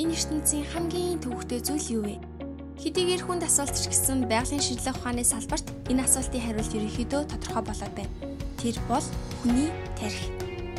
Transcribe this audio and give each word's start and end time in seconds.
энэ 0.00 0.16
ертөнцийн 0.16 0.64
хамгийн 0.64 1.20
төвөгтэй 1.20 1.60
зүйл 1.60 2.00
юу 2.00 2.02
вэ? 2.08 2.16
Хэдийгээр 2.80 3.20
хүнд 3.20 3.44
асуулт 3.44 3.76
ч 3.76 3.92
гэсэн 3.92 4.24
байгалийн 4.32 4.64
шинжилгээ 4.64 4.96
ухааны 4.96 5.24
салбарт 5.28 5.68
энэ 5.92 6.08
асуултын 6.08 6.40
хариулт 6.40 6.72
ерөнхийдөө 6.72 7.22
тодорхой 7.28 7.64
болоод 7.68 7.92
байна. 7.92 8.14
Тэр 8.56 8.80
бол 8.88 9.04
хүний 9.44 9.68
тарих. 10.00 10.24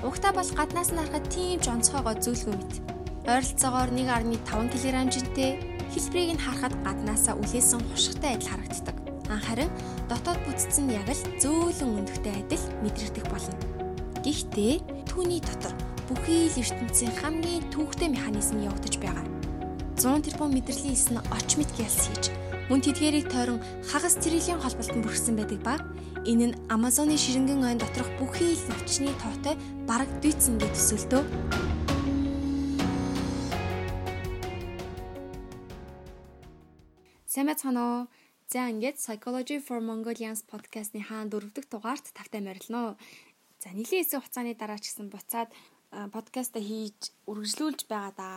Угтаа 0.01 0.33
бол 0.33 0.49
гаднаас 0.57 0.89
нь 0.89 0.97
харахад 0.97 1.25
тийм 1.29 1.61
ч 1.61 1.69
онцгойгоо 1.69 2.17
зүйлгүй 2.17 2.55
мэт. 2.57 2.73
Ойролцоогоор 3.29 3.89
1.5 3.93 4.41
кг 4.41 4.73
жинтэй 5.13 5.51
хэлбэрийг 5.93 6.31
нь 6.33 6.41
харахад 6.41 6.73
гаднаасаа 6.81 7.37
үлээсэн 7.37 7.81
хушигтай 7.93 8.41
адил 8.41 8.49
харагддаг. 8.49 8.97
Харин 9.29 9.69
дотоод 10.09 10.41
бүтцэн 10.49 10.89
яг 10.89 11.05
л 11.05 11.23
зөөлөн 11.37 12.01
өндөгтэй 12.01 12.33
адил 12.41 12.65
мэдрэгдэх 12.81 13.25
болно. 13.29 13.53
Гэхдээ 14.25 15.05
түүний 15.05 15.45
дотор 15.45 15.90
бүхий 16.11 16.51
л 16.51 16.59
ертөнцийн 16.59 17.15
хамгийн 17.23 17.63
түүхтэй 17.71 18.11
механизм 18.11 18.59
явагдаж 18.59 18.99
байгаа. 18.99 19.23
100 19.95 20.27
тэрбум 20.27 20.51
мэдрэлийн 20.51 20.91
эс 20.91 21.07
нь 21.07 21.23
оч 21.31 21.55
мэд 21.55 21.71
гялс 21.79 22.11
хийж 22.11 22.35
мөн 22.67 22.83
тэдгэрийг 22.83 23.31
тойрон 23.31 23.63
хагас 23.87 24.19
триллион 24.19 24.59
холболтон 24.59 24.99
бүрхсэн 25.07 25.39
байдаг 25.39 25.59
ба 25.63 25.79
энэ 26.27 26.51
нь 26.51 26.57
Амазоны 26.67 27.15
ширэнгэн 27.15 27.63
ойн 27.63 27.79
доторх 27.79 28.11
бүхий 28.19 28.59
л 28.59 28.67
навчны 28.67 29.15
тоотой 29.23 29.55
бараг 29.87 30.11
дүйцэн 30.19 30.59
гэж 30.59 30.73
төсөлтөө. 30.75 31.23
Сайн 37.23 37.47
байцгаана 37.47 37.83
уу? 37.87 37.99
За 38.51 38.67
ингээд 38.67 38.99
Psychology 38.99 39.63
for 39.63 39.79
Mongolians 39.79 40.43
podcast-ны 40.43 40.99
хаан 41.07 41.31
дөрөвдөг 41.31 41.71
дугаарт 41.71 42.11
тавтай 42.11 42.43
морилно. 42.43 42.99
За 43.63 43.69
нэлийн 43.69 44.01
хэсэг 44.01 44.25
хугацааны 44.25 44.57
дараа 44.57 44.81
ч 44.81 44.89
гэсэн 44.89 45.13
буцаад 45.13 45.53
подкаста 45.91 46.63
хийж 46.63 47.11
үргэлжлүүлж 47.27 47.83
байгаа 47.91 48.15
да. 48.15 48.29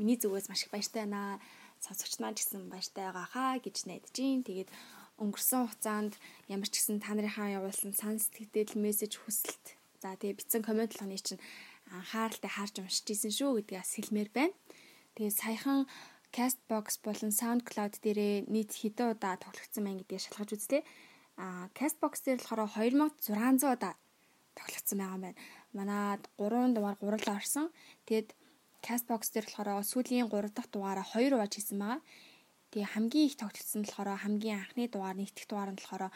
Миний 0.00 0.16
зүгээс 0.16 0.48
маш 0.48 0.64
их 0.64 0.72
баяртай 0.72 1.04
байна. 1.04 1.36
Сонсогч 1.84 2.16
маань 2.16 2.32
ч 2.32 2.48
гэсэн 2.48 2.72
баяртай 2.72 3.04
байгаа 3.04 3.28
хаа 3.28 3.52
гэж 3.60 3.84
найдаж 3.84 4.16
гин. 4.16 4.40
Тэгээд 4.40 4.72
өнгөрсөн 5.20 5.68
хугацаанд 5.68 6.16
ямар 6.48 6.68
ч 6.72 6.80
гэсэн 6.80 7.04
та 7.04 7.12
нарынхаа 7.12 7.52
явуулсан 7.60 7.92
сан 7.92 8.16
сэтгэл 8.16 8.80
мессеж 8.80 9.20
хүсэлт. 9.20 9.76
За 10.00 10.16
тэгээд 10.16 10.40
бичсэн 10.40 10.64
комент 10.64 10.96
болгоны 10.96 11.20
чинь 11.20 11.42
анхааралтай 11.92 12.48
харж 12.48 12.80
уншиж 12.80 13.04
исэн 13.12 13.32
шүү 13.36 13.60
гэдгээс 13.60 13.92
хэлмээр 14.00 14.30
байна. 14.32 14.56
Тэгээд 15.12 15.36
саяхан 15.36 15.84
Castbox 16.32 16.96
болон 17.04 17.28
SoundCloud 17.28 18.00
дээрээ 18.00 18.48
нийт 18.48 18.72
хэдэн 18.72 19.12
удаа 19.12 19.36
тоглогдсон 19.36 19.84
байна 19.84 20.00
гэдгийг 20.00 20.24
шалгаж 20.32 20.50
үзлээ. 20.56 20.82
А 21.36 21.68
Castbox 21.76 22.24
дээр 22.24 22.40
болохоор 22.40 22.72
2600 22.72 23.68
удаа 23.68 23.92
тоглогдсон 24.56 24.96
байгаа 24.96 25.16
юм 25.20 25.24
байна 25.28 25.40
манад 25.76 26.22
3 26.38 26.76
дугаар 26.76 26.96
гурлаа 27.00 27.36
орсон. 27.40 27.66
Тэгэд 28.06 28.28
Castbox 28.84 29.22
дээр 29.32 29.46
болохоор 29.46 29.84
сүүлийн 29.92 30.28
3 30.28 30.56
дахь 30.56 30.70
дугаараа 30.72 31.06
2 31.06 31.36
увааж 31.36 31.52
хийсэн 31.54 31.78
байгаа. 31.80 32.00
Тэгээ 32.72 32.92
хамгийн 32.94 33.26
их 33.28 33.36
тогтолцсон 33.36 33.82
болохоор 33.84 34.08
хамгийн 34.24 34.58
анхны 34.60 34.84
дугаар 34.88 35.16
нэгдэх 35.20 35.46
дугаар 35.48 35.70
нь 35.72 35.78
болохоор 35.80 36.10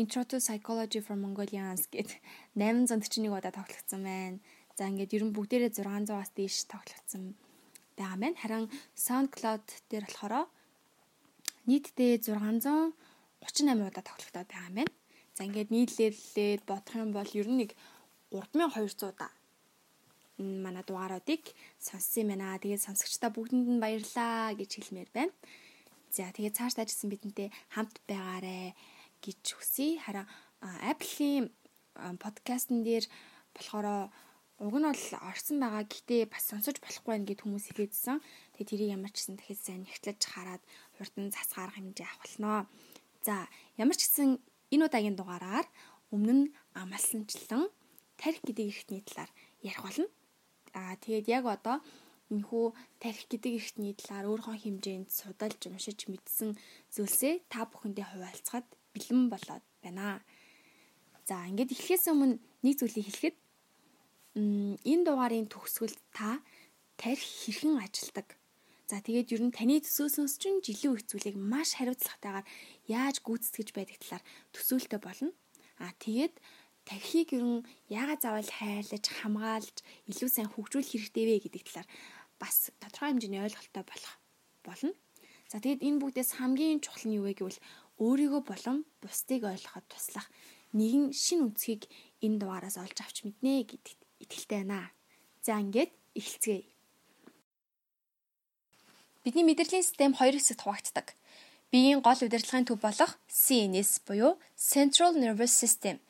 Intro 0.00 0.22
to 0.24 0.36
Psychology 0.38 1.00
for 1.02 1.16
Mongolians 1.18 1.84
гэд 1.90 2.10
841 2.54 3.28
удаа 3.28 3.52
тоглогдсон 3.52 4.02
байна. 4.06 4.38
За 4.78 4.86
ингээд 4.88 5.14
ер 5.18 5.24
нь 5.26 5.34
бүгдээрээ 5.36 5.76
600-аас 5.76 6.30
дээш 6.38 6.56
тоглогдсон 6.72 7.34
байгаа 7.98 8.16
маань. 8.16 8.40
Харин 8.40 8.66
SoundCloud 8.94 9.66
дээр 9.90 10.06
болохоор 10.06 10.48
нийтдээ 11.68 12.12
638 12.22 12.94
удаа 13.88 14.04
тоглогдоод 14.06 14.48
байгаа 14.48 14.72
байна. 14.72 14.92
За 15.36 15.44
ингээд 15.44 15.74
нийтлэлээд 15.74 16.62
бодох 16.70 16.94
юм 16.96 17.10
бол 17.12 17.30
ер 17.34 17.48
нь 17.50 17.58
нэг 17.66 17.70
3200 18.30 19.14
да 19.18 19.28
энэ 20.40 20.64
манай 20.64 20.84
дугааруудыг 20.86 21.52
сонссон 21.78 22.22
юм 22.24 22.28
байна. 22.32 22.56
Тэгээд 22.62 22.86
сонсогчдаа 22.86 23.30
бүгдэнд 23.34 23.68
нь 23.76 23.82
баярлаа 23.84 24.56
гэж 24.56 24.70
хэлмээр 24.80 25.10
байна. 25.12 25.34
За 26.10 26.32
тэгээд 26.32 26.56
цааш 26.56 26.74
таажсан 26.80 27.12
бидэнтэй 27.12 27.48
хамт 27.74 28.00
байгаарэ 28.08 28.72
гэж 29.20 29.42
хүсье. 29.52 30.00
Харин 30.00 30.26
Apple-ийн 30.62 31.52
подкастн 32.18 32.80
дээр 32.82 33.04
болохоор 33.54 34.08
уг 34.60 34.74
нь 34.76 34.88
бол 34.88 35.04
орсон 35.30 35.56
байгаа 35.60 35.84
гэхдээ 35.84 36.22
бас 36.32 36.44
сонсож 36.48 36.76
болохгүй 36.80 37.12
байх 37.16 37.26
гэд 37.28 37.40
хүмүүс 37.44 37.66
хэлээдсэн. 37.72 38.16
Тэгээд 38.56 38.70
тэрийг 38.70 38.94
ямар 38.96 39.12
ч 39.12 39.16
гэсэн 39.20 39.36
дахиж 39.36 39.60
сайн 39.60 39.84
нэгтлэж 39.84 40.20
хараад 40.24 40.62
хурдан 40.96 41.32
цас 41.32 41.52
гарах 41.56 41.76
хэмжээ 41.76 42.08
авахлноо. 42.08 42.58
За 43.24 43.48
ямар 43.80 43.96
ч 43.96 44.04
гэсэн 44.08 44.40
энэ 44.72 44.84
удаагийн 44.88 45.16
дугаараар 45.16 45.66
өмнө 46.12 46.32
нь 46.36 46.52
амалсанчлан 46.76 47.72
тарих 48.20 48.44
гэдэг 48.44 48.66
эрхтний 48.68 49.00
талаар 49.00 49.30
ярих 49.64 49.80
болно. 49.80 50.06
Аа 50.76 50.94
тэгээд 51.00 51.26
яг 51.32 51.44
одоо 51.48 51.80
энэхүү 52.28 52.64
тарих 53.00 53.24
гэдэг 53.32 53.52
эрхтний 53.58 53.94
талаар 53.96 54.28
өөрийнхөө 54.28 54.56
хэмжээнд 54.60 55.08
судалж 55.08 55.60
уншиж 55.66 56.06
мэдсэн 56.06 56.54
зүйлсээ 56.94 57.48
та 57.48 57.64
бүхэндээ 57.66 58.06
хуваалцахад 58.12 58.66
бэлэн 58.94 59.32
болоод 59.32 59.64
байна. 59.82 60.22
За 61.26 61.42
ингээд 61.50 61.74
эхлэхээс 61.74 62.12
өмнө 62.12 62.38
нэг 62.62 62.74
зүйлийг 62.78 63.06
хэлэхэд 63.08 63.36
энэ 64.36 65.04
дугаарын 65.06 65.50
төгсгөлд 65.50 65.98
та 66.14 66.38
тарих 67.00 67.24
хэрхэн 67.24 67.82
ажилдаг. 67.82 68.38
За 68.90 68.98
тэгээд 68.98 69.34
ер 69.34 69.42
нь 69.46 69.54
таны 69.54 69.78
төсөөснөөс 69.82 70.34
чинь 70.38 70.62
жилийн 70.62 70.98
их 70.98 71.06
зүйлийг 71.06 71.38
маш 71.38 71.78
хариуцлагатайгаар 71.78 72.46
яаж 72.90 73.22
гүйцэтгэж 73.22 73.68
байдаг 73.74 73.98
талаар 74.02 74.24
төсөөлтөй 74.54 75.00
болно. 75.02 75.30
Аа 75.78 75.94
тэгээд 76.02 76.34
тархийг 76.90 77.30
ер 77.38 77.44
нь 77.46 77.62
яагаад 77.86 78.18
заавал 78.18 78.50
хайрлаж, 78.50 79.04
хамгаалж, 79.06 79.76
илүү 80.10 80.26
сайн 80.26 80.50
хөгжүүлэх 80.50 80.90
хэрэгтэй 80.90 81.24
вэ 81.30 81.36
гэдэг 81.46 81.62
талаар 81.70 81.88
бас 82.42 82.74
тодорхой 82.82 83.14
хэмжээний 83.14 83.42
ойлголттой 83.46 83.84
болох 83.86 84.14
болно. 84.66 84.90
За 85.46 85.62
тэгэд 85.62 85.86
энэ 85.86 86.00
бүгдээс 86.02 86.42
хамгийн 86.42 86.82
чухал 86.82 87.06
нь 87.06 87.14
юу 87.22 87.30
вэ 87.30 87.38
гэвэл 87.38 87.62
өөрийгөө 88.02 88.42
болон 88.42 88.82
бусдыг 88.98 89.46
ойлгоход 89.46 89.86
туслах 89.86 90.26
нэгэн 90.74 91.14
шин 91.14 91.46
үнцгийг 91.46 91.86
энэ 92.26 92.42
дугаараас 92.42 92.74
олж 92.82 92.98
авч 92.98 93.22
мэднэ 93.22 93.70
гэдэгт 93.70 94.00
итгэлтэй 94.26 94.58
байна. 94.66 94.90
За 95.46 95.62
ингээд 95.62 95.94
эхэлцгээе. 96.18 96.66
Бидний 99.22 99.46
мэдрэлийн 99.46 99.86
систем 99.86 100.18
хоёр 100.18 100.34
хэсэгт 100.34 100.66
хуваагддаг. 100.66 101.14
Биеийн 101.70 102.02
гол 102.02 102.18
удирдлагын 102.18 102.66
төв 102.66 102.82
болох 102.82 103.14
CNS 103.30 104.02
буюу 104.02 104.42
Central 104.58 105.14
Nervous 105.14 105.54
System 105.54 106.02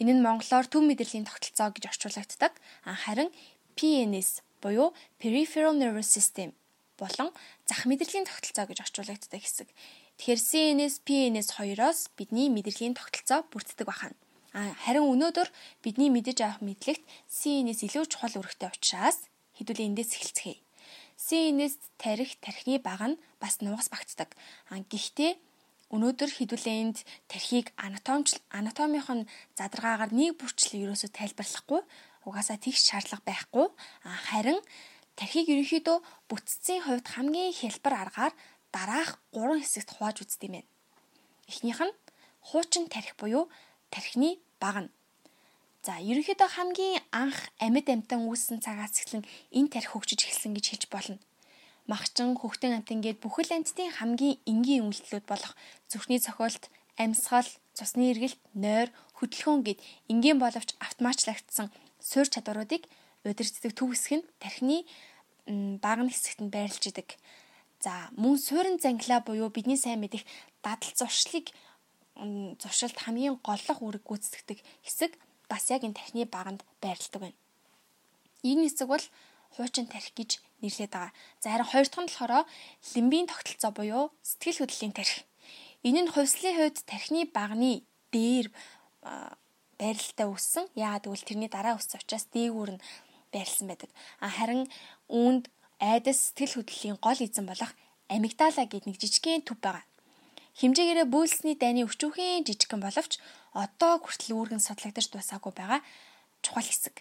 Энэ 0.00 0.16
нь 0.16 0.24
монголоор 0.24 0.64
төв 0.64 0.80
мэдрэлийн 0.80 1.28
тогтолцоо 1.28 1.68
гэж 1.76 1.92
орчуулагддаг. 1.92 2.56
Харин 2.88 3.28
PNS 3.76 4.40
буюу 4.64 4.96
Peripheral 5.20 5.76
Nervous 5.76 6.08
System 6.08 6.56
болон 6.96 7.28
зах 7.68 7.84
мэдрэлийн 7.84 8.24
тогтолцоо 8.24 8.64
гэж 8.64 8.80
орчуулагддаг 8.80 9.40
хэсэг. 9.44 9.68
Тэгэхээр 10.16 10.40
CNS, 10.40 10.94
PNS 11.04 11.48
хоёроос 11.60 12.08
бидний 12.16 12.48
мэдрэлийн 12.48 12.96
тогтолцоо 12.96 13.44
бүрддэг 13.52 13.84
бахан. 13.84 14.16
А 14.56 14.72
харин 14.88 15.04
өнөөдөр 15.04 15.48
бидний 15.84 16.08
мэдэж 16.08 16.48
авах 16.48 16.60
мэдлэгт 16.64 17.04
CNS 17.28 17.84
илүү 17.84 18.04
чухал 18.08 18.40
үүрэгтэй 18.40 18.72
учраас 18.72 19.28
хэдүүлээ 19.60 19.88
эндээс 19.92 20.16
эхэлцгээе. 20.16 20.60
CNS 21.20 21.76
тарих 22.00 22.40
тархины 22.40 22.80
баг 22.80 23.00
нь 23.04 23.20
бас 23.36 23.60
нугас 23.60 23.92
багтдаг. 23.92 24.32
А 24.72 24.80
гэхдээ 24.80 25.36
Өнөөдөр 25.90 26.30
хэдүүлээнд 26.38 27.02
тархийг 27.26 27.74
анатомч 27.74 28.38
анатомийнх 28.54 29.10
нь 29.10 29.28
задаргаагаар 29.58 30.14
нэг 30.14 30.38
бүрчлэл 30.38 30.86
ерөөсөй 30.86 31.10
тайлбарлахгүй 31.10 31.82
угаасаа 32.26 32.58
тэгш 32.62 32.82
шаардлага 32.94 33.26
байхгүй 33.26 33.66
харин 34.30 34.62
тархийг 35.18 35.50
ерөнхийдөө 35.50 35.98
бүтцийн 36.30 36.86
хувьд 36.86 37.06
хамгийн 37.10 37.50
хялбар 37.58 37.94
аргаар 38.06 38.32
дараах 38.70 39.18
гурван 39.34 39.58
хэсэгт 39.62 39.90
хувааж 39.98 40.16
үздэг 40.22 40.46
юм 40.46 40.54
байна. 40.62 40.70
Эхнийх 41.50 41.80
нь 41.82 41.98
хуучин 42.48 42.86
тархи 42.86 43.18
буюу 43.18 43.50
тархины 43.90 44.38
баг 44.62 44.76
нь. 44.86 44.94
За 45.82 45.98
ерөнхийдөө 45.98 46.48
хамгийн 46.54 47.02
анх 47.10 47.50
амьд 47.58 47.86
амьтан 47.90 48.30
үүссэн 48.30 48.62
цагаас 48.62 48.94
эхлэн 49.02 49.26
энэ 49.58 49.72
тархи 49.74 49.90
хөгжиж 49.90 50.20
эхэлсэн 50.22 50.54
гэж 50.54 50.66
хэлж 50.70 50.86
болно 50.94 51.18
махчин, 51.90 52.38
хөхтөн 52.38 52.78
амтан 52.78 53.02
гээд 53.02 53.18
бүхэл 53.18 53.50
амьтдын 53.50 53.90
хамгийн 53.98 54.38
энгийн 54.46 54.86
үйлдэлүүд 54.86 55.26
болох 55.26 55.52
зүрхний 55.90 56.22
цохиолт, 56.22 56.70
амьсгал, 57.02 57.50
цусны 57.74 58.14
эргэлт, 58.14 58.40
нойр, 58.54 58.88
хөдөлгөөн 59.18 59.62
гээд 59.66 59.80
энгийн 60.12 60.38
боловч 60.38 60.78
автоматчлагдсан 60.78 61.68
суурь 61.98 62.30
чадваруудыг 62.30 62.86
удирддаг 63.24 63.72
төв 63.76 63.92
хэсэг 63.92 64.22
нь 64.22 64.28
тархины 64.40 64.78
багны 65.84 66.08
хэсэгт 66.08 66.40
нь 66.40 66.52
байрлаж 66.54 66.84
идэг. 66.88 67.18
За 67.84 68.08
мөн 68.16 68.36
суурин 68.38 68.78
зангилаа 68.80 69.20
буюу 69.20 69.50
бидний 69.52 69.76
сайн 69.76 70.00
мэдих 70.00 70.24
дадал 70.64 70.92
зуршлыг 70.96 71.52
зуршилд 72.60 72.96
хамгийн 73.00 73.40
голлох 73.44 73.78
үүрэг 73.80 74.04
гүйцэтгэдэг 74.04 74.58
хэсэг 74.84 75.12
бас 75.48 75.68
яг 75.74 75.84
энэ 75.84 75.96
тархины 75.96 76.24
баганд 76.24 76.60
байрладаг 76.80 77.20
байна. 77.20 77.38
Энэ 78.44 78.68
хэсэг 78.68 78.88
бол 78.88 79.04
хуучин 79.54 79.86
тархи 79.86 80.12
гэж 80.16 80.30
нэрлэдэг 80.62 80.92
байгаа. 80.92 81.12
За 81.42 81.50
харин 81.50 81.68
хоёр 81.70 81.86
дахь 81.88 82.00
нь 82.00 82.08
болохоор 82.08 82.32
лимбийн 82.94 83.26
тогтолцоо 83.28 83.70
буюу 83.74 84.04
сэтгэл 84.22 84.60
хөдлөлийн 84.62 84.94
тархи. 84.94 85.24
Энэ 85.82 86.00
нь 86.04 86.12
хувьслын 86.12 86.56
хувьд 86.56 86.78
тархины 86.84 87.24
багны 87.32 87.82
дээр 88.12 88.46
байралтай 89.80 90.26
өссөн. 90.28 90.68
Яагаад 90.76 91.08
гэвэл 91.08 91.28
тэрний 91.28 91.50
дараа 91.50 91.78
өссөн 91.80 92.00
учраас 92.04 92.28
дээгүүр 92.34 92.70
нь 92.76 92.82
байрлсан 93.32 93.66
байдаг. 93.68 93.90
А 94.20 94.28
харин 94.28 94.68
үүнд 95.08 95.48
айдас 95.80 96.36
сэтгэл 96.36 96.60
хөдлөлийн 96.60 96.98
гол 97.00 97.20
эзэн 97.24 97.46
болох 97.48 97.72
амигдала 98.12 98.68
гэдэг 98.68 98.86
нэг 98.86 99.00
жижигхэн 99.00 99.46
төв 99.48 99.56
байгаа. 99.64 99.84
Химжээгээрээ 100.60 101.08
бүүлсний 101.08 101.56
дайны 101.56 101.88
өчүүхэн 101.88 102.44
жижигхэн 102.44 102.84
боловч 102.84 103.22
одоо 103.56 104.02
хүртэл 104.02 104.36
үүргэн 104.36 104.60
судлагдаж 104.60 105.06
дуусаагүй 105.08 105.52
байгаа 105.56 105.80
чухал 106.44 106.66
хэсэг. 106.66 107.00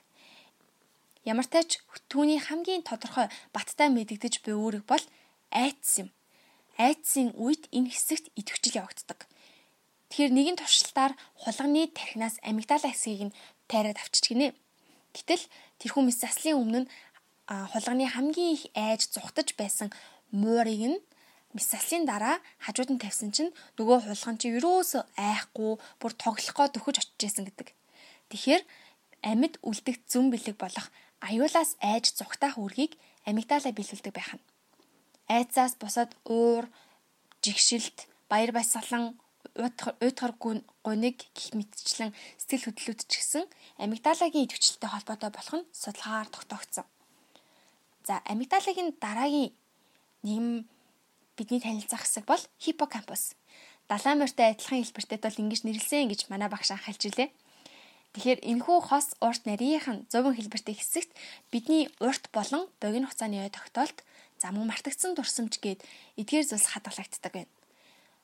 Ямар 1.28 1.48
ч 1.48 1.84
түүний 2.08 2.40
хамгийн 2.40 2.84
тодорхой 2.88 3.28
баттай 3.52 3.92
мэдэгдэж 3.92 4.40
буй 4.44 4.56
үүрэг 4.56 4.84
бол 4.88 5.04
айдас 5.52 6.06
юм. 6.06 6.10
Айдсын 6.80 7.36
үед 7.36 7.68
энэ 7.76 7.92
хэсэгт 7.92 8.32
идэвхжил 8.40 8.80
явагддаг. 8.80 9.28
Тэгэхээр 10.10 10.32
нэгэн 10.32 10.58
туршилтаар 10.58 11.14
хулганы 11.44 11.92
тархинаас 11.92 12.40
амигдала 12.40 12.88
хэсгийг 12.88 13.30
нь 13.30 13.36
тайраад 13.68 14.00
авчиж 14.00 14.32
гинэ. 14.32 14.56
Гэтэл 15.12 15.44
тэрхүү 15.84 16.02
мэс 16.08 16.24
заслын 16.24 16.56
өмнө 16.56 16.80
хулганы 17.50 18.08
хамгийн 18.08 18.56
их 18.56 18.64
айж 18.74 19.12
зүхтаж 19.12 19.60
байсан 19.60 19.92
муурыг 20.32 20.82
нь 20.96 21.00
Мисалийн 21.50 22.06
дараа 22.06 22.38
хажууд 22.62 22.94
нь 22.94 23.02
тавьсан 23.02 23.34
чинь 23.34 23.50
нөгөө 23.78 24.06
хулган 24.06 24.38
чи 24.38 24.54
юроос 24.54 25.02
айхгүй 25.18 25.82
бүр 25.98 26.14
тоглохгоо 26.14 26.70
төхөж 26.70 27.02
очиж 27.02 27.22
исэн 27.26 27.50
гэдэг. 27.50 27.74
Тэгэхээр 28.30 28.62
амьд 29.26 29.58
үлдэх 29.66 29.98
зүн 30.06 30.30
бэлэг 30.30 30.62
болох 30.62 30.94
аюулаас 31.20 31.76
айж 31.84 32.16
зүгтаах 32.16 32.58
үргийг 32.58 32.96
амигдала 33.26 33.72
биелүүлдэг 33.72 34.14
байх 34.16 34.32
нь. 34.36 34.44
Айцаас 35.28 35.76
бусад 35.78 36.16
уур, 36.26 36.66
жигшилт, 37.44 38.08
баяр 38.30 38.52
баясгалан, 38.52 39.20
уйтгар 39.56 40.34
гуниг 40.40 41.18
гих 41.36 41.54
мэтчлэн 41.54 42.16
сэтгэл 42.38 42.72
хөдлөлүүд 42.72 43.02
ч 43.08 43.14
гэсэн 43.20 43.46
амигдалагийн 43.84 44.46
идэвхжэлтэй 44.48 44.90
холбоотой 44.90 45.32
болох 45.32 45.56
нь 45.60 45.70
судалгаагаар 45.76 46.30
тогтоогдсон. 46.32 46.86
За 48.08 48.22
амигдалагийн 48.32 48.96
дараагийн 49.04 49.52
нэм 50.24 50.68
бидний 51.38 51.62
танилцах 51.62 52.04
хэсэг 52.04 52.26
бол 52.26 52.42
хиппокампус. 52.60 53.36
Далайн 53.88 54.20
морьтой 54.20 54.54
адилхан 54.54 54.84
хэлбэртэй 54.84 55.20
бол 55.20 55.42
ингэж 55.42 55.62
нэрлсэн 55.64 56.08
гэж 56.12 56.22
манай 56.30 56.50
багш 56.52 56.72
анхайлж 56.72 57.04
илээ. 57.10 57.30
Тэгэхээр 58.14 58.40
энэхүү 58.42 58.78
хос 58.90 59.14
урт 59.22 59.46
нарийнхан 59.46 60.10
зөвөн 60.10 60.34
хэлбэртэй 60.34 60.76
хэсэгт 60.78 61.14
бидний 61.54 61.94
урт 62.02 62.34
болон 62.34 62.66
богино 62.82 63.06
хугацааны 63.06 63.46
ой 63.46 63.54
тогтоолт 63.54 64.02
зам 64.42 64.58
мартагдсан 64.66 65.14
дурсамж 65.14 65.62
гээд 65.62 65.86
эдгээр 66.18 66.46
зүйлс 66.50 66.74
хадгалагддаг 66.74 67.34
байна. 67.34 67.54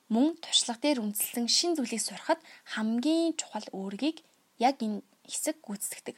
Мөн 0.09 0.37
туршлага 0.41 0.81
дээр 0.81 1.05
үндэслэн 1.05 1.45
шин 1.49 1.77
зүйлийг 1.77 2.01
сурахад 2.01 2.41
хамгийн 2.73 3.37
чухал 3.37 3.67
үүргийг 3.73 4.25
яг 4.57 4.81
энэ 4.81 5.05
хэсэг 5.29 5.61
гүйцэтгэдэг. 5.61 6.17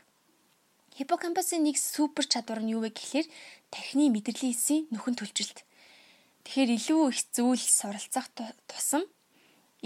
Хиппокампусын 0.96 1.64
нэг 1.64 1.76
супер 1.76 2.24
чадвар 2.24 2.64
нь 2.64 2.72
юу 2.72 2.82
вэ 2.88 2.96
гэхээр 2.96 3.28
тархины 3.72 4.08
мэдрэлийн 4.12 4.56
эсийн 4.56 4.88
нөхөн 4.92 5.16
төлжилт. 5.20 5.68
Тэгэхээр 6.48 6.72
илүү 6.80 7.02
их 7.12 7.20
зүйл 7.36 7.64
суралцах 7.64 8.32
тусам 8.68 9.04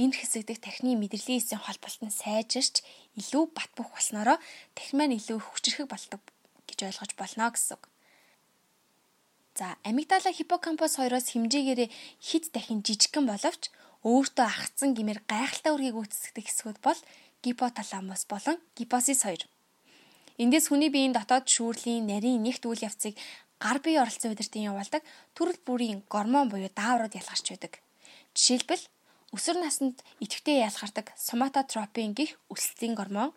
энэ 0.01 0.17
хэсэг 0.17 0.49
дэх 0.49 0.59
тархины 0.65 0.97
мэдрэлийн 0.97 1.37
эсийн 1.37 1.61
холболт 1.61 2.01
нь 2.01 2.09
сайжирч 2.09 2.81
илүү 3.21 3.43
бат 3.53 3.69
бөх 3.77 3.93
болсноороо 3.93 4.37
тархи 4.73 4.97
маань 4.97 5.17
илүү 5.19 5.37
хүчрэхэг 5.37 5.85
болдог 5.85 6.21
гэж 6.65 6.79
ойлгож 6.89 7.11
болно 7.21 7.53
гэсэн 7.53 7.77
үг. 7.77 7.83
За 9.53 9.77
амигдала 9.85 10.31
хиппокампус 10.33 10.97
хоёроос 10.97 11.27
хэмжээгээрээ 11.37 11.89
хэд 12.27 12.45
дахин 12.55 12.81
жижигхэн 12.81 13.29
боловч 13.29 13.69
өөртөө 14.01 14.47
агцсан 14.47 14.97
гэмээр 14.97 15.21
гайхалтай 15.29 15.71
үргийг 15.75 15.97
үүсгдэг 16.01 16.45
хэсгүүд 16.49 16.79
бол 16.81 16.99
гипоталамус 17.45 18.25
болон 18.25 18.57
гипосис 18.73 19.21
хоёр. 19.21 19.43
Эндээс 20.41 20.73
хүний 20.73 20.89
биеийн 20.89 21.13
дотоод 21.13 21.45
шүүрлийн 21.45 22.09
нарийн 22.09 22.41
нэгт 22.41 22.65
үйл 22.65 22.81
явцыг 22.89 23.13
гар 23.61 23.77
бие 23.83 24.01
оролцсон 24.01 24.33
удирдын 24.33 24.73
явуулдаг 24.73 25.03
төрөл 25.37 25.59
бүрийн 25.67 25.99
гормон 26.09 26.49
буюу 26.49 26.71
дааврууд 26.73 27.13
ялгарч 27.13 27.45
байдаг. 27.53 27.73
Жишээлбэл 28.33 28.83
өсвөр 29.31 29.57
наснд 29.63 30.03
идэвхтэй 30.19 30.59
ялгардаг 30.67 31.15
соматотропин 31.15 32.11
гих 32.11 32.35
өсөлтийн 32.51 32.95
гормон. 32.95 33.31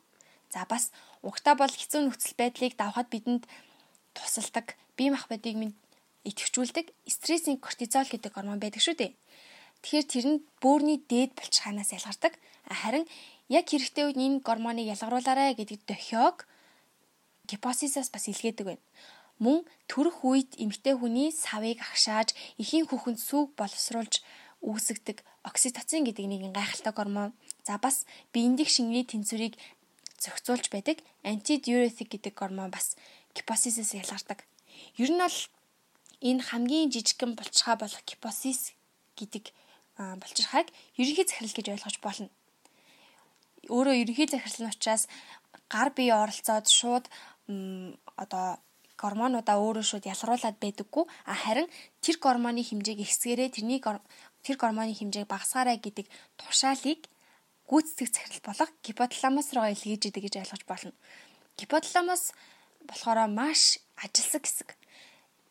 За 0.51 0.67
бас 0.67 0.91
угтаа 1.23 1.55
бол 1.55 1.71
хэцүү 1.71 2.03
нөхцөл 2.03 2.35
байдлыг 2.35 2.75
давхад 2.75 3.09
бидэнд 3.15 3.47
тусалдаг 4.15 4.75
бие 4.99 5.15
махбодыг 5.15 5.55
идэвхжүүлдэг 6.27 6.87
стрессийн 7.07 7.59
кортизол 7.63 8.11
гэдэг 8.11 8.33
гормон 8.35 8.59
байдаг 8.59 8.83
шүү 8.83 8.99
дээ. 8.99 9.13
Тэгэхээр 9.83 10.07
тэр 10.11 10.27
нь 10.35 10.43
бөөрийн 10.59 11.07
дээд 11.07 11.39
булчирхаанаас 11.39 11.95
ялгардаг. 11.95 12.35
Харин 12.67 13.07
яг 13.53 13.71
хэрэгтэй 13.71 14.05
үед 14.11 14.19
энэ 14.19 14.43
гормоныг 14.43 14.91
ялгаруулаарай 14.91 15.55
гэдэг 15.55 15.87
дохиог 15.87 16.49
гипосисаас 17.47 18.09
бас 18.11 18.27
илгээдэг 18.27 18.67
байна 18.67 18.85
мөн 19.43 19.67
төрөх 19.91 20.23
үед 20.23 20.55
эмэгтэй 20.63 20.95
хүний 20.95 21.35
савыг 21.35 21.83
агшааж 21.83 22.33
эхийн 22.63 22.87
хүүхэнд 22.87 23.19
сүг 23.19 23.59
боловсруулж 23.59 24.23
үүсгдэг 24.65 25.21
окситоцин 25.45 26.09
гэдэг 26.09 26.25
нэгэн 26.25 26.57
гайхалтай 26.57 26.93
гормон. 26.97 27.37
За 27.69 27.77
бас 27.77 28.09
биендик 28.33 28.69
шингэний 28.73 29.05
тэнцвэрийг 29.05 29.61
зохицуулж 30.19 30.73
байдаг 30.73 31.05
антидиуретик 31.23 32.09
гэдэг 32.09 32.33
гормон 32.33 32.73
бас 32.73 32.97
гипосисээс 33.37 34.01
ялгардаг. 34.01 34.49
Ер 34.97 35.13
нь 35.13 35.21
бол 35.21 35.39
энэ 36.25 36.43
хамгийн 36.49 36.89
жижигхэн 36.89 37.37
булчирхай 37.37 37.77
болох 37.77 38.03
гипосис 38.09 38.73
гэдэг 39.21 39.53
булчирхайг 39.97 40.69
ерөнхий 40.97 41.27
захирал 41.29 41.55
гэж 41.55 41.67
ойлгож 41.77 41.97
болно. 42.01 42.29
Өөрөө 43.69 43.95
ерөнхий 44.03 44.29
захирал 44.33 44.65
нь 44.65 44.73
учраас 44.73 45.05
гар 45.69 45.93
бие 45.93 46.15
оролцоод 46.17 46.67
шууд 46.69 47.07
одоо 48.17 48.59
гормонуудаа 48.97 49.59
өөрөө 49.59 49.85
шууд 49.85 50.09
ялгаруулад 50.09 50.57
байдаггүй 50.63 51.05
а 51.27 51.35
харин 51.35 51.69
тэр 52.01 52.17
гормоны 52.23 52.63
хэмжээг 52.63 53.05
ихсгээрээ 53.05 53.49
тэрний 53.55 53.81
тэр 54.45 54.57
гормоны 54.61 54.93
хэмжээг 54.93 55.27
багасгаарай 55.27 55.81
гэдэг 55.81 56.07
тушаалыг 56.37 57.09
гүйцэтгэх 57.65 58.11
захирал 58.13 58.43
болох 58.45 58.71
гипоталамус 58.85 59.49
руу 59.57 59.67
илгээж 59.73 60.13
идэг 60.13 60.23
гэж 60.29 60.35
ойлгож 60.45 60.63
болно. 60.69 60.93
Гипоталамус 61.57 62.37
болохоор 62.85 63.25
маш 63.33 63.81
ажилсаг 63.97 64.45
хэсэг. 64.45 64.69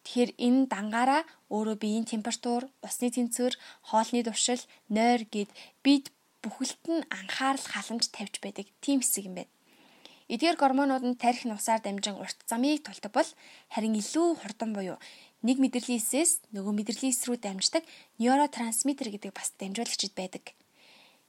Тэгэхээр 0.05 0.31
энэ 0.37 0.61
дангаараа 0.69 1.21
өөрөө 1.49 1.77
биеийн 1.79 2.05
температур, 2.05 2.67
усны 2.85 3.09
тэнцвэр, 3.09 3.55
хоолны 3.87 4.21
дуршил, 4.21 4.61
нойр 4.91 5.23
гэд 5.25 5.49
бид 5.81 6.11
бүхэлд 6.43 6.83
нь 6.91 7.07
анхаарал 7.07 7.65
халамж 7.65 8.11
тавьж 8.11 8.43
байдаг 8.43 8.67
тийм 8.83 8.99
хэсэг 8.99 9.31
юм 9.31 9.35
байна. 9.39 9.51
Эдгээр 10.27 10.59
гормонууд 10.59 11.03
нь 11.07 11.19
тарих 11.19 11.47
нусаар 11.47 11.79
дамжин 11.81 12.19
урт 12.19 12.35
замыг 12.47 12.83
тулдаг 12.83 13.11
бол 13.15 13.29
харин 13.73 13.95
илүү 13.95 14.43
хурдан 14.43 14.71
буюу 14.75 14.97
нэг 15.43 15.59
мэдрэлийн 15.59 15.99
эсээс 15.99 16.39
нөгөө 16.55 16.73
мэдрэлийн 16.73 17.11
эс 17.11 17.21
рүү 17.27 17.37
дамждаг 17.43 17.83
нейротрансмиттер 18.17 19.11
гэдэг 19.11 19.31
бас 19.35 19.51
дамжуулагчид 19.59 20.15
байдаг. 20.15 20.55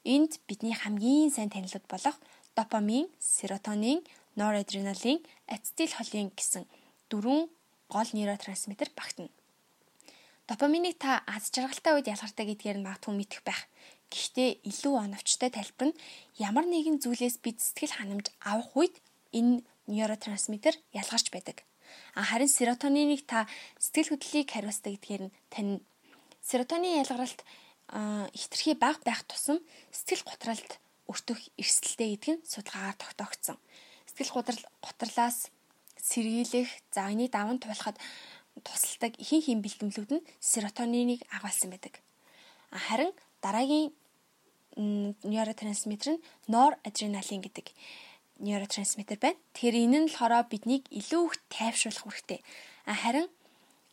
Энд 0.07 0.39
бидний 0.47 0.73
хамгийн 0.73 1.35
сайн 1.35 1.51
танилуд 1.51 1.83
болох 1.91 2.15
допамин, 2.55 3.11
серотонин, 3.19 4.07
норадреналин, 4.39 5.19
ацетил 5.51 5.91
холин 5.91 6.31
гэсэн 6.31 6.65
дөрвөн 7.11 7.51
гол 7.91 8.09
нейротрансмиттер 8.15 8.95
багтана. 8.95 9.31
Допаминыг 10.47 10.99
та 10.99 11.25
аз 11.27 11.51
жаргалтай 11.51 11.99
үед 11.99 12.07
ялгартай 12.07 12.47
гэдгээр 12.47 12.79
нь 12.79 12.87
магадгүй 12.87 13.15
мэдэх 13.17 13.43
байх. 13.43 13.67
Гэхдээ 14.13 14.63
илүү 14.69 14.95
оновчтой 15.11 15.51
тайлбар 15.51 15.91
нь 15.91 15.99
ямар 16.37 16.69
нэгэн 16.69 17.01
зүйлээс 17.01 17.41
бид 17.41 17.59
сэтгэл 17.65 17.97
ханамж 17.97 18.29
авах 18.45 18.71
үед 18.77 18.95
энэ 19.33 19.65
нейротрансмиттер 19.89 20.77
ялгарч 20.93 21.33
байдаг. 21.33 21.65
Харин 22.15 22.49
серотониныг 22.49 23.27
та 23.27 23.47
сэтгэл 23.79 24.15
хөдлөлийг 24.15 24.49
хариуцдаг 24.51 24.93
гэдгээр 24.95 25.23
нь 25.29 25.35
тань 25.51 25.73
серотонин 26.43 27.01
ялгаралт 27.03 27.41
хитрхи 28.35 28.75
бага 28.75 29.01
байх 29.05 29.23
тусам 29.29 29.59
сэтгэл 29.93 30.25
готролд 30.25 30.71
өртөх 31.11 31.41
эрсдэлтэй 31.61 32.17
гэдэг 32.17 32.31
нь 32.33 32.45
судалгаагаар 32.49 32.97
тогтоогдсон. 32.97 33.59
Сэтгэл 34.09 34.35
готрол 34.35 34.63
готрлаас 34.81 35.53
сэргийлэх, 36.01 36.69
за 36.93 37.13
энийг 37.13 37.33
даван 37.33 37.61
туулахад 37.61 37.97
тусалдаг 38.65 39.13
ихэнх 39.21 39.47
хэм 39.49 39.61
бэлтгэлүүд 39.61 40.11
нь 40.17 40.27
серотониныг 40.41 41.21
агуулсан 41.29 41.71
байдаг. 41.73 42.01
Харин 42.73 43.13
дараагийн 43.45 43.93
нейротрансмиттер 44.77 46.19
нь 46.19 46.25
норадреналин 46.49 47.41
гэдэг 47.45 47.67
нейротрансмиттер 48.39 49.19
байна. 49.19 49.39
Тэгэхээр 49.55 49.77
энэ 49.85 49.99
нь 50.05 50.09
болохоор 50.11 50.47
биднийг 50.51 50.85
илүү 50.91 51.23
их 51.31 51.35
тайвшруулах 51.51 52.15
хэрэгтэй. 52.15 52.41
Харин 52.87 53.29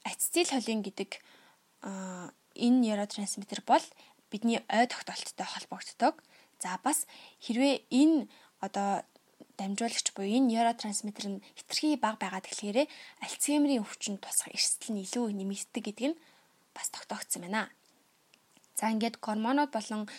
ацетил 0.04 0.50
холин 0.50 0.82
гэдэг 0.82 1.22
энэ 1.86 2.78
нейротрансмиттер 2.82 3.62
бол 3.66 3.84
бидний 4.32 4.64
ой 4.68 4.86
тогтоолттой 4.88 5.46
холбогддог. 5.46 6.16
За 6.60 6.80
бас 6.84 7.06
хэрвээ 7.42 7.86
энэ 7.90 8.28
одоо 8.60 9.04
дамжуулагч 9.58 10.14
буюу 10.14 10.30
энэ 10.30 10.58
нейротрансмиттер 10.58 11.26
нь 11.38 11.44
хитрхи 11.58 11.98
бага 11.98 12.18
байгаад 12.22 12.50
тэгэхээр 12.50 12.90
Альцгеймерийн 13.22 13.84
өвчин 13.86 14.18
тусах 14.18 14.50
эрсдэл 14.50 14.98
нь 14.98 15.04
илүү 15.06 15.30
нэмэгддэг 15.38 15.84
гэдэг 15.86 16.06
нь 16.12 16.20
бас 16.74 16.90
тогтоогдсон 16.90 17.46
байна. 17.46 17.70
За 18.78 18.90
ингээд 18.90 19.22
гормонууд 19.22 19.70
болон 19.70 20.10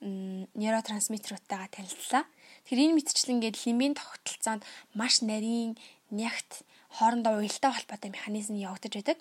нейротрансмиттеруудтайгаа 0.00 1.70
танилцлаа. 1.70 2.24
Тэгэхээр 2.68 2.84
энэ 2.84 2.96
мэтчлэн 3.00 3.40
ингээд 3.40 3.64
лимбийн 3.64 3.96
тогтолцоонд 3.96 4.60
маш 4.92 5.24
нарийн, 5.24 5.80
нягт, 6.12 6.68
хоорондоо 6.92 7.40
уялдаа 7.40 7.72
холбоотой 7.72 8.12
механизм 8.12 8.60
явагдаж 8.60 8.92
байдаг. 8.92 9.18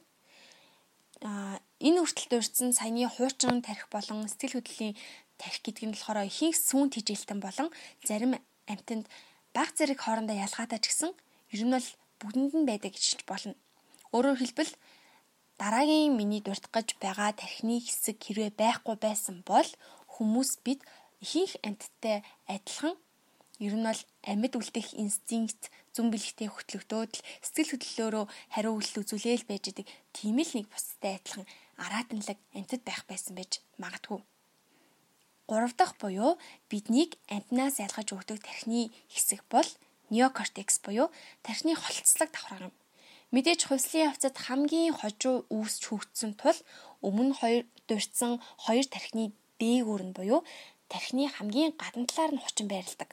А 1.24 1.56
энэ 1.80 2.04
хүртэл 2.04 2.27
дурдсан 2.27 2.75
саяны 2.75 3.08
хуучин 3.08 3.63
тарих 3.63 3.88
болон 3.88 4.27
сэтгэл 4.27 4.60
хөдлөлийн 4.60 5.00
тарих 5.39 5.63
гэдэг 5.63 5.84
нь 5.88 5.96
болохоор 5.96 6.27
ихэнх 6.27 6.60
сүүн 6.60 6.92
тижилтэн 6.92 7.39
болон 7.39 7.72
зарим 8.04 8.36
амьтанд 8.68 9.08
баг 9.56 9.72
зэрэг 9.80 10.04
хоорондоо 10.04 10.36
ялгаатай 10.36 10.84
ч 10.84 10.92
гэсэн 10.92 11.16
ер 11.56 11.62
нь 11.63 11.72
бол 11.72 11.88
бүгдэнд 12.20 12.51
нь 12.51 12.68
байдаг 12.68 13.00
гэж 13.00 13.24
болно. 13.24 13.56
Өөрөөр 14.12 14.44
хэлбэл 14.44 14.75
дараагийн 15.56 16.20
миний 16.20 16.44
дурдах 16.44 16.75
гэж 16.75 17.00
байгаа 17.00 17.32
тархины 17.32 17.80
хэсэг 17.80 18.20
хэрвээ 18.20 18.51
байхгүй 18.60 18.96
байсан 19.00 19.48
бол 19.48 19.70
хүмүүс 20.20 20.68
бид 20.68 20.84
ихэнх 21.24 21.56
амьтдтай 21.63 22.27
адилхан 22.51 23.00
ер 23.66 23.74
нь 23.74 23.86
бол 23.90 24.02
амьд 24.30 24.54
үлдэх 24.54 24.94
инстинкт 24.94 25.74
зүн 25.96 26.14
бэлгтэй 26.14 26.50
хөтлөгдөөд 26.52 27.12
л 27.18 27.26
сэтгэл 27.42 27.72
хөдлөлөөрөө 27.74 28.26
хариу 28.54 28.74
үйлдэл 28.78 29.02
үзүүлээл 29.02 29.50
байж 29.50 29.64
идэг 29.74 29.88
тийм 30.14 30.38
л 30.46 30.52
нэг 30.54 30.66
бусдтай 30.70 31.18
адилхан 31.18 31.46
арааданлаг 31.82 32.38
амьтад 32.54 32.82
байх 32.86 33.02
байсан 33.10 33.34
байж 33.34 33.62
магадгүй. 33.82 34.22
Гурав 35.50 35.74
дахь 35.80 35.96
буюу 36.02 36.38
биднийг 36.70 37.18
амтнаас 37.34 37.80
ялгаж 37.82 38.08
өгдөг 38.14 38.46
тархины 38.46 38.94
хэсэг 39.10 39.42
бол 39.50 39.70
неокортекс 40.14 40.78
буюу 40.86 41.08
тархины 41.42 41.74
холцлог 41.74 42.30
давхраг 42.32 42.62
юм. 42.70 42.74
Мэдээж 43.34 43.62
хувьслын 43.66 44.08
явцад 44.12 44.36
хамгийн 44.38 44.94
хожуу 45.00 45.48
үүсч 45.50 45.82
хөгжсөн 45.88 46.32
тул 46.40 46.60
өмнө 47.08 47.34
хоёр 47.40 47.64
дурдсан 47.88 48.40
хоёр 48.64 48.86
тархины 48.92 49.32
дээгүүр 49.60 50.04
нь 50.08 50.16
буюу 50.18 50.40
тархины 50.92 51.26
хамгийн 51.28 51.74
гадна 51.82 52.06
талаар 52.08 52.32
нь 52.36 52.44
хучин 52.44 52.68
байрладаг. 52.70 53.10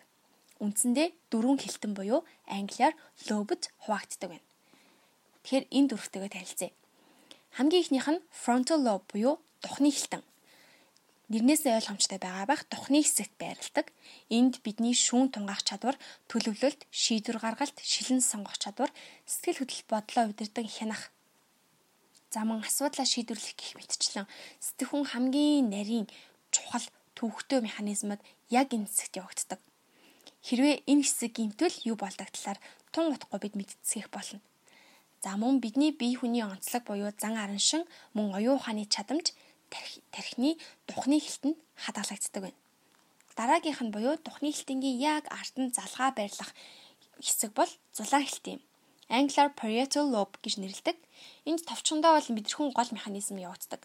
Үндсэндээ 0.62 1.08
дөрвөн 1.30 1.58
хилтэн 1.58 1.92
буюу 1.94 2.22
англиар 2.46 2.94
лобд 3.28 3.72
хуваагддаг 3.82 4.28
байна. 4.30 4.46
Тэгэхээр 5.42 5.64
энэ 5.70 5.88
дөрвтэйгээ 5.90 6.32
танилцъя. 6.34 6.70
Хамгийн 7.56 7.82
ихнийх 7.82 8.08
нь 8.10 8.24
frontal 8.30 8.80
lobe 8.86 9.06
буюу 9.10 9.34
духны 9.62 9.90
хилтэн 9.90 10.22
нэрнээсээ 11.32 11.80
ойлгомжтой 11.80 12.18
байгаа 12.20 12.46
бах 12.46 12.62
тухны 12.68 13.00
хэсэгт 13.00 13.34
байрладаг. 13.40 13.86
Энд 14.28 14.60
бидний 14.60 14.92
шүүн 14.92 15.32
тунгаах 15.32 15.64
чадвар, 15.64 15.96
төлөвлөлт, 16.28 16.84
шийдвэр 16.92 17.40
гаргалт, 17.40 17.80
шилэн 17.80 18.20
сонгох 18.20 18.60
чадвар, 18.60 18.92
сэтгэл 19.24 19.64
хөдлөл 19.64 19.88
бодлоо 19.88 20.24
удирдан 20.28 20.68
хянах 20.68 21.08
заман 22.34 22.60
асуудлаа 22.60 23.06
шийдвэрлэх 23.06 23.54
гэх 23.56 23.72
мэтчлэн 23.78 24.26
сэтгэхүн 24.58 25.04
хамгийн 25.06 25.70
нарийн 25.70 26.06
чухал 26.50 26.86
төвөгтэй 27.16 27.62
механизмд 27.62 28.20
яг 28.50 28.68
энэ 28.74 28.90
хэсэгт 28.90 29.22
явагддаг. 29.22 29.60
Хэрвээ 30.44 30.84
энэ 30.84 31.04
хэсэг 31.08 31.40
гимтэл 31.40 31.76
юу 31.88 31.96
болдог 31.96 32.28
талаар 32.28 32.60
тун 32.92 33.16
утгагүй 33.16 33.40
бид 33.40 33.54
мэдцгийх 33.56 34.12
болно. 34.12 34.44
За 35.24 35.40
мөн 35.40 35.56
бидний 35.64 35.88
бие 35.96 36.20
хүний 36.20 36.44
онцлог 36.44 36.84
буюу 36.84 37.08
зан 37.16 37.40
араншин 37.40 37.88
мөн 38.12 38.36
оюун 38.36 38.60
ухааны 38.60 38.84
чадамж 38.84 39.32
тархины 40.12 40.60
духны 40.84 41.16
хилтэнд 41.16 41.56
хадгалагддаг 41.80 42.42
байна. 42.44 42.60
Дараагийнх 43.36 43.80
нь 43.80 43.94
буюу 43.94 44.20
духны 44.20 44.52
хилтэнгийн 44.52 45.00
яг 45.00 45.24
арт 45.32 45.56
нь 45.56 45.72
залгаа 45.72 46.12
байрлах 46.12 46.52
хэсэг 47.24 47.56
бол 47.56 47.72
зулаан 47.96 48.28
хилт 48.28 48.46
юм. 48.54 48.60
Англиар 49.08 49.48
parietal 49.56 50.12
lobe 50.12 50.36
гэж 50.44 50.60
нэрлэдэг. 50.60 50.96
Энд 51.48 51.64
товчхондоо 51.64 52.20
бол 52.20 52.28
мэдрэхүүн 52.36 52.76
гол 52.76 52.90
механизм 52.92 53.40
явагддаг. 53.40 53.80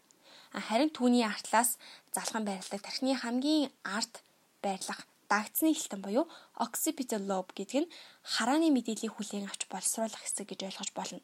Харин 0.51 0.91
түүний 0.91 1.23
артлаас 1.23 1.79
залган 2.11 2.43
байрладаг 2.43 2.83
тархины 2.83 3.15
хамгийн 3.15 3.71
арт 3.83 4.23
байрлах 4.63 5.08
дагдсны 5.31 5.71
хилтэн 5.73 6.01
буюу 6.03 6.25
occipital 6.65 7.21
lobe 7.31 7.51
гэдэг 7.57 7.77
нь 7.85 7.91
харааны 8.33 8.67
мэдээллийг 8.73 9.13
хүлээн 9.15 9.49
авч 9.49 9.69
боловсруулах 9.71 10.23
хэсэг 10.25 10.49
гэж 10.49 10.59
ойлгож 10.67 10.89
болно. 10.97 11.21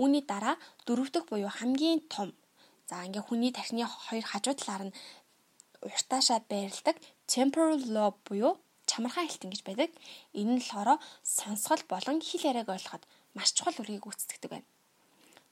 Үүний 0.00 0.24
дараа 0.24 0.56
дөрөв 0.86 1.08
дэх 1.12 1.24
буюу 1.28 1.52
хамгийн 1.52 2.00
том 2.08 2.32
За 2.92 3.00
ингээ 3.08 3.24
хүний 3.24 3.52
тархины 3.56 3.88
хоёр 3.88 4.24
хажуу 4.28 4.52
талаар 4.52 4.84
нь 4.92 4.96
уртаашаа 5.80 6.40
байрладаг 6.52 6.96
temporal 7.32 7.80
lobe 7.96 8.18
буюу 8.28 8.52
чамархан 8.90 9.24
хэлтэн 9.24 9.48
гэж 9.48 9.62
байдаг. 9.64 9.90
Энэ 10.36 10.52
нь 10.52 10.60
болохоор 10.60 11.00
сонсгол 11.24 11.82
болон 11.88 12.20
хэл 12.20 12.48
яриаг 12.50 12.68
ойлгоход 12.68 13.02
маш 13.36 13.48
чухал 13.56 13.80
үргийг 13.80 14.04
гүйцэтгэдэг 14.04 14.50
байна. 14.52 14.68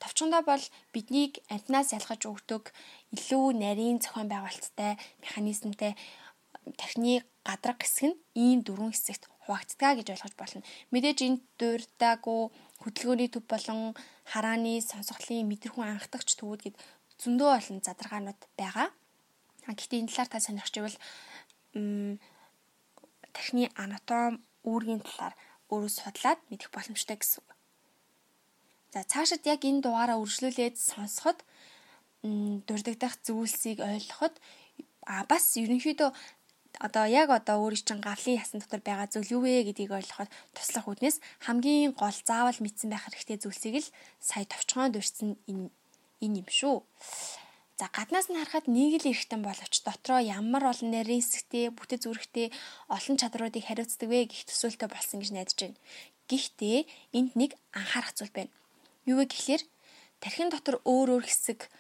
Товчондоо 0.03 0.43
бол 0.45 0.65
биднийг 0.93 1.33
амтнаас 1.49 1.97
ялгаж 1.97 2.21
өгдөг 2.29 2.65
илүү 3.17 3.45
нарийн 3.65 3.99
зохион 4.05 4.29
байгуулалттай 4.29 5.01
механизмтай 5.25 5.93
тархины 6.77 7.25
гадраг 7.45 7.83
хэсэг 7.83 8.13
нь 8.13 8.21
ийм 8.37 8.59
дөрвөн 8.63 8.93
хэсэгт 8.93 9.29
хуваагддаг 9.45 9.99
гэж 9.99 10.09
ойлгож 10.15 10.35
болно. 10.37 10.63
Мэдээж 10.93 11.19
энэ 11.27 11.43
дуурдаагүй 11.59 12.41
хөдөлгөөний 12.83 13.29
төв 13.33 13.45
болон 13.49 13.97
харааны 14.33 14.81
сонсголын 14.81 15.49
мэдрэхүүн 15.51 15.91
анхдагч 15.97 16.39
төвүүд 16.39 16.61
гэд 16.65 16.77
зөндөө 17.21 17.51
олон 17.59 17.79
задрагаанууд 17.85 18.41
байгаа. 18.61 18.89
Гэхдээ 19.67 20.01
энэ 20.01 20.11
талаар 20.13 20.31
та 20.31 20.39
сонирхч 20.41 20.75
ивэл 20.79 20.99
тархины 23.35 23.65
анатом 23.77 24.41
үүргийн 24.65 25.03
талаар 25.05 25.35
өөрөө 25.73 25.93
судлаад 25.93 26.41
мэдэх 26.51 26.71
боломжтой 26.75 27.17
гэсэн. 27.19 27.45
За 28.93 29.07
цаашид 29.07 29.47
яг 29.47 29.63
энэ 29.63 29.83
дугаараа 29.87 30.19
үргэлжлүүлээд 30.19 30.77
сонсоход 30.77 31.39
дурддагдах 32.67 33.15
зүйлсийг 33.23 33.79
ойлгоход 33.81 34.35
а 35.07 35.25
бас 35.31 35.57
ерөнхийдөө 35.57 36.11
одоо 36.81 37.05
яг 37.05 37.29
одоо 37.29 37.57
өөрийн 37.61 37.85
чинь 37.85 38.01
гавлын 38.01 38.41
ясан 38.41 38.59
дотор 38.61 38.81
байгаа 38.81 39.09
зүйл 39.13 39.35
юу 39.37 39.43
вэ 39.45 39.69
гэдгийг 39.69 39.93
ойлгоход 39.93 40.33
туслах 40.57 40.89
үднээс 40.89 41.21
хамгийн 41.45 41.93
гол 41.93 42.17
заавал 42.25 42.57
мэдсэн 42.57 42.89
байх 42.89 43.05
хэрэгтэй 43.05 43.39
зүйлсийг 43.41 43.77
л 43.85 43.93
сая 44.17 44.49
товчхон 44.49 44.93
дурдсан 44.97 45.37
энэ 45.45 45.69
энэ 46.25 46.41
юм 46.41 46.49
шүү. 46.49 46.77
За 47.81 47.89
гаднаас 47.97 48.29
нь 48.29 48.37
харахад 48.37 48.69
нэг 48.69 49.01
л 49.01 49.09
эргэтэн 49.13 49.41
боловч 49.41 49.75
дотроо 49.85 50.21
ямар 50.21 50.69
олон 50.73 50.93
нарийн 50.93 51.25
хэсэгтэй, 51.25 51.73
бүтэц 51.73 52.05
зүрхтэй 52.05 52.53
олон 52.93 53.17
чадруудыг 53.17 53.65
хариуцдаг 53.65 54.09
вэ 54.09 54.29
гэх 54.29 54.53
төсөөлтөй 54.53 54.89
болсон 54.93 55.25
гэж 55.25 55.31
найдаж 55.33 55.57
байна. 55.61 55.81
Гэхдээ 56.29 56.79
энд 57.17 57.33
нэг 57.41 57.57
анхаарах 57.73 58.13
зүйл 58.13 58.33
байна. 58.37 58.53
Юу 59.09 59.17
вэ 59.21 59.33
гэхлээр 59.33 59.63
тархин 60.21 60.53
дотор 60.53 60.77
өөр 60.85 61.09
өөр 61.17 61.25
хэсэг 61.25 61.73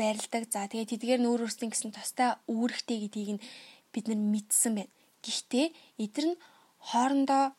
байрладаг. 0.00 0.48
За 0.48 0.64
тэгээд 0.64 0.96
тэдгээр 0.96 1.20
нь 1.20 1.28
өөр 1.28 1.44
өөрсдийн 1.44 1.76
гэсэн 1.76 1.92
тустай 1.92 2.34
үүрэгтэй 2.48 2.98
гэдгийг 3.04 3.30
нь 3.36 3.44
бид 3.92 4.04
нар 4.08 4.20
мэдсэн 4.20 4.72
байна. 4.78 4.92
Гэхдээ 5.24 5.66
эдгээр 6.02 6.26
нь 6.32 6.40
хоорондоо 6.88 7.54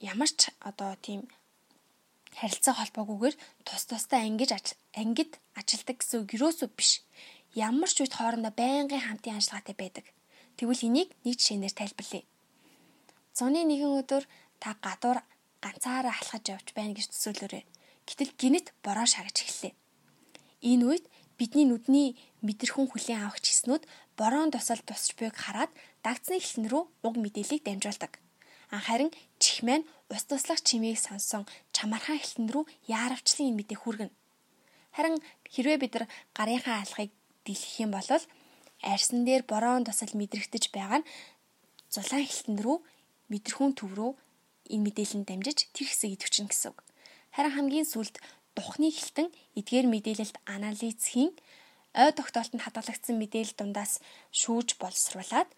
ямар 0.00 0.30
ч 0.30 0.52
одоо 0.60 0.96
тийм 1.00 1.28
харилцаа 2.36 2.74
холбоогүйгээр 2.76 3.36
тус 3.64 3.84
тустай 3.88 4.28
ангиж 4.28 4.50
ангид 4.92 5.40
ажилдаг 5.56 5.96
гэсэн 6.00 6.26
үг 6.26 6.30
юусоо 6.36 6.68
биш. 6.68 7.00
Ямар 7.54 7.88
ч 7.88 8.04
үед 8.04 8.14
хоорондоо 8.16 8.52
байнгын 8.52 9.00
хамтын 9.06 9.38
ажиллагаатай 9.40 9.76
байдаг. 9.78 10.06
Тэгвэл 10.56 10.86
энийг 10.88 11.08
нэг 11.24 11.36
жишээнээр 11.40 11.74
тайлбарлая. 11.76 12.24
Зуны 13.36 13.60
нэгэн 13.64 13.92
өдөр 14.00 14.24
та 14.60 14.76
гадуур 14.84 15.20
ганцаараа 15.64 16.12
алхаж 16.12 16.44
явж 16.48 16.68
байна 16.76 16.96
гэж 16.96 17.12
төсөөлөөрэй. 17.12 17.64
Гэтэл 18.08 18.32
гинэт 18.40 18.66
бороо 18.84 19.06
шагаж 19.08 19.36
эхэллээ. 19.40 19.74
Энэ 20.70 20.84
үед 20.88 21.04
бидний 21.36 21.68
нүдний 21.68 22.16
мэдрэхүн 22.46 22.86
хүлээн 22.88 23.26
авах 23.26 23.42
чиснүүд 23.42 23.82
бороон 24.18 24.50
тусал 24.54 24.80
тусч 24.86 25.18
буйг 25.18 25.34
хараад 25.34 25.70
дагцны 26.06 26.38
эхлэн 26.38 26.70
рүү 26.70 26.82
уг 27.06 27.14
мэдээллийг 27.18 27.62
дамжуулдаг. 27.66 28.22
Харин 28.70 29.10
чихмэн 29.42 29.82
ус 30.10 30.24
туслах 30.26 30.62
чимээг 30.62 30.98
сонсон 30.98 31.42
чамархан 31.74 32.18
эхлэн 32.22 32.48
рүү 32.54 32.64
яаравчлан 32.86 33.50
энэ 33.50 33.58
мэдээ 33.62 33.78
хүргэнэ. 33.82 34.14
Харин 34.94 35.16
хэрвээ 35.50 35.78
бид 35.82 35.92
нар 35.94 36.06
гарынхаа 36.34 36.82
алхахыг 36.82 37.12
дэлгэх 37.46 37.74
юм 37.84 37.90
бол 37.94 38.08
арьсан 38.82 39.24
дээр 39.26 39.42
бороон 39.46 39.84
тусал 39.86 40.12
мэдрэгдэж 40.14 40.64
байгаа 40.74 41.02
нь 41.02 41.08
зулаан 41.94 42.26
эхлэн 42.26 42.58
рүү 42.64 42.78
мэдрэхүүн 43.30 43.72
төв 43.78 43.90
рүү 43.98 44.12
энэ 44.72 44.84
мэдээлэл 44.86 45.18
нь 45.22 45.28
дамжиж 45.28 45.58
тэр 45.74 45.86
хэсэг 45.90 46.10
идэвчин 46.14 46.46
гэсэн 46.50 46.74
үг. 46.74 46.82
Харин 47.34 47.54
хамгийн 47.54 47.86
сүүлд 47.86 48.16
духны 48.56 48.90
хилтэн 48.90 49.28
эдгээр 49.58 49.86
мэдээлэлт 49.90 50.36
анализ 50.48 51.02
хийн 51.06 51.30
ой 51.96 52.12
тогтоолтод 52.12 52.60
хадгалагдсан 52.60 53.16
мэдээлэл 53.18 53.56
дундаас 53.56 53.92
шүүж 54.40 54.68
боловсруулад 54.80 55.48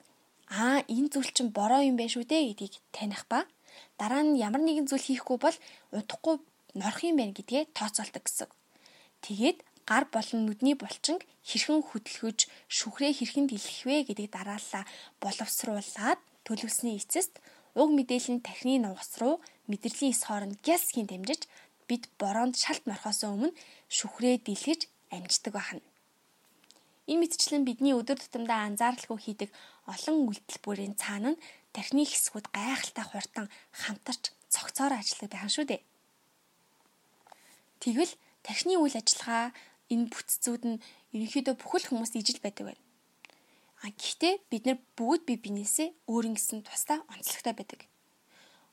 аа 0.48 0.86
энэ 0.86 1.10
зүйл 1.12 1.30
чинь 1.36 1.50
бороо 1.58 1.82
юм 1.82 1.96
байна 1.98 2.14
шүү 2.14 2.24
дээ 2.30 2.54
гэдгийг 2.54 2.74
таних 2.96 3.22
ба 3.30 3.44
дараа 4.00 4.22
нь 4.22 4.38
ямар 4.46 4.62
нэгэн 4.64 4.86
зүйл 4.88 5.04
хийхгүй 5.06 5.38
бол 5.42 5.56
удахгүй 5.98 6.36
норох 6.80 7.02
юм 7.02 7.16
байна 7.18 7.34
гэдгээ 7.36 7.74
тооцоолдог 7.76 8.24
гэсэн. 8.24 8.48
Тэгээд 9.24 9.58
гар 9.88 10.04
болон 10.14 10.40
нүдний 10.46 10.76
булчинг 10.78 11.26
хэрхэн 11.48 11.82
хөдөлгөж 11.82 12.40
шүхрээ 12.76 13.12
хэрхэн 13.18 13.46
дэлгэх 13.50 13.80
вэ 13.88 13.96
гэдгийг 14.08 14.32
дараалал 14.36 14.86
боловсруулад 15.22 16.20
төлөвсний 16.46 16.96
эцэст 17.00 17.34
уг 17.80 17.88
мэдээлэл 17.92 18.38
нь 18.38 18.44
тархины 18.46 18.78
нугас 18.84 19.12
руу 19.20 19.42
мэдрэлийн 19.70 20.14
эс 20.14 20.22
хооронд 20.24 20.60
гялсхийн 20.66 21.08
дамжиж 21.08 21.42
бид 21.88 22.08
бороонд 22.20 22.54
шалт 22.56 22.84
морхоос 22.86 23.20
өмнө 23.26 23.56
шүхрээ 23.96 24.36
дэлгэж 24.46 24.80
амждаг 25.14 25.54
байна. 25.56 25.82
Энэ 27.08 27.24
мэтчлэн 27.24 27.64
бидний 27.64 27.96
өдөр 27.96 28.20
тутамдаа 28.20 28.68
анзааралгүй 28.68 29.18
хийдэг 29.18 29.50
олон 29.88 30.28
үйлдэл 30.28 30.60
бүрийн 30.60 30.94
цаана 31.00 31.32
нь 31.32 31.42
тархины 31.72 32.04
хэсгүүд 32.04 32.46
гайхалтай 32.52 33.04
хурдан 33.08 33.46
хамтарч 33.72 34.22
цогцоор 34.52 34.92
ажилладаг 34.92 35.30
байх 35.32 35.48
шүү 35.48 35.66
дээ. 35.72 35.82
Тэгвэл 37.80 38.12
тархины 38.44 38.76
үйл 38.76 38.96
ажиллагаа 39.00 39.56
энэ 39.88 40.12
бүтцүүд 40.12 40.62
нь 40.68 40.82
ерөнхийдөө 41.16 41.54
бүхэл 41.56 41.88
хүмүүст 41.88 42.14
ижил 42.20 42.40
байдаг 42.44 42.64
байна. 42.68 42.82
А 43.80 43.88
гэхдээ 43.94 44.34
бид 44.50 44.64
нар 44.66 44.78
бүгд 44.98 45.22
бие 45.24 45.38
биенээсээ 45.40 45.88
өөрийн 46.12 46.36
гэсэн 46.36 46.66
тусдаа 46.66 47.00
онцлогтой 47.08 47.54
байдаг. 47.56 47.80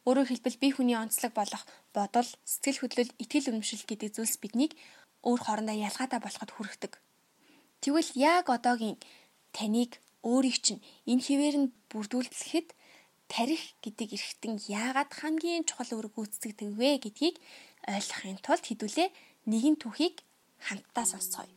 Өөрөөр 0.03 0.27
хэлбэл 0.27 0.59
бие 0.59 0.73
хүний 0.73 0.97
онцлог 0.97 1.31
болох 1.37 1.63
бодол, 1.93 2.27
сэтгэл 2.43 2.81
хөдлөл, 2.81 3.15
итгэл 3.21 3.53
үнэмшил 3.53 3.85
гэдэг 3.85 4.09
зүйлс 4.17 4.37
биднийг 4.41 4.73
өөр 5.23 5.41
хоорондоо 5.45 5.77
ялгаатай 5.77 6.19
болоход 6.21 6.51
хүргэдэг. 6.53 6.93
Тэгвэл 7.85 8.17
яг 8.17 8.49
одоогийн 8.49 8.97
таныг 9.53 10.01
өөрийг 10.25 10.57
чинь 10.65 10.81
энэ 11.05 11.21
хിവэр 11.21 11.55
нь 11.61 11.73
бүрдүүлэхэд 11.93 12.73
тарих 13.29 13.61
гэдэг 13.85 14.09
эрхтэн 14.17 14.57
яагаад 14.65 15.13
хамгийн 15.13 15.69
чухал 15.69 15.93
үүрэг 15.93 16.17
гүйцэтгэдэг 16.17 16.69
вэ 16.81 16.89
гэдгийг 17.05 17.37
ойлгохын 17.85 18.41
тулд 18.41 18.65
хэдүүлээ 18.65 19.09
нэгэн 19.45 19.77
түүхийг 19.77 20.25
хамтдаа 20.65 21.05
сонсцгоё. 21.05 21.53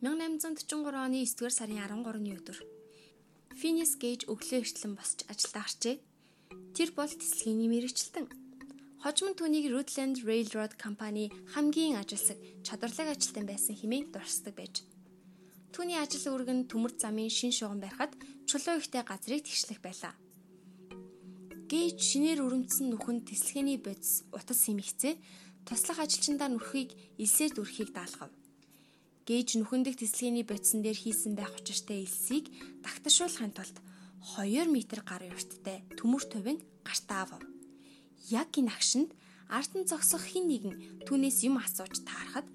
1843 0.00 1.04
оны 1.04 1.20
9-р 1.20 1.52
сарын 1.52 1.84
13-ны 1.84 2.32
өдөр 2.40 2.58
Phineas 3.60 3.92
Gage 4.00 4.24
өглөө 4.24 4.64
эртлэн 4.64 4.96
босч 4.96 5.28
ажилдаа 5.28 5.68
гарчээ. 5.68 5.96
Тэр 6.72 6.88
бол 6.96 7.12
тэсэлгээний 7.12 7.68
мэрэгчлэн. 7.68 8.45
Хожим 9.06 9.38
түүнийг 9.38 9.70
Rutland 9.70 10.26
Railroad 10.26 10.74
компани 10.82 11.30
хамгийн 11.54 11.94
ажилсаг 11.94 12.42
чадварлаг 12.66 13.14
ажилтан 13.14 13.46
байсан 13.46 13.78
хэмээн 13.78 14.10
дурсдаг 14.10 14.58
байж. 14.58 14.82
Түүний 15.70 15.94
ажил 15.94 16.26
нь 16.42 16.66
төмөр 16.66 16.90
замын 16.98 17.30
шин 17.30 17.54
шугам 17.54 17.78
барихад 17.78 18.18
чулуу 18.50 18.82
ихтэй 18.82 19.06
газрыг 19.06 19.46
тэгшлэх 19.46 19.78
байлаа. 19.78 20.10
Гейж 21.70 22.02
шинээр 22.02 22.42
өрөмцсөн 22.50 22.90
нүхэнд 22.90 23.30
тэсэлгээний 23.30 23.78
бодис 23.78 24.26
утас 24.34 24.66
хэмэгцээ 24.66 25.14
туслах 25.70 26.02
ажилчиндаа 26.02 26.50
нүрхийг 26.50 26.90
элсээр 27.22 27.54
дүрхийг 27.54 27.94
даалгав 27.94 28.34
гээж 29.22 29.54
нүхэндх 29.62 30.02
тэсэлгээний 30.02 30.42
бодисон 30.42 30.82
дээр 30.82 30.98
хийсэн 30.98 31.38
байх 31.38 31.54
учиртай 31.54 32.02
элсийг 32.02 32.50
дагташуулахын 32.82 33.54
тулд 33.54 33.76
2 34.34 34.66
м 34.66 34.74
гар 34.82 35.22
урттай 35.30 35.86
төмөр 35.94 36.26
тувын 36.26 36.58
гартаа 36.82 37.22
авав. 37.22 37.55
Яг 38.30 38.58
энэ 38.58 38.74
агшинд 38.74 39.10
арт 39.48 39.72
нь 39.78 39.86
зогсох 39.86 40.26
хин 40.26 40.50
нэгэн 40.50 41.06
түүнээс 41.06 41.46
юм 41.46 41.62
асууж 41.62 42.02
таарахад 42.02 42.48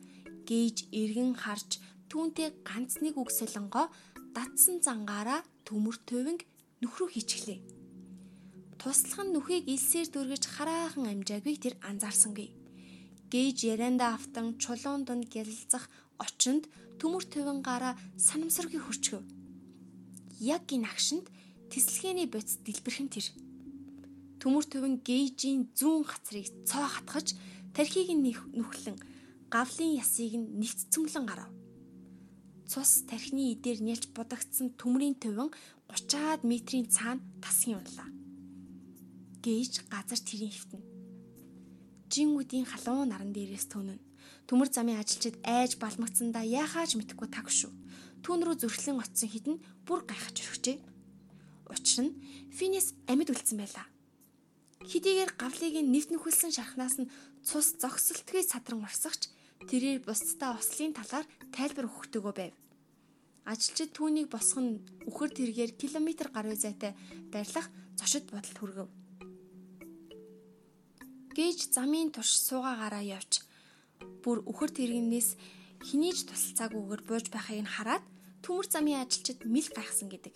гээж 0.44 0.92
эргэн 0.92 1.40
харж 1.40 1.80
түүнтэй 2.12 2.52
ганц 2.68 3.00
нэг 3.00 3.16
үг 3.16 3.32
солонгоо 3.32 3.88
датсан 4.36 4.84
зангаараа 4.84 5.42
төмөр 5.64 5.96
тувинг 6.04 6.44
нөхрөө 6.84 7.10
хийчихлээ. 7.16 7.60
Туслах 8.76 9.24
нь 9.24 9.32
нүхийг 9.32 9.70
илсээр 9.72 10.08
дүргэж 10.12 10.44
хараахан 10.52 11.08
амжаагүй 11.08 11.56
тэр 11.56 11.76
анзаарсангүй. 11.88 12.50
Гээж 13.32 13.58
ярианда 13.72 14.18
автан 14.18 14.60
чулуун 14.60 15.08
дунд 15.08 15.32
гялалцах 15.32 15.88
очинд 16.20 16.68
төмөр 17.00 17.24
төвөн 17.32 17.64
гараа 17.64 17.94
санамсаргүй 18.20 18.82
хурчгөв. 18.84 19.24
Яг 20.42 20.68
энэ 20.68 20.90
агшинд 20.92 21.32
тэсэлгээний 21.72 22.28
бодис 22.28 22.60
дэлбэрхэн 22.66 23.10
тэр. 23.14 23.28
Төмөр 24.42 24.66
төвөн 24.66 24.96
гейжийн 25.06 25.70
зүүн 25.78 26.04
хацрыг 26.10 26.50
цоо 26.66 26.86
хатгаж 26.90 27.38
тархийг 27.78 28.10
нь 28.10 28.26
нүхлэн 28.58 28.98
гавлын 29.54 29.96
ясыг 30.02 30.34
нь 30.34 30.52
нэгт 30.58 30.90
цөмлөн 30.90 31.26
гарав. 31.30 31.52
Цус 32.66 33.06
тархины 33.06 33.54
идээр 33.54 33.80
нялж 33.86 34.10
будагдсан 34.18 34.74
төмрийн 34.80 35.16
төвөн 35.22 35.54
30-аад 35.94 36.42
метрийн 36.42 36.88
цаана 36.90 37.22
тасгийн 37.44 37.78
унлаа. 37.78 38.10
Гейж 39.46 39.86
газар 39.94 40.22
тэрийн 40.26 40.54
хөвтөн. 40.54 40.82
Жингүүдийн 42.12 42.66
халуун 42.66 43.14
наран 43.14 43.32
дээрээс 43.36 43.68
төнөн 43.70 44.00
Төмөр 44.48 44.68
замын 44.68 45.00
ажилчид 45.00 45.38
айж 45.48 45.78
балмагцсандаа 45.80 46.44
яахаач 46.44 47.00
мэдэхгүй 47.00 47.30
тагшгүй. 47.32 47.72
Түүн 48.24 48.44
рүү 48.44 48.56
зөрчлөн 48.60 49.00
очисон 49.00 49.30
хідэн 49.32 49.58
бүр 49.88 50.04
гайхаж 50.04 50.36
өрхжээ. 50.44 50.78
Учир 51.72 52.00
нь 52.04 52.18
Финис 52.52 52.92
амьд 53.08 53.32
үлдсэн 53.32 53.58
байлаа. 53.62 53.88
Хэдийгээр 54.90 55.32
гавлыг 55.38 55.76
нэвт 55.86 56.10
нөхөлсөн 56.10 56.52
шархнаас 56.54 56.98
нь 56.98 57.12
цус 57.46 57.78
зогсолтгүй 57.78 58.42
садран 58.42 58.82
урсагч 58.82 59.30
тэрээр 59.70 60.02
бусдаа 60.02 60.58
ослын 60.58 60.94
талаар 60.98 61.26
тайлбар 61.54 61.86
өгөхтэйгөө 61.86 62.34
байв. 62.34 62.54
Ажилчид 63.46 63.94
түүнийг 63.94 64.30
босгон 64.34 64.82
үхэр 65.10 65.32
тэргээр 65.38 65.72
километр 65.78 66.30
гаруй 66.34 66.58
зайтай 66.58 66.98
байрлах 67.34 67.70
зочид 67.98 68.30
бодолд 68.34 68.58
хүргэв. 68.58 68.90
Гээж 71.38 71.60
замын 71.74 72.10
турш 72.14 72.38
суугаагаараа 72.42 73.06
явж 73.06 73.46
бүр 74.26 74.42
үхэр 74.46 74.72
тэрэгнээс 74.74 75.30
хинийж 75.86 76.26
тусалцаагүйгээр 76.30 77.02
бууж 77.06 77.26
байхыг 77.34 77.66
нь 77.66 77.74
хараад 77.74 78.06
төмөр 78.46 78.68
замын 78.70 79.02
ажилчид 79.02 79.46
мэл 79.46 79.70
гайхсан 79.74 80.10
гэдэг. 80.10 80.36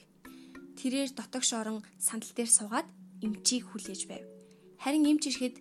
Тэрээр 0.78 1.12
дотогш 1.18 1.54
орон 1.54 1.82
сандал 1.98 2.34
дээр 2.34 2.50
суугаад 2.50 2.88
эмчийг 3.22 3.70
хүлээж 3.70 4.02
байв. 4.10 4.35
Харин 4.86 5.10
эмч 5.10 5.24
ирэхэд 5.34 5.56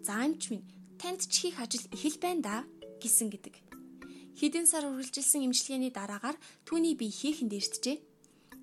"За 0.00 0.24
эмч 0.24 0.48
минь, 0.48 0.64
танд 0.96 1.20
ч 1.28 1.44
хийх 1.44 1.60
ажил 1.60 1.84
их 1.92 2.08
л 2.08 2.16
байна 2.24 2.40
да" 2.40 2.56
гэсэн 3.04 3.28
гэдэг. 3.28 3.54
Хэдэн 4.40 4.64
сар 4.64 4.88
үргэлжилсэн 4.88 5.44
эмчилгээний 5.44 5.92
дараагаар 5.92 6.40
түүний 6.64 6.96
бие 6.96 7.12
хийхэн 7.12 7.52
дээртжээ. 7.52 8.00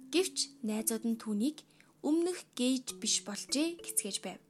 Гэвч 0.10 0.66
найзууд 0.66 1.06
нь 1.06 1.22
түүнийг 1.22 1.62
өмнөх 2.02 2.42
гейж 2.58 2.98
биш 2.98 3.22
болжээ 3.22 3.78
гэцгээж 3.86 4.18
байв. 4.26 4.42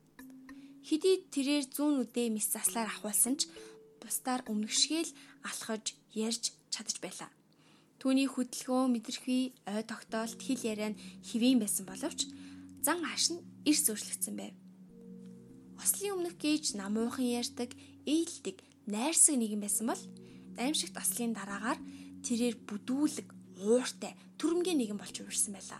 Хэдий 0.88 1.28
тэрээр 1.28 1.68
зүүн 1.76 2.08
үдээ 2.08 2.32
мис 2.32 2.48
заслаар 2.56 2.88
ахуулсан 2.88 3.36
ч 3.36 3.52
бусдаар 4.00 4.48
өмнөшгөөл 4.48 5.12
алхаж 5.44 5.92
ярьж 6.16 6.56
чадаж 6.72 7.04
байлаа. 7.04 7.28
Түүний 8.00 8.32
хөдөлгөөн 8.32 8.96
мэдрэхүй 8.96 9.52
ой 9.68 9.84
тогтоолт 9.84 10.40
хэл 10.40 10.64
яриа 10.72 10.96
нь 10.96 11.00
хэвэн 11.28 11.60
байсан 11.60 11.84
боловч 11.84 12.32
зан 12.80 13.04
ааш 13.04 13.36
нь 13.36 13.44
эрс 13.68 13.84
өөрчлөгдсөн 13.92 14.40
байв. 14.40 14.56
Ослын 15.80 16.20
өмнөх 16.20 16.36
гээж 16.36 16.76
нам 16.76 17.00
уухан 17.00 17.24
ярьдаг, 17.24 17.72
ээлдэг, 18.04 18.60
найрсаг 18.92 19.40
нэгэн 19.40 19.64
байсан 19.64 19.88
бол 19.88 20.04
аимшигт 20.60 20.96
ослын 21.00 21.32
дараагаар 21.32 21.80
тэрээр 22.28 22.60
бүдүүлэг, 22.68 23.28
ууртай, 23.64 24.12
түрэмгийн 24.36 24.80
нэгэн 24.84 25.00
болж 25.00 25.16
хувирсан 25.16 25.56
байлаа. 25.56 25.80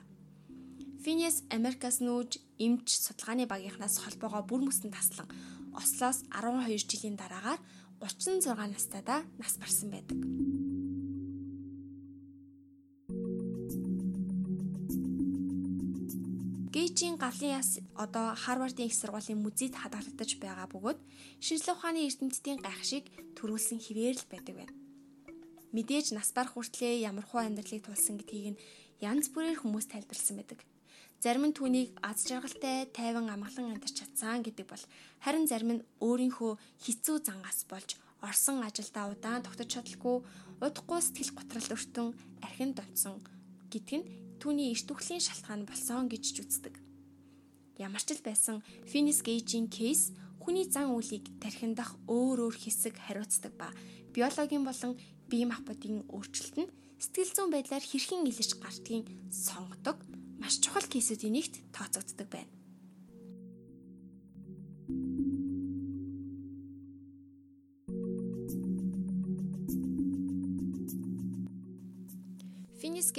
Финиас 1.04 1.44
Америкас 1.52 2.00
нүүж 2.00 2.40
эмч 2.64 2.88
судалгааны 2.96 3.44
багийнхнаас 3.48 4.00
холбоогоо 4.04 4.44
бүр 4.48 4.68
мөсөн 4.68 4.92
таслан 4.92 5.28
Ослоос 5.76 6.24
12 6.32 6.76
жилийн 6.88 7.16
дараагаар 7.20 7.60
36 8.00 8.56
настайдаа 8.56 9.24
нас 9.40 9.56
барсан 9.60 9.92
байдаг. 9.92 10.20
Гейжийн 16.70 17.18
гавлын 17.18 17.58
яс 17.58 17.82
одоо 17.98 18.38
Харвардын 18.38 18.86
их 18.86 18.94
сургуулийн 18.94 19.42
музейд 19.42 19.74
хадгалагдаж 19.74 20.38
байгаа 20.38 20.70
бөгөөд 20.70 21.00
шинжлэх 21.42 21.82
ухааны 21.82 22.06
эрдэмтдийн 22.06 22.62
гайхшиг 22.62 23.10
төрүүлсэн 23.34 23.82
хിവэр 23.82 24.14
л 24.22 24.30
байдаг 24.30 24.54
байна. 24.54 24.74
Мэдээж 25.74 26.14
нас 26.14 26.30
барах 26.30 26.54
хүртлээр 26.54 27.10
ямархуу 27.10 27.42
амьдралыг 27.42 27.82
тулсан 27.82 28.22
гэдгийг 28.22 28.54
нь 28.54 28.62
янз 29.02 29.34
бүрээр 29.34 29.58
хүмүүс 29.66 29.90
тайлбарлсан 29.90 30.38
байдаг. 30.38 30.62
Зарим 31.18 31.50
нь 31.50 31.58
түүнийг 31.58 31.90
аз 32.06 32.30
жаргалтай, 32.30 32.86
тайван 32.94 33.34
амгалан 33.34 33.74
амьдарч 33.74 34.06
чадсан 34.06 34.46
гэдэг 34.46 34.70
бол 34.70 34.84
харин 35.26 35.50
зарим 35.50 35.82
нь 35.82 35.86
өөрийнхөө 36.06 36.54
хэцүү 36.86 37.18
зангаас 37.26 37.66
болж 37.66 37.98
орсон 38.22 38.62
ажилдаа 38.62 39.10
удаан 39.10 39.42
тогтож 39.42 39.74
чадалгүй, 39.74 40.22
удахгүй 40.62 41.00
сэтгэл 41.02 41.34
готрол 41.34 41.74
өртөн 41.74 42.08
архин 42.46 42.78
донцсон 42.78 43.18
гэдг 43.74 43.90
нь 43.98 44.29
түүний 44.40 44.72
эрт 44.72 44.88
үхлийн 44.88 45.20
шалтгаан 45.20 45.68
болсон 45.68 46.08
гэж 46.08 46.24
ч 46.24 46.38
үздэг. 46.42 46.76
Ямар 47.80 48.04
ч 48.04 48.16
л 48.16 48.24
байсан 48.24 48.64
Финис 48.88 49.20
Гейжийн 49.24 49.68
кейс 49.68 50.12
хүний 50.40 50.68
зан 50.68 50.96
үйлийг 50.96 51.28
тархиндах 51.44 51.96
өөр 52.08 52.48
өөр 52.48 52.56
хэсэг 52.56 52.96
хариуцдаг 52.96 53.54
ба 53.60 53.72
биологийн 54.16 54.64
болон 54.64 54.96
бие 55.30 55.46
махбодын 55.48 56.08
өөрчлөлт 56.08 56.56
нь 56.60 56.72
сэтгэл 57.00 57.36
зүйн 57.36 57.52
байдлаар 57.52 57.84
хэрхэн 57.84 58.28
илэрч 58.28 58.52
гардгийг 58.60 59.08
сонгодог 59.32 59.98
маш 60.40 60.60
чухал 60.64 60.88
кейсүүдийн 60.88 61.36
нэгт 61.36 61.56
тооцогддог 61.76 62.28
байна. 62.32 62.52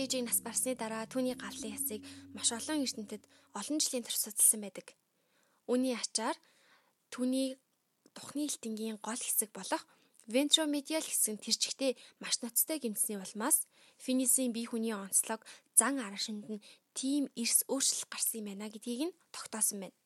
Гейжийг 0.00 0.32
нас 0.32 0.40
барсны 0.40 0.72
дараа 0.80 1.04
түүний 1.04 1.36
гавлын 1.36 1.76
ясыг 1.76 2.00
маш 2.32 2.48
олон 2.56 2.80
эрдэмтэд 2.88 3.20
олон 3.52 3.76
жилийн 3.84 4.00
турш 4.00 4.16
судалсан 4.24 4.64
байдаг. 4.64 4.96
Үүний 5.68 5.92
ачаар 5.92 6.40
түүний 7.12 7.60
тухны 8.16 8.48
элтэнгийн 8.48 8.96
гол 9.04 9.20
хэсэг 9.20 9.52
болох 9.52 9.84
вентромедиал 10.24 11.04
хэсэг 11.04 11.36
нь 11.36 11.44
тэрчгтээ 11.44 12.00
маш 12.16 12.40
ноцтой 12.40 12.80
гэмтсний 12.80 13.20
улмаас 13.20 13.68
Финисийн 14.00 14.56
бие 14.56 14.72
хүний 14.72 14.96
онцлог 14.96 15.44
зан 15.76 16.00
арашинд 16.00 16.48
нь 16.48 16.64
тийм 16.96 17.28
эрс 17.36 17.68
өөрчлөлт 17.68 18.08
гарсан 18.08 18.40
юм 18.40 18.46
байна 18.48 18.72
гэдгийг 18.72 19.12
нь 19.12 19.16
тогтоосон 19.36 19.84
байна. 19.84 19.96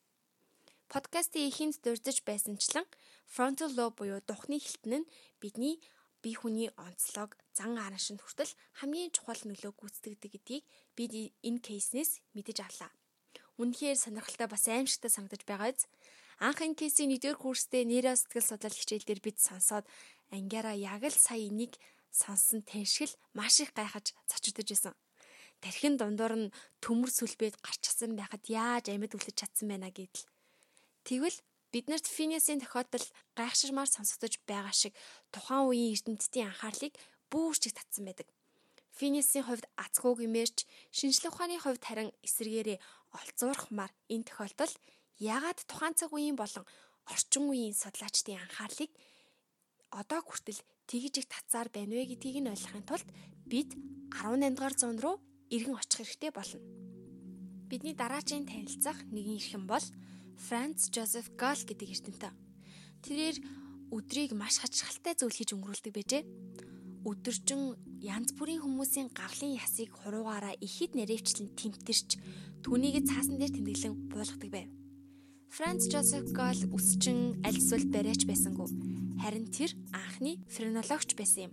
Подкастын 0.91 1.47
эхэнд 1.47 1.79
дурдж 1.87 2.19
байсанчлан 2.27 2.87
frontal 3.31 3.71
lobe 3.79 3.95
буюу 4.03 4.19
духны 4.27 4.59
хэлтэн 4.59 5.07
нь 5.07 5.11
бидний 5.39 5.79
бие 6.19 6.35
хүний 6.35 6.75
онцлог, 6.75 7.39
зан 7.57 7.79
араншинд 7.79 8.21
хүртэл 8.21 8.53
хамгийн 8.83 9.15
чухал 9.15 9.41
нөлөө 9.47 9.73
гүйцэтгэдэг 9.79 10.31
гэдгийг 10.35 10.65
бид 10.99 11.13
энэ 11.47 11.63
кейснээс 11.63 12.21
мэдэж 12.35 12.59
авлаа. 12.67 12.91
Үнэхээр 13.63 13.99
сонирхолтой 13.99 14.49
бас 14.51 14.67
аимшигтай 14.67 15.11
санагдаж 15.15 15.43
байгааз 15.47 15.87
анх 16.43 16.59
энэ 16.61 16.75
кейсийн 16.75 17.15
нэгдүгээр 17.15 17.39
курстэй 17.39 17.87
нейро 17.87 18.13
сэтгэл 18.19 18.51
судлал 18.51 18.75
хичээл 18.75 19.07
дээр 19.07 19.23
бид 19.23 19.39
сонсоод 19.39 19.87
ангиараа 20.35 20.75
яг 20.75 21.07
л 21.07 21.15
сая 21.15 21.39
энийг 21.39 21.79
сонсон 22.11 22.67
тэншгэл 22.67 23.15
маш 23.39 23.63
их 23.63 23.71
гайхаж 23.71 24.11
цочдож 24.27 24.69
исэн. 24.75 24.95
Тархин 25.63 25.95
дундуур 25.97 26.35
нь 26.35 26.53
төмөр 26.83 27.11
сүлбэд 27.15 27.63
гарчсан 27.63 28.19
байхад 28.19 28.43
яаж 28.51 28.91
амьд 28.91 29.15
үлдэж 29.15 29.37
чадсан 29.39 29.71
байна 29.71 29.89
гэдэл 29.95 30.27
Тэгвэл 31.05 31.39
биднэрт 31.69 32.07
Финесийн 32.09 32.65
тохиолдол 32.65 33.07
гайхширмаар 33.37 33.91
сонсогдож 33.93 34.41
байгаа 34.49 34.73
шиг 34.73 34.97
тухайн 35.29 35.69
үеийн 35.69 35.93
эрдэмтдийн 35.93 36.49
анхаарлыг 36.49 36.97
бүүрч 37.33 37.63
их 37.69 37.75
татсан 37.77 38.05
байдаг. 38.09 38.29
Финесийн 38.95 39.45
хувьд 39.45 39.67
Ацгууг 39.75 40.23
имэрч 40.23 40.67
шинжлэх 40.95 41.35
ухааны 41.35 41.59
хувьд 41.59 41.83
харин 41.83 42.11
эсэргээрээ 42.23 42.79
олзуурхмаар 43.19 43.93
энэ 44.07 44.27
тохиолдол 44.31 44.75
яагаад 45.19 45.59
тухайн 45.67 45.95
цаг 45.99 46.11
үеийн 46.15 46.39
болон 46.39 46.65
орчин 47.11 47.45
үеийн 47.51 47.75
судлаачдын 47.75 48.39
анхаарлыг 48.39 48.91
одоо 49.91 50.21
хүртэл 50.23 50.61
тэгж 50.87 51.15
их 51.23 51.27
татсаар 51.27 51.69
байна 51.75 51.95
вэ 51.95 52.15
гэдгийг 52.15 52.39
нь 52.43 52.53
ойлгохын 52.55 52.87
тулд 52.87 53.09
бид 53.51 53.71
18 54.15 54.55
дугаар 54.55 54.75
зуун 54.79 54.99
руу 55.03 55.17
эргэн 55.51 55.79
очих 55.79 56.07
хэрэгтэй 56.07 56.31
болно. 56.35 56.61
Бидний 57.71 57.95
дараагийн 57.95 58.47
танилцах 58.47 58.99
нэгэн 59.11 59.39
эрхэм 59.39 59.65
бол 59.67 59.87
Франц 60.47 60.91
Жозеф 60.95 61.31
Гал 61.39 61.59
гэдэг 61.59 61.89
эрдэмтэн. 61.95 62.35
Тэрээр 63.03 63.37
өдрийг 63.95 64.33
маш 64.35 64.59
хачирхалтай 64.59 65.15
зүйл 65.15 65.35
хийж 65.35 65.51
өнгөрүүлдэг 65.55 65.93
байжээ. 65.95 66.23
Өдөржин 67.05 67.77
янз 68.01 68.33
бүрийн 68.33 68.65
хүмүүсийн 68.65 69.13
гавлын 69.13 69.53
ясыг 69.61 69.93
хуруугаараа 69.93 70.57
ихэд 70.57 70.97
нэрвчлэн 70.97 71.53
тэмтэрч 71.53 72.17
түүнийг 72.65 73.05
цаасан 73.05 73.37
дээр 73.37 73.53
тэмдэглэн 73.53 73.95
буулгадаг 74.09 74.51
байв. 74.51 74.69
Франц 75.53 75.87
Жозеф 75.93 76.33
Гал 76.33 76.57
өсчин 76.73 77.45
аль 77.45 77.61
эсвэл 77.61 77.93
барайч 77.93 78.25
байсангүй. 78.25 78.73
Харин 79.21 79.47
тэр 79.53 79.77
анхны 79.93 80.41
френологч 80.49 81.13
байсан 81.13 81.53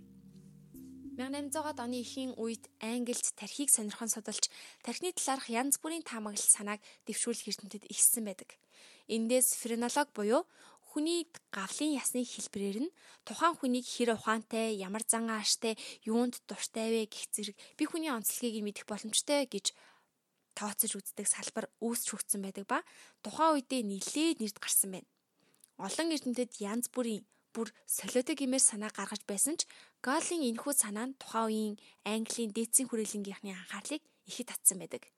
1800-аад 1.20 1.78
оны 1.84 2.00
эхийн 2.00 2.32
үед 2.40 2.72
Англид 2.80 3.20
тархийг 3.36 3.68
сонирхон 3.68 4.08
судалж 4.08 4.48
тархины 4.80 5.12
талаарх 5.12 5.52
янз 5.52 5.76
бүрийн 5.76 6.02
таамаглал 6.02 6.40
санааг 6.40 6.80
дэвшүүлэх 7.04 7.52
эрдэмтэд 7.52 7.84
ихссэн 7.92 8.24
байдаг. 8.24 8.56
Эндээс 9.12 9.54
френолог 9.60 10.08
буюу 10.16 10.48
хүний 10.92 11.24
гавлын 11.48 11.96
ясны 11.96 12.20
хэлбэрээр 12.20 12.78
нь 12.84 12.94
тухайн 13.24 13.56
хүнийг 13.56 13.88
хэр 13.88 14.12
ухаантай, 14.12 14.76
ямар 14.76 15.00
зан 15.08 15.32
ааштай, 15.32 15.80
юунд 16.04 16.44
дуртай 16.44 16.92
вэ 16.92 17.02
гэх 17.08 17.32
зэрэг 17.32 17.56
би 17.80 17.84
хүний 17.88 18.12
онцлогийг 18.12 18.60
мэдэх 18.60 18.84
боломжтой 18.84 19.48
гэж 19.48 19.72
тооцож 20.52 20.92
үздэг 21.00 21.24
салбар 21.24 21.72
үүсч 21.80 22.12
хөгцсөн 22.12 22.44
байдаг 22.44 22.68
ба 22.68 22.84
тухайн 23.24 23.56
үедээ 23.56 23.82
нэлээд 23.88 24.38
нэрд 24.44 24.58
гарсан 24.60 24.90
байна. 24.92 25.08
Олон 25.80 26.12
эрдэмтэд 26.12 26.60
янз 26.60 26.92
бүрийн 26.92 27.24
бүр 27.56 27.68
солиотой 27.88 28.36
гэмээр 28.36 28.60
санаа 28.60 28.92
гаргаж 28.92 29.24
байсан 29.24 29.56
ч 29.56 29.64
Галлийн 30.04 30.44
энэхүү 30.52 30.72
санаа 30.76 31.08
нь 31.08 31.16
тухайн 31.16 31.48
үеийн 31.48 31.74
Английн 32.04 32.52
дээдсийн 32.52 32.88
хүрээлэнгийнхний 32.88 33.56
анхаарлыг 33.56 34.02
ихэд 34.28 34.48
татсан 34.52 34.78
байдаг. 34.80 35.08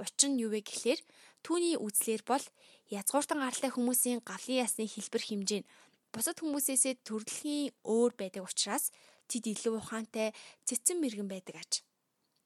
Учир 0.00 0.30
нь 0.30 0.40
юу 0.42 0.50
вэ 0.50 0.64
гэхлээр 0.64 1.00
түүний 1.44 1.76
үзлэр 1.76 2.22
бол 2.26 2.44
язгууртан 2.90 3.40
гаралтай 3.40 3.70
хүмүүсийн 3.72 4.20
гавлын 4.26 4.62
ясны 4.66 4.84
хэлбэр 4.86 5.22
хэмжээ 5.24 5.60
нь 5.62 5.68
бусад 6.12 6.36
хүмүүсээсээ 6.42 6.94
төрөлхийн 7.06 7.72
өөр 7.86 8.12
байдаг 8.18 8.42
учраас 8.44 8.90
тэд 9.30 9.44
илүү 9.52 9.78
ухаантай 9.78 10.34
цэцэн 10.66 10.98
мэрэгэн 10.98 11.28
байдаг 11.30 11.56
аж. 11.62 11.72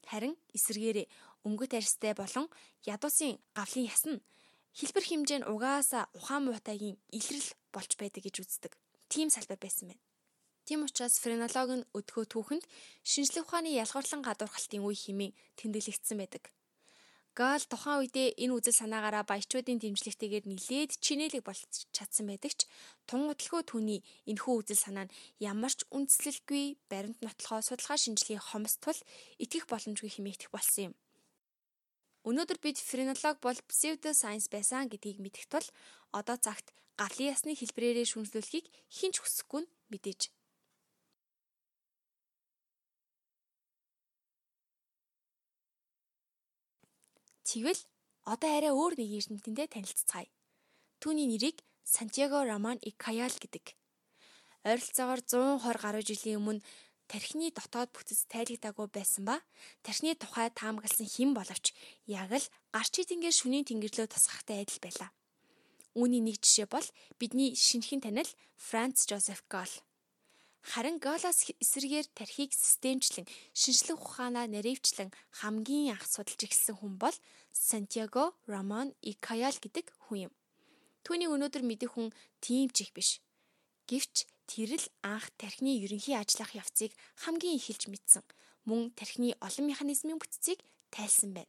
Харин 0.05 0.37
эсэргээрээ 0.53 1.09
өнгөт 1.49 1.73
арьстай 1.81 2.13
болон 2.13 2.47
ядуусын 2.85 3.41
гавлын 3.57 3.89
яс 3.89 4.05
нь 4.05 4.21
хэлбэр 4.77 5.05
хэмжээ 5.09 5.39
нь 5.41 5.49
угаасаа 5.49 6.13
ухаан 6.13 6.45
муутайгийн 6.45 7.01
илрэл 7.09 7.51
болж 7.73 7.91
байдаг 7.97 8.23
гэж 8.25 8.37
үздэг 8.45 8.73
тийм 9.09 9.31
салбар 9.31 9.59
байсан 9.61 9.89
байна. 9.89 10.03
Тийм 10.65 10.85
учраас 10.85 11.21
френолог 11.23 11.71
нь 11.77 11.89
өдгөө 11.93 12.25
түүхэнд 12.33 12.65
шинжлэх 13.05 13.47
ухааны 13.47 13.71
ялгуурлан 13.77 14.25
гадуурхалтын 14.25 14.83
үе 14.83 14.97
хэмээн 14.97 15.37
тэмдэглэгдсэн 15.61 16.17
байдаг. 16.19 16.51
Гал 17.35 17.67
тухайн 17.67 17.99
үедээ 18.07 18.39
энэ 18.39 18.55
үзэл 18.55 18.79
санаагаараа 18.79 19.27
баячуудын 19.27 19.83
дэмжлэгтэйгээр 19.83 20.47
нилээд 20.47 21.03
чинэлэг 21.03 21.43
болж 21.43 21.91
чадсан 21.91 22.31
байдаг 22.31 22.55
ч 22.55 22.71
тун 23.11 23.27
удалгүй 23.27 23.63
түүний 23.67 24.01
энэхүү 24.31 24.55
үзэл 24.63 24.79
санаа 24.79 25.11
нь 25.11 25.15
ямар 25.43 25.75
ч 25.75 25.83
үндслэлгүй 25.91 26.79
баримт 26.87 27.19
нотлохоо 27.27 27.59
судалгаа 27.59 27.99
шинжилгээ 27.99 28.39
хомсдол 28.39 29.01
итгэх 29.43 29.67
боломжгүй 29.67 30.11
хэмээгдэх 30.15 30.51
болсон 30.55 30.83
юм. 30.91 30.95
Өнөөдөр 32.23 32.59
бид 32.63 32.79
френолог 32.79 33.37
бол 33.43 33.59
псевдосайенс 33.67 34.47
байсан 34.55 34.87
гэдгийг 34.87 35.19
мэдэх 35.19 35.51
тул 35.51 35.67
одоо 36.15 36.39
цагт 36.39 36.71
гавлын 36.95 37.35
ясны 37.35 37.59
хэлбэрээрээ 37.59 38.07
шүмжлүүлэхийг 38.15 38.67
хинч 38.95 39.19
хүсэхгүй 39.19 39.67
нь 39.67 39.73
мэдээж. 39.91 40.31
Тэгвэл 47.45 47.81
одоо 48.25 48.51
арай 48.57 48.73
өөр 48.73 48.97
нэг 48.97 49.11
эрдэмтэнтэй 49.21 49.69
танилццгаая. 49.69 50.29
Түүний 51.01 51.29
нэрийг 51.29 51.61
Сантьяго 51.85 52.41
Роман 52.49 52.81
Икаял 52.81 53.37
гэдэг. 53.37 53.77
Ойролцоогоор 54.65 55.21
120 55.21 55.85
гаруй 55.85 56.05
жилийн 56.09 56.41
өмнө 56.41 56.65
тархины 57.05 57.53
дотоод 57.53 57.93
бүтэц 57.93 58.25
тайлагдаагүй 58.33 58.89
байсан 58.89 59.29
ба 59.29 59.37
тархины 59.85 60.17
тухай 60.17 60.49
таамагласан 60.49 61.05
хэн 61.05 61.37
боловч 61.37 61.77
яг 62.09 62.33
л 62.33 62.49
гарч 62.73 62.93
идэнгээр 63.05 63.37
шүнийн 63.37 63.69
тэнгэрлөө 63.69 64.09
тусгахтай 64.09 64.65
адил 64.65 64.81
байлаа. 64.81 65.11
Үүний 65.93 66.25
нэг 66.25 66.41
жишээ 66.41 66.67
бол 66.73 66.89
бидний 67.21 67.53
шинэхэн 67.53 68.01
танил 68.01 68.31
Франц 68.57 69.05
Жозеф 69.05 69.45
Гол. 69.53 69.69
Харин 70.65 70.97
Голоос 70.99 71.53
эсрэгээр 71.61 72.07
тархийг 72.17 72.57
системчлэн 72.57 73.29
шинжлэх 73.53 74.01
ухаанаа 74.01 74.49
наривчлан 74.49 75.13
хамгийн 75.39 75.93
анх 75.93 76.09
судалж 76.09 76.41
эхэлсэн 76.41 76.81
хүн 76.81 76.95
бол 76.97 77.17
Сантьяго 77.53 78.33
Рамон 78.49 78.97
Икаял 79.05 79.57
гэдэг 79.61 79.93
хүн 80.09 80.29
юм. 80.29 80.33
Түүний 81.05 81.29
өнөөдөр 81.29 81.63
мэдэх 81.69 81.93
хүн 81.93 82.09
тийм 82.41 82.73
ч 82.73 82.89
их 82.89 82.97
биш. 82.97 83.21
Гэвч 83.85 84.25
Тэр 84.47 84.77
л 84.77 84.87
анх 85.01 85.33
тархины 85.41 85.73
ерөнхий 85.81 86.13
ажиллах 86.13 86.53
явцыг 86.53 86.93
хамгийн 87.17 87.57
эхэлж 87.57 87.89
мэдсэн. 87.89 88.25
Мөн 88.69 88.93
тархины 88.93 89.33
олон 89.41 89.65
механизмын 89.73 90.21
бүтцийг 90.21 90.61
тайлсан 90.93 91.33
байна. 91.33 91.49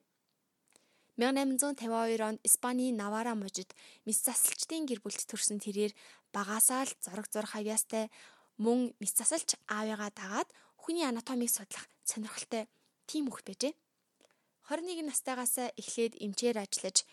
1852 1.20 2.24
онд 2.24 2.40
Испаний 2.44 2.92
Навара 2.92 3.36
мужид 3.36 3.76
мис 4.08 4.24
засалчдын 4.24 4.88
гэр 4.88 5.00
бүлд 5.04 5.28
төрсэн 5.28 5.60
тэрээр 5.60 5.92
багасаа 6.32 6.88
л 6.88 6.92
зураг 7.04 7.28
зурх 7.32 7.52
хавьяастай 7.56 8.12
мөн 8.58 8.96
мис 9.02 9.14
засалч 9.16 9.56
аавыгаа 9.68 10.12
дагаад 10.16 10.50
хүний 10.80 11.06
анатомиг 11.08 11.50
судлах 11.50 11.86
сонирхолтой 12.04 12.68
тийм 13.10 13.28
хөх 13.30 13.44
байжээ. 13.44 13.74
21 14.70 15.06
настайгаас 15.06 15.56
эхлээд 15.78 16.18
эмчээр 16.26 16.58
ажиллаж 16.64 17.06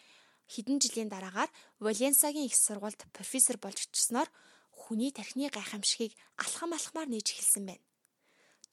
хэдэн 0.48 0.78
жилийн 0.80 1.10
дараагаар 1.12 1.50
Валенсагийн 1.80 2.48
их 2.48 2.56
сургуульд 2.56 3.00
профессор 3.12 3.56
болж 3.60 3.88
очсноор 3.88 4.28
хүний 4.72 5.12
тархины 5.12 5.48
гайхамшигыг 5.52 6.12
алхам 6.36 6.72
алхмаар 6.72 7.08
нээж 7.08 7.28
эхэлсэн 7.32 7.64
байна. 7.68 7.84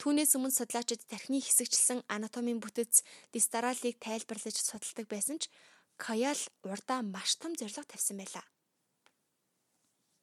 Түүнээс 0.00 0.32
өмнө 0.36 0.56
судлаачид 0.56 1.04
тархины 1.12 1.44
хэсэгчлсэн 1.44 2.08
анатомийн 2.08 2.60
бүтэц 2.60 3.04
дистаралыг 3.36 4.00
тайлбарлаж 4.00 4.56
судалдаг 4.56 5.06
байсан 5.12 5.36
ч 5.36 5.52
Каял 6.00 6.40
урдаа 6.64 7.04
маш 7.04 7.36
том 7.36 7.52
зорилго 7.52 7.84
тавьсан 7.84 8.16
байлаа. 8.16 8.46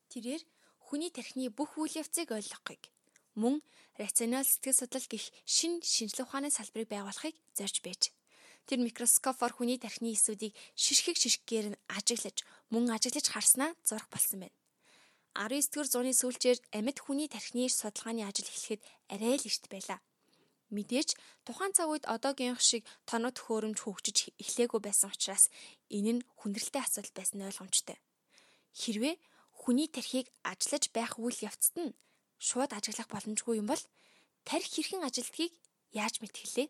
Тэрээр 0.09 0.41
хүний 0.87 1.11
тархины 1.11 1.51
бүх 1.51 1.75
үйл 1.75 1.99
явцыг 1.99 2.31
ойлгохыг 2.31 2.87
мөн 3.35 3.61
рационал 3.99 4.47
сэтгэл 4.47 4.79
судлал 4.79 5.07
гих 5.11 5.25
шин 5.45 5.83
шинжлэх 5.83 6.25
ухааны 6.31 6.49
салбарыг 6.49 6.89
байгуулахыг 6.89 7.35
зорж 7.53 7.83
байж. 7.85 8.09
Тэр 8.65 8.79
микроскопоор 8.81 9.53
хүний 9.53 9.77
тархины 9.77 10.15
эсүүдийг 10.15 10.55
шишгэг 10.79 11.17
шишгээр 11.19 11.67
нь 11.75 11.79
ажиглаж 11.91 12.47
мөн 12.71 12.89
ажиглаж 12.95 13.27
харснаа 13.29 13.71
зурх 13.85 14.07
болсон 14.09 14.47
байна. 14.47 14.55
19-р 15.37 15.87
зууны 15.87 16.13
сүүлчээр 16.17 16.57
амьд 16.73 16.97
хүний 16.97 17.29
тархины 17.29 17.69
судалгааны 17.69 18.25
ажил 18.25 18.49
эхлэхэд 18.49 18.81
арай 19.13 19.37
л 19.37 19.45
эрт 19.45 19.65
байлаа. 19.69 19.99
Мэдээж 20.73 21.15
тухайн 21.45 21.71
цаг 21.77 21.87
үед 21.93 22.09
одоогийн 22.09 22.57
шиг 22.59 22.83
тоног 23.05 23.37
төхөөрөмж 23.37 23.79
хөгжиж 23.85 24.33
эхлээгүй 24.41 24.81
байсан 24.83 25.13
учраас 25.13 25.47
энэ 25.93 26.11
нь 26.19 26.25
хүндрэлтэй 26.41 26.81
асуудал 26.83 27.13
байсан 27.15 27.45
ойлгомжтой. 27.47 27.97
Хэрвээ 28.75 29.15
хүний 29.57 29.89
тархийг 29.89 30.29
ажиллаж 30.45 30.83
байх 30.93 31.17
үйл 31.17 31.39
явцад 31.49 31.75
нь 31.81 31.97
шууд 32.37 32.71
ажиглах 32.77 33.09
боломжгүй 33.09 33.57
юм 33.61 33.67
бол 33.67 33.83
тархи 34.47 34.69
хэрхэн 34.79 35.03
ажилдгийг 35.03 35.53
яаж 35.91 36.21
мэдхэлээ? 36.21 36.67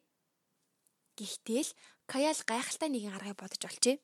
Гэхдээ 1.19 1.61
л 1.67 1.71
Каял 2.07 2.39
гайхалтай 2.47 2.87
нэгэн 2.87 3.19
аргыг 3.19 3.35
бодож 3.35 3.61
олчээ. 3.67 3.99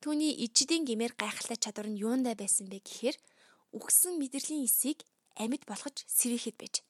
Түүний 0.00 0.32
ижидийн 0.48 0.88
гимээр 0.88 1.12
гайхалтай 1.12 1.60
чадвар 1.60 1.92
нь 1.92 2.00
юундаа 2.00 2.32
байсан 2.32 2.72
бэ 2.72 2.80
гэхээр 2.80 3.16
үгсэн 3.76 4.16
мэдрэлийн 4.16 4.64
эсийг 4.64 5.04
амьд 5.36 5.68
болгож 5.68 6.08
сэрээхэд 6.08 6.56
байж. 6.56 6.80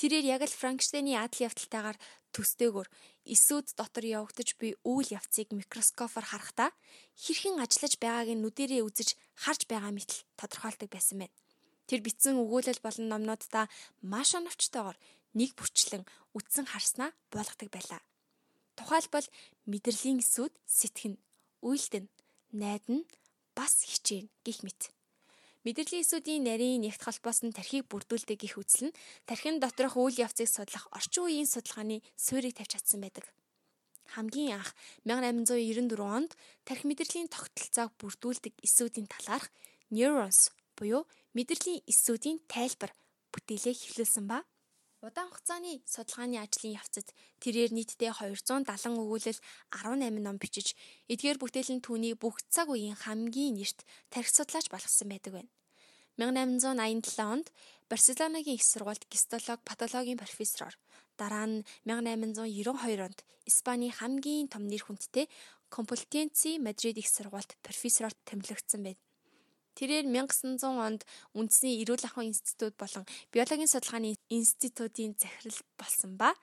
Тэрээр 0.00 0.24
яг 0.32 0.42
л 0.48 0.58
Франкштейний 0.60 1.20
адал 1.20 1.44
явдалтайгаар 1.44 1.98
төстээгөр 2.32 2.88
эсүүд 3.28 3.78
дотор 3.78 4.04
явагдаж 4.04 4.58
буй 4.58 4.74
үйл 4.82 5.08
явцыг 5.14 5.54
микроскопоор 5.54 6.26
харахтаа 6.26 6.70
хэрхэн 7.14 7.62
ажиллаж 7.62 7.94
байгааг 8.02 8.28
нь 8.34 8.42
нүдэрээ 8.42 8.82
үзэж 8.82 9.14
харж 9.38 9.70
байгаа 9.70 9.92
мэт 9.94 10.26
тодорхойлдог 10.34 10.90
байсан 10.90 11.22
байна. 11.22 11.36
Тэр 11.86 12.00
бичсэн 12.02 12.38
өгүүлэл 12.42 12.82
болон 12.82 13.06
номнуудаа 13.10 13.70
маш 14.02 14.34
оновчтойгоор 14.34 14.98
нэг 15.38 15.54
бүрчлэн 15.54 16.02
үтсэн 16.34 16.66
харснаа 16.66 17.10
болгодог 17.30 17.70
байлаа. 17.70 18.02
Тухайлбал 18.76 19.26
мэдрэлийн 19.70 20.24
эсүүд 20.24 20.54
сэтгэн, 20.66 21.14
үйлдэн, 21.62 22.08
найдан 22.52 23.04
бас 23.54 23.84
хичээн 23.84 24.26
гих 24.44 24.64
мэт. 24.64 24.90
Мэдрэлийн 25.62 26.02
эсүүдийн 26.02 26.42
нарийн 26.42 26.82
нэгт 26.82 27.06
холбоос 27.06 27.46
нь 27.46 27.54
тархийг 27.54 27.86
бүрдүүлдэг 27.86 28.34
гих 28.34 28.58
үзэл 28.58 28.90
нь 28.90 28.96
тархин 29.30 29.62
доторх 29.62 29.94
үйл 29.94 30.18
явцыг 30.18 30.50
судлах 30.50 30.90
орчин 30.90 31.22
үеийн 31.22 31.46
судалгааны 31.46 32.02
суурийг 32.18 32.58
тавьж 32.58 32.82
чадсан 32.82 32.98
байдаг. 32.98 33.30
Хамгийн 34.10 34.58
анх 34.58 34.74
1894 35.06 36.02
онд 36.02 36.34
тархи 36.66 36.82
мэдрэлийн 36.90 37.30
тогтолцоог 37.30 37.94
бүрдүүлдэг 37.94 38.58
эсүүдийн 38.58 39.06
талаарх 39.06 39.54
Neurons 39.94 40.50
буюу 40.74 41.06
мэдрэлийн 41.30 41.86
эсүүдийн 41.86 42.42
тайлбар 42.50 42.90
бүтээлээ 43.30 43.74
хэвлүүлсэн 43.78 44.26
ба 44.26 44.42
Удаан 45.02 45.34
хугацааны 45.34 45.82
судалгааны 45.82 46.38
ажлын 46.38 46.78
явцад 46.78 47.10
тэрээр 47.42 47.74
нийтдээ 47.74 48.14
270 48.22 49.02
өгүүлэл 49.02 49.40
18 49.74 50.22
ном 50.22 50.38
бичиж 50.38 50.78
эдгээр 51.10 51.42
бүтээл 51.42 51.74
нь 51.74 51.82
түүний 51.82 52.14
бүх 52.14 52.38
цаг 52.54 52.70
үеийн 52.70 52.94
хамгийн 52.94 53.58
нэрт 53.58 53.82
тархи 54.14 54.30
судлаач 54.30 54.70
болгосон 54.70 55.10
байдаг 55.10 55.32
байна. 55.34 55.50
1887 56.22 57.18
онд 57.18 57.50
Барселонагийн 57.90 58.54
их 58.54 58.62
сургуульд 58.62 59.02
гистолог 59.10 59.58
патологийн 59.66 60.22
профессороор 60.22 60.78
дараа 61.18 61.50
нь 61.50 61.66
1892 61.82 63.02
онд 63.02 63.18
Испаний 63.50 63.90
хамгийн 63.90 64.46
том 64.54 64.70
нэр 64.70 64.86
хүндтэй 64.86 65.26
Компютенци 65.66 66.62
Мадрид 66.62 67.02
их 67.02 67.10
сургуульд 67.10 67.50
профессороор 67.66 68.14
томилогдсон 68.22 68.86
байна. 68.86 69.02
Тэрээр 69.78 70.04
1900 70.04 70.60
онд 70.68 71.02
үндэсний 71.32 71.80
эрүүл 71.80 72.04
ахуйн 72.04 72.32
институт 72.32 72.76
болон 72.76 73.08
биологийн 73.32 73.72
судалгааны 73.72 74.12
институтын 74.28 75.16
захирал 75.16 75.60
болсон 75.80 76.12
ба 76.20 76.36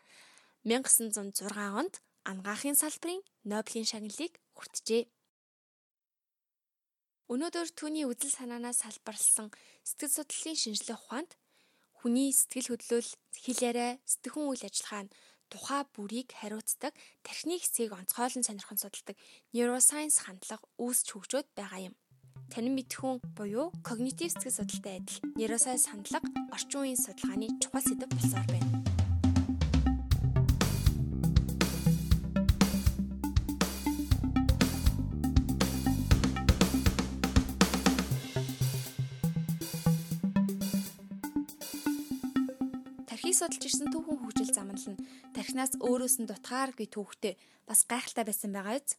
1906 0.66 1.46
онд 1.54 2.02
ангаахын 2.26 2.76
салбарын 2.76 3.22
Нобелийн 3.46 3.86
шагналыг 3.86 4.34
хүртжээ. 4.58 5.04
Өнөөдөр 7.30 7.70
түүний 7.78 8.10
үзэл 8.10 8.34
санаанаас 8.34 8.82
салбарлсан 8.82 9.54
сэтгэл 9.86 10.16
судлалын 10.18 10.58
шинжилгээ 10.58 10.98
ухаанд 10.98 11.32
хүний 12.02 12.34
сэтгэл 12.34 12.74
хөдлөл, 12.74 13.12
хэл 13.38 13.62
яриа, 13.70 14.02
сэтгэхүйн 14.10 14.50
үйл 14.50 14.66
ажиллагаа 14.66 15.04
нь 15.06 15.14
тухай 15.54 15.82
бүрийг 15.94 16.30
хариуцдаг 16.34 16.94
тархины 17.22 17.62
хэсгийг 17.62 17.94
онцгойлон 17.94 18.46
сонирхон 18.46 18.82
судалдаг 18.82 19.18
neuroscience 19.54 20.26
хандлага 20.26 20.66
үүсч 20.82 21.08
хөгжөөд 21.14 21.48
байгаа 21.58 21.94
юм 21.94 21.96
танин 22.50 22.74
мэдхүүн 22.74 23.22
буюу 23.38 23.70
когнитив 23.86 24.34
сэтгэл 24.34 24.58
судлалтай 24.58 24.98
адил 24.98 25.22
нейросайенс 25.38 25.86
хандлага 25.94 26.28
орчин 26.50 26.82
үеийн 26.82 26.98
судалгааны 26.98 27.48
чухал 27.62 27.86
сэдэв 27.86 28.10
болсоор 28.10 28.48
байна. 28.50 28.74
Тархийг 43.06 43.38
судалж 43.38 43.62
ирсэн 43.62 43.94
түүхэн 43.94 44.18
хөгжил 44.26 44.50
замнал 44.58 44.88
нь 44.90 45.02
тархинаас 45.38 45.78
өөрөөс 45.78 46.16
нь 46.18 46.30
дутгааргүй 46.30 46.90
түүхтэй 46.90 47.38
бас 47.70 47.86
гайхалтай 47.86 48.26
байсан 48.26 48.50
байгаа 48.58 48.82
биз? 48.82 48.98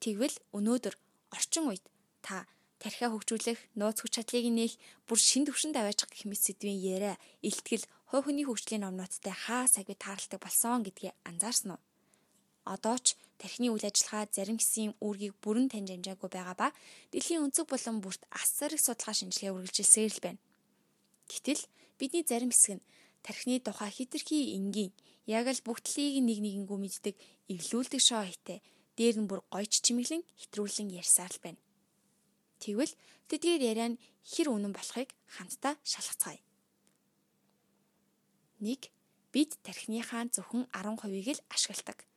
Тэгвэл 0.00 0.36
өнөөдөр 0.56 0.94
орчин 1.36 1.68
үед 1.68 1.84
та 2.24 2.48
тархиа 2.84 3.08
хөгжүүлэх, 3.08 3.60
нууц 3.80 4.04
хүч 4.04 4.20
чадлыг 4.20 4.44
нээх, 4.52 4.76
бүр 5.08 5.16
шин 5.16 5.48
төвшөнд 5.48 5.80
аваачих 5.80 6.12
гэх 6.12 6.28
мэт 6.28 6.40
сэдвийн 6.44 6.76
яриа, 6.76 7.16
илтгэл, 7.40 7.88
хувь 8.12 8.28
хүний 8.28 8.44
хөгжлийн 8.44 8.84
номнуудтай 8.84 9.32
хаа 9.32 9.64
сагвид 9.64 10.04
тааралдаг 10.04 10.40
болсон 10.44 10.84
гэдгийг 10.84 11.16
анзаарсан 11.24 11.80
уу? 11.80 11.82
Одоо 12.68 12.96
ч 13.00 13.16
тархины 13.40 13.72
үйл 13.72 13.88
ажиллагаа 13.88 14.28
зарим 14.28 14.60
хэсгийн 14.60 14.92
үүргийг 15.00 15.34
бүрэн 15.40 15.72
таньж 15.72 15.96
амжаагүй 15.96 16.28
байгаа 16.28 16.56
ба 16.60 16.68
дэлхийн 17.12 17.44
өнцөг 17.48 17.66
болон 17.72 18.04
бүрт 18.04 18.22
асар 18.36 18.76
их 18.76 18.84
судалгаа 18.84 19.16
шинжилгээ 19.16 19.52
үргэлжилсээр 19.56 20.12
л 20.16 20.24
байна. 20.24 20.40
Гэтэл 21.32 21.62
бидний 21.96 22.24
зарим 22.24 22.52
хэсэг 22.52 22.80
нь 22.80 22.86
тархины 23.24 23.64
тухай 23.64 23.90
хитрхи 23.92 24.56
энгийн 24.56 24.92
яг 25.24 25.48
л 25.48 25.64
бүгдлийг 25.64 26.20
нэг 26.20 26.38
нэгэнгүү 26.44 26.78
мэддэг 26.80 27.16
эвлүүлдэг 27.48 28.00
шоу 28.00 28.24
хийтэй 28.28 28.60
дээр 28.96 29.16
нь 29.24 29.28
бүр 29.28 29.40
гойч 29.48 29.80
чимэглэн 29.84 30.22
хэтрүүлэн 30.40 30.88
ярьсаар 31.00 31.32
л 31.32 31.40
байна. 31.44 31.60
Тэгвэл 32.64 32.96
тэдгээр 33.28 33.60
яриа 33.60 33.88
нь 33.92 34.00
хэр 34.24 34.48
үнэн 34.48 34.72
болохыг 34.72 35.12
хамтдаа 35.36 35.76
шалгацгаая. 35.84 36.40
1. 38.64 38.88
Бид 39.28 39.50
тархиныхаа 39.60 40.24
зөвхөн 40.32 40.64
10%ийг 40.72 41.28
л 41.36 41.44
ашигладаг. 41.52 42.08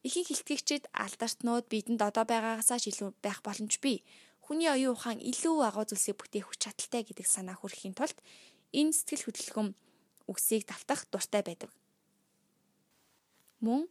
Ихэнх 0.00 0.32
хилтгэгчид 0.32 0.88
алдартнууд 0.96 1.68
бидэнд 1.68 2.00
одоо 2.00 2.24
байгаагасаа 2.24 2.80
илүү 2.80 3.12
байх 3.20 3.44
боломжгүй. 3.44 4.00
Хүний 4.40 4.72
оюун 4.72 4.96
ухаан 4.96 5.20
илүү 5.20 5.68
агуу 5.68 5.84
зүйлсийг 5.84 6.16
бүтээх 6.16 6.48
хүч 6.48 6.64
чадалтай 6.64 7.04
гэдэг 7.04 7.26
санаа 7.28 7.60
хүргэхийн 7.60 7.92
тулд 7.92 8.16
энэ 8.72 8.96
сэтгэл 8.96 9.28
хөдлөлгөм 9.28 9.68
үгсийг 10.32 10.64
давтах 10.64 11.04
дуртай 11.12 11.44
байдаг. 11.44 11.68
Мөн 13.60 13.84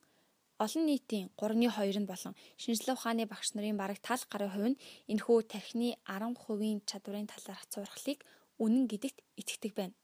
олон 0.59 0.83
нийтийн 0.85 1.31
3.2 1.39 2.03
нь 2.03 2.09
болон 2.11 2.33
шинжилгээ 2.61 2.95
ухааны 2.99 3.23
багш 3.31 3.55
нарын 3.55 3.79
бараг 3.79 3.99
тал 4.03 4.19
гаруй 4.31 4.49
хувь 4.51 4.69
нь 4.75 4.81
энэхүү 5.11 5.37
тархины 5.47 5.89
10%-ийн 6.03 6.79
чадварын 6.89 7.31
талаарх 7.31 7.63
зурхлыг 7.71 8.19
үнэн 8.59 8.85
гэдэгт 8.91 9.19
итгэдэг 9.39 9.73
байна. 9.79 9.95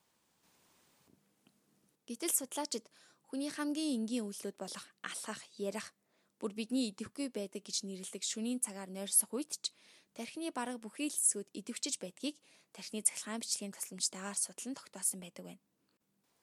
Гэтэл 2.07 2.31
судлаачид 2.39 2.85
хүний 3.27 3.51
хамгийн 3.51 3.99
энгийн 3.99 4.23
үйлдэлүүд 4.23 4.55
болох 4.55 4.85
алхах, 5.03 5.43
ярих, 5.59 5.91
бүр 6.39 6.55
бидний 6.55 6.87
идэвхгүй 6.87 7.27
байдаг 7.35 7.59
гэж 7.67 7.83
нэрлэдэг 7.83 8.23
шүнийн 8.23 8.63
цагаар 8.63 8.87
нойрсох 8.87 9.35
үед 9.35 9.51
ч 9.59 9.75
тархины 10.15 10.55
бараг 10.55 10.79
бүхий 10.79 11.11
л 11.11 11.17
хэсгүүд 11.17 11.51
идэвчж 11.51 11.99
байдгийг 11.99 12.39
тархины 12.71 13.03
цахилгаан 13.03 13.43
бичлэгийн 13.43 13.75
тусламжтайгаар 13.75 14.39
судлан 14.39 14.75
тогтоосон 14.79 15.19
байдаг 15.19 15.43
байна. 15.51 15.63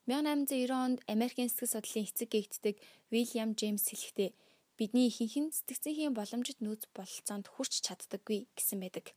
1890 0.07 0.71
онд 0.75 0.99
Америкийн 1.07 1.47
сэтгэл 1.47 1.79
судлалын 1.79 2.07
эцэг 2.11 2.29
гэгддэг 2.35 2.77
Вильям 3.15 3.55
Джеймс 3.55 3.87
хэлэхдээ 3.87 4.35
бидний 4.75 5.07
ихэнх 5.07 5.37
нь 5.39 5.55
сэтгцэнхийн 5.55 6.11
боломжит 6.11 6.59
нөөц 6.59 6.91
бололцоонд 6.91 7.47
хүрч 7.47 7.87
чаддаггүй 7.87 8.51
гэсэн 8.59 8.83
байдаг. 8.83 9.15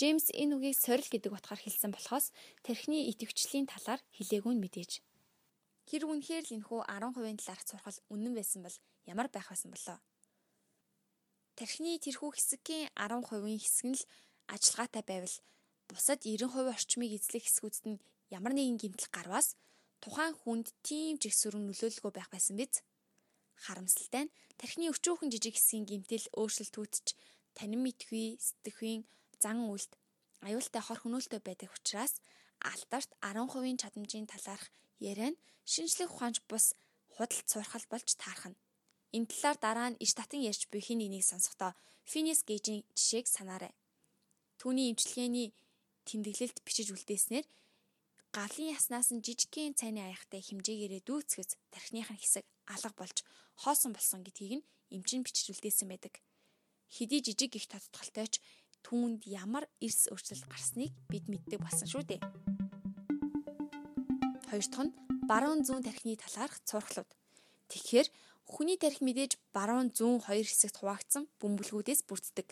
Джеймс 0.00 0.32
энэ 0.32 0.56
үгийг 0.56 0.76
сорил 0.80 1.04
гэдэг 1.04 1.36
утгаар 1.36 1.60
хэлсэн 1.60 1.92
болохоос 1.92 2.32
тархины 2.64 3.12
идэвхжлийн 3.12 3.68
талаар 3.68 4.00
хэлээгүй 4.16 4.56
нь 4.56 4.62
мэдээж. 4.64 5.04
Хэр 5.84 6.08
үнэхээр 6.08 6.44
л 6.48 6.54
энэхүү 6.56 6.80
10%-ийн 6.80 7.36
талаарх 7.36 7.64
сурхал 7.68 7.98
үнэн 8.08 8.32
байсан 8.32 8.64
бол 8.64 8.76
ямар 9.04 9.28
байх 9.28 9.52
байсан 9.52 9.68
болоо. 9.68 10.00
Тархины 11.60 12.00
тэрхүү 12.00 12.30
хэсгийн 12.32 12.88
10%-ийн 12.96 13.60
хэсэг 13.60 13.86
нь 13.92 13.98
л 14.00 14.08
ажиллагаатай 14.48 15.04
байвал 15.04 15.36
бусад 15.92 16.24
90% 16.24 16.72
орчмыг 16.72 17.12
эзлэх 17.20 17.44
хэсгүүдэд 17.44 17.84
нь 17.84 18.02
ямар 18.32 18.56
нэгэн 18.56 18.80
гэмтэл 18.80 19.12
гарваас 19.12 19.60
тухайн 20.02 20.34
хүнд 20.34 20.74
тийм 20.82 21.14
жигсүрэн 21.22 21.64
нөлөөлөлгүй 21.70 22.12
байх 22.14 22.28
байсан 22.34 22.58
биз? 22.58 22.82
Харамсалтай 23.64 24.26
нь 24.26 24.34
тархины 24.58 24.90
өчүүхэн 24.90 25.30
жижиг 25.30 25.54
хэсгийн 25.54 25.86
гэмтэл 25.86 26.26
өөрчлөлтүүдч 26.34 27.06
танин 27.54 27.80
мэдгүй, 27.86 28.42
сэтгэхүйн 28.42 29.06
зан 29.38 29.58
үйлд 29.70 29.92
аюултай 30.42 30.82
хор 30.82 30.98
хөнөөлтөй 31.00 31.40
байдаг 31.46 31.70
учраас 31.70 32.18
алдарт 32.66 33.10
10%-ийн 33.22 33.78
чадамжийн 33.78 34.26
талаарх 34.26 34.66
яриа 34.98 35.30
нь 35.30 35.40
шинжлэх 35.72 36.10
ухаанч 36.10 36.42
бус 36.50 36.74
худалд 37.14 37.46
сурхал 37.46 37.86
болж 37.86 38.08
таархна. 38.18 38.58
Энэ 39.14 39.30
талаар 39.30 39.58
дараа 39.62 39.88
нь 39.90 40.00
иш 40.04 40.12
татан 40.18 40.42
ярьж 40.42 40.66
буй 40.70 40.80
хин 40.82 40.98
нэгийг 40.98 41.26
сонсохдоо 41.26 41.72
Phineas 42.10 42.42
Gage-ийн 42.48 42.82
жишээг 42.98 43.26
санаарай. 43.30 43.72
Түүний 44.58 44.90
имчилгээний 44.90 45.54
тэмдэглэлд 46.08 46.58
бичиж 46.66 46.88
үлдээснээр 46.90 47.46
галын 48.32 48.72
яснаас 48.72 49.12
нь 49.12 49.20
жижигхэн 49.20 49.76
цайны 49.76 50.00
аяхтай 50.02 50.40
хэмжээгээрээ 50.40 51.04
дүүцгэц 51.04 51.50
тархиных 51.70 52.10
нь 52.10 52.20
хэсэг 52.20 52.44
алга 52.66 52.92
болж 52.96 53.22
хоосон 53.60 53.92
болсон 53.92 54.24
гэдгийг 54.24 54.52
нь 54.60 54.66
эмчин 54.90 55.22
бичиж 55.22 55.52
үлдээсэн 55.52 55.88
байдаг. 55.92 56.18
Хэдий 56.88 57.20
жижиг 57.20 57.52
их 57.56 57.68
тодтголтой 57.68 58.26
ч 58.32 58.40
түүнд 58.82 59.28
ямар 59.28 59.68
эрс 59.84 60.08
өөрчлөлт 60.08 60.48
гарсныг 60.48 60.92
бид 61.12 61.28
мэддэг 61.28 61.60
болсон 61.60 61.88
шүү 61.88 62.04
дээ. 62.08 62.20
Хоёр 64.48 64.66
дахь 64.68 64.84
нь 64.88 64.96
баруун 65.28 65.60
зүүн 65.62 65.84
тархины 65.84 66.16
талаарх 66.16 66.56
цурхлууд. 66.64 67.08
Тэгэхээр 67.68 68.08
Хүний 68.52 68.76
тарих 68.76 69.00
мэдээж 69.00 69.38
баруун 69.54 69.94
зүүн 69.94 70.20
хоёр 70.26 70.46
хэсэгт 70.46 70.76
хуваагдсан 70.82 71.24
бөмбөлгүүдээс 71.40 72.02
бүрддэг. 72.08 72.48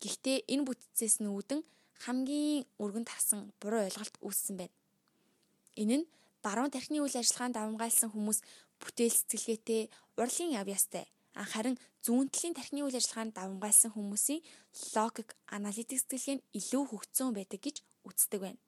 Гэхдээ 0.00 0.38
энэ 0.52 0.66
бүтцээс 0.68 1.24
нь 1.24 1.32
үүдэн 1.32 1.60
хамгийн 2.04 2.68
өргөн 2.82 3.06
тарсан 3.08 3.50
буруу 3.60 3.80
ойлголт 3.88 4.14
үүссэн 4.20 4.56
байна. 4.60 4.79
Энэ 5.80 5.96
нь 6.04 6.08
баруун 6.44 6.68
тархины 6.68 7.00
үйл 7.00 7.16
ажиллагаанд 7.16 7.56
давмгайлсан 7.56 8.12
хүмүүс 8.12 8.38
бүтээл 8.80 9.16
сэтгэлгээтэй, 9.16 9.82
урлагийн 10.20 10.60
авьяастай. 10.60 11.08
Харин 11.32 11.80
зүүн 12.04 12.28
талын 12.28 12.56
тархины 12.56 12.84
үйл 12.84 13.00
ажиллагаанд 13.00 13.32
давмгайлсан 13.32 13.90
хүмүүсийн 13.96 14.44
логик, 14.92 15.32
аналитик 15.48 16.00
сэтгэлгээ 16.04 16.36
нь 16.36 16.46
илүү 16.60 16.84
хөгжсөн 16.84 17.32
байдаг 17.32 17.60
гэж 17.64 17.76
үздэг 18.04 18.40
байна. 18.44 18.60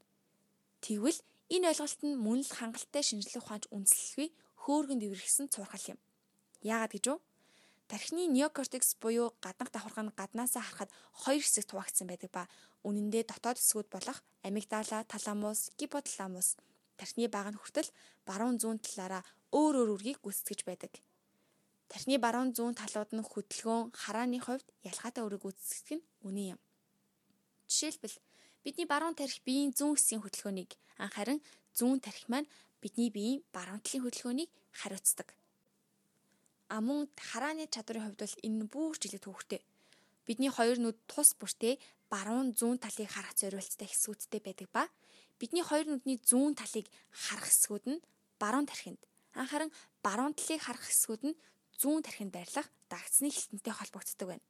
Тэгвэл 0.81 1.21
энэ 1.53 1.69
ойлголт 1.69 2.01
нь 2.01 2.17
мөн 2.17 2.41
л 2.49 2.57
хангалттай 2.57 3.05
шинжлэх 3.05 3.45
ухаанч 3.45 3.65
үндэслэлгүй 3.69 4.29
хөөргөнд 4.65 5.05
эвэрхсэн 5.05 5.53
цуурхал 5.53 5.93
юм. 5.93 5.99
Яагаад 6.65 6.93
гэж 6.97 7.05
вэ? 7.13 7.21
Тархины 7.93 8.25
неокортекс 8.33 8.97
буюу 8.97 9.37
гаднах 9.45 9.69
давхарх 9.69 10.01
нь 10.01 10.17
гаднаасаа 10.17 10.65
харахад 10.65 10.91
хоёр 11.13 11.45
хэсэгт 11.45 11.77
хуваагдсан 11.77 12.09
байдаг 12.09 12.31
ба 12.33 12.49
үнэн 12.89 13.13
дээр 13.13 13.29
дотоод 13.29 13.61
хэсгүүд 13.61 13.89
болох 13.93 14.19
амигдала, 14.47 15.05
таламус, 15.05 15.69
гипоталамус 15.77 16.57
тархины 16.99 17.29
баг 17.29 17.53
нь 17.53 17.61
хүртэл 17.61 17.91
баруун 18.29 18.57
зүүн 18.63 18.79
талаараа 18.83 19.23
өөр 19.53 19.75
өөр 19.83 19.91
үргийг 19.97 20.19
гүйцэтгэж 20.23 20.61
байдаг. 20.67 20.93
Тархины 21.91 22.19
баруун 22.19 22.51
зүүн 22.57 22.75
талууд 22.75 23.11
нь 23.13 23.25
хөдөлгөөн, 23.25 23.93
харааны 23.93 24.39
хувьд 24.41 24.67
ялгаатай 24.89 25.23
үрэг 25.25 25.43
гүйцэтгэх 25.45 26.01
нь 26.01 26.07
үнэн 26.25 26.57
юм. 26.57 26.61
Жишээлбэл 27.69 28.17
бидний 28.65 28.89
баруун 28.89 29.17
тархи 29.17 29.45
биеийн 29.45 29.77
зүүн 29.77 29.97
хэсгийн 29.97 30.23
хөдөлгөөнийг 30.25 30.71
анхааран 31.05 31.41
зүүн 31.77 32.01
тархи 32.01 32.27
маань 32.33 32.49
бидний 32.81 33.11
биеийн 33.13 33.45
баруун 33.53 33.85
талын 33.85 34.05
хөдөлгөөнийг 34.09 34.51
хариуцдаг 34.81 35.37
А 36.73 36.81
мөн 36.81 37.05
харааны 37.21 37.69
чадварын 37.69 38.17
хувьд 38.17 38.25
бол 38.25 38.37
энэ 38.49 38.65
бүр 38.73 38.97
жилэг 38.97 39.21
төвхтэй. 39.21 39.61
Бидний 40.25 40.49
хоёр 40.49 40.81
нүд 40.81 40.97
тус 41.05 41.37
бүртээ 41.37 41.77
баруун 42.09 42.57
зүүн 42.57 42.81
талыг 42.81 43.13
харах 43.13 43.37
зориулттай 43.37 43.85
хэсгүүдтэй 43.93 44.41
байдаг 44.41 44.69
ба 44.73 44.89
бидний 45.43 45.67
хоёр 45.67 45.91
нүдний 45.91 46.23
зүүн 46.23 46.55
талыг 46.55 46.87
харах 47.11 47.51
хэсгүүд 47.51 47.85
нь 47.91 47.99
баруун 48.39 48.71
тархинд 48.71 49.03
анхааран 49.35 49.75
баруун 50.07 50.39
талыг 50.39 50.63
харах 50.63 50.87
хэсгүүд 50.87 51.23
нь 51.27 51.39
зүүн 51.83 52.07
тархинд 52.07 52.31
байрлах 52.31 52.71
дагцны 52.87 53.27
хилтэнтэй 53.27 53.75
холбогддог 53.75 54.29
байна. 54.31 54.47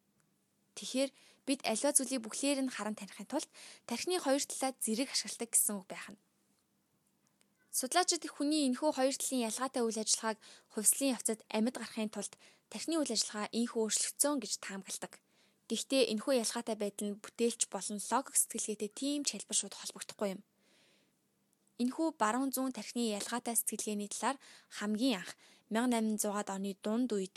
Тэгэхээр 0.76 1.11
бид 1.48 1.61
аливаа 1.64 1.92
зүйлийг 1.96 2.20
бүхлээр 2.22 2.61
нь 2.61 2.74
харан 2.76 2.92
таних 2.92 3.16
тулд 3.24 3.48
тархины 3.88 4.20
хоёр 4.20 4.44
талаа 4.44 4.72
зэрэг 4.85 5.09
ашигладаг 5.09 5.48
гэсэн 5.48 5.81
үг 5.81 5.88
байх 5.88 6.12
нь. 6.12 6.20
Судлаачид 7.72 8.28
хүний 8.28 8.68
энэхүү 8.68 8.90
хоёр 8.92 9.16
талын 9.16 9.48
ялгаатай 9.48 9.81
үйл 9.81 9.96
ажиллагааг 9.96 10.38
хувьслын 10.76 11.16
явцад 11.16 11.40
амьд 11.48 11.76
гарахын 11.81 12.12
тулд 12.12 12.37
тархины 12.68 13.00
үйл 13.00 13.16
ажиллагаа 13.16 13.48
ийхүү 13.48 13.81
өөрчлөгдсөн 13.81 14.37
гэж 14.44 14.52
таамагладаг. 14.61 15.12
Гэхдээ 15.72 16.12
энэхүү 16.12 16.35
ялгаатай 16.44 16.76
байдал 16.76 17.09
нь 17.16 17.20
бүтээлч 17.24 17.72
болон 17.72 17.96
логик 17.96 18.37
сэтгэлгээтэй 18.37 18.90
тийм 18.92 19.20
ч 19.24 19.40
хэлбэр 19.40 19.57
шууд 19.57 19.74
холбогдохгүй 19.81 20.28
юм. 20.37 20.40
Энэхүү 21.81 22.09
баруун 22.21 22.53
зүүн 22.53 22.73
тархины 22.77 23.15
ялгаатай 23.17 23.57
сэтгэлгээний 23.57 24.11
талаар 24.13 24.37
хамгийн 24.77 25.23
анх 25.23 25.33
1800-аад 25.73 26.49
оны 26.53 26.77
дунд 26.85 27.11
үед 27.17 27.37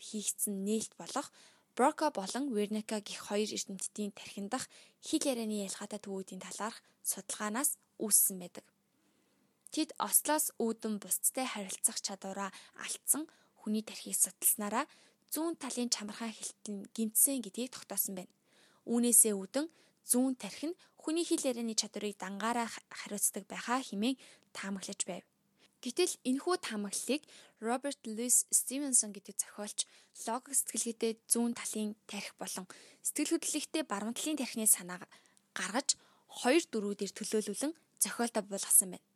хийгдсэн 0.00 0.64
нээлт 0.64 0.96
болох 0.96 1.28
Брока 1.74 2.10
болон 2.10 2.54
Верника 2.54 3.00
гих 3.00 3.26
хоёр 3.26 3.50
эрдэмтдийн 3.50 4.12
тархин 4.14 4.48
дах 4.48 4.70
хил 5.02 5.24
ярианы 5.26 5.66
ялгаатай 5.66 5.98
төвүүдийн 5.98 6.38
талаарх 6.38 6.78
судалгаанаас 7.02 7.70
үүссэн 7.98 8.38
байдаг. 8.38 8.64
Тэд 9.74 9.90
Ослоос 9.98 10.54
үүдэн 10.62 11.02
бусдтай 11.02 11.46
харилцах 11.50 11.98
чадвараа 11.98 12.54
алдсан 12.78 13.26
хүний 13.58 13.82
тархийг 13.82 14.14
судалснараа 14.14 14.86
зүүн 15.34 15.58
талын 15.58 15.90
чамархан 15.90 16.30
хилтэн 16.30 16.86
гимтсэн 16.94 17.42
гэдгийг 17.42 17.74
тогтоосон 17.74 18.14
байна. 18.22 18.32
Үүнээсээ 18.86 19.34
үүдэн 19.34 19.66
зүүн 20.10 20.34
тархи 20.36 20.72
нь 20.72 20.78
хүний 21.00 21.24
хэл 21.24 21.48
ярианы 21.50 21.74
чадварыг 21.76 22.16
дангаараа 22.20 22.68
хариуцдаг 22.70 23.44
байхаа 23.48 23.80
хэмээн 23.84 24.16
таамаглаж 24.56 25.00
байв. 25.04 25.24
Гэтэл 25.84 26.16
энэхүү 26.24 26.56
таамаглалыг 26.64 27.22
Роберт 27.60 28.00
Луис 28.08 28.48
Стивенсон 28.48 29.12
гэдэг 29.12 29.36
зохиолч 29.36 29.84
логик 30.24 30.56
сэтгэлгээтэй 30.56 31.12
зүүн 31.28 31.52
талын 31.52 31.92
тархи 32.08 32.32
болон 32.40 32.64
сэтгэл 33.04 33.36
хөдлөлттэй 33.36 33.84
баруун 33.84 34.16
талын 34.16 34.40
тархины 34.40 34.64
санааг 34.64 35.04
гаргаж 35.52 36.00
хоёр 36.40 36.64
дөрүүдээр 36.72 37.12
төлөөлүүлэн 37.12 37.72
зохиолтой 38.00 38.42
буулгасан 38.48 38.96
байна. 38.96 39.06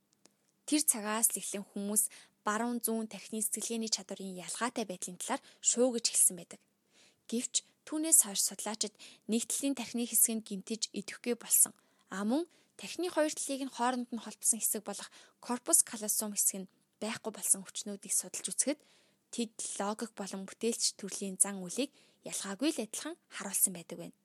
Тэр 0.69 0.83
цагаас 0.85 1.33
л 1.33 1.41
эхлэн 1.41 1.65
хүмүүс 1.73 2.13
баруун 2.45 2.85
зүүн 2.85 3.09
тархины 3.09 3.41
сэтгэлгээний 3.41 3.89
чадварын 3.89 4.37
ялгаатай 4.45 4.85
байдлын 4.85 5.17
талаар 5.17 5.41
шуугиж 5.65 6.07
хэлсэн 6.13 6.37
байдаг. 6.37 6.61
Гэвч 7.33 7.65
түүнээс 7.89 8.29
хойш 8.29 8.45
судлаачид 8.45 8.93
нэг 9.33 9.49
талын 9.49 9.73
тархины 9.73 10.05
хэсгийг 10.05 10.45
гимтэж 10.45 10.93
идэвхгүй 10.93 11.41
болсон. 11.41 11.73
А 12.13 12.21
мөн 12.29 12.45
тархины 12.77 13.09
хоёр 13.09 13.33
талыг 13.33 13.65
нь 13.65 13.73
хооронд 13.73 14.13
нь 14.13 14.21
холбосон 14.21 14.61
хэсэг 14.61 14.85
болох 14.85 15.09
корпус 15.41 15.81
каллосум 15.89 16.37
хэсэг 16.37 16.69
нь 16.69 16.71
байхгүй 17.01 17.33
болсон 17.33 17.65
хүчнүүдийг 17.65 18.13
судалж 18.13 18.45
үзэхэд 18.53 18.81
тэд 19.33 19.53
логик 19.81 20.13
болон 20.13 20.45
бүтээлч 20.45 21.01
төрлийн 21.01 21.41
зан 21.41 21.65
үйлийг 21.65 21.89
ялгаагүй 22.29 22.77
л 22.77 22.83
адилхан 22.85 23.17
харуулсан 23.33 23.73
байдаг 23.73 23.97
байна. 23.99 24.17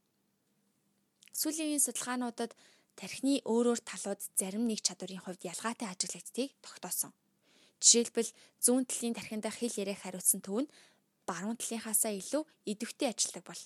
Сүүлийн 1.32 1.80
судалгаануудад 1.80 2.52
тархины 3.00 3.42
өөрөөр 3.48 3.80
талууд 3.88 4.22
зарим 4.36 4.68
нэг 4.68 4.84
чадварын 4.86 5.24
хувьд 5.24 5.48
ялгаатай 5.48 5.88
ажиглагддгийг 5.90 6.52
тогтоосон. 6.62 7.12
Жишээлбэл 7.82 8.32
зүүн 8.64 8.86
талын 8.86 9.16
тархинд 9.18 9.46
хэл 9.50 9.80
яриаг 9.82 10.00
хариуцсан 10.04 10.40
төв 10.46 10.64
нь 10.64 10.72
баруун 11.30 11.58
талынхаасаа 11.58 12.14
илүү 12.22 12.44
идэвхтэй 12.72 13.08
ажилладаг 13.12 13.44
бол 13.48 13.62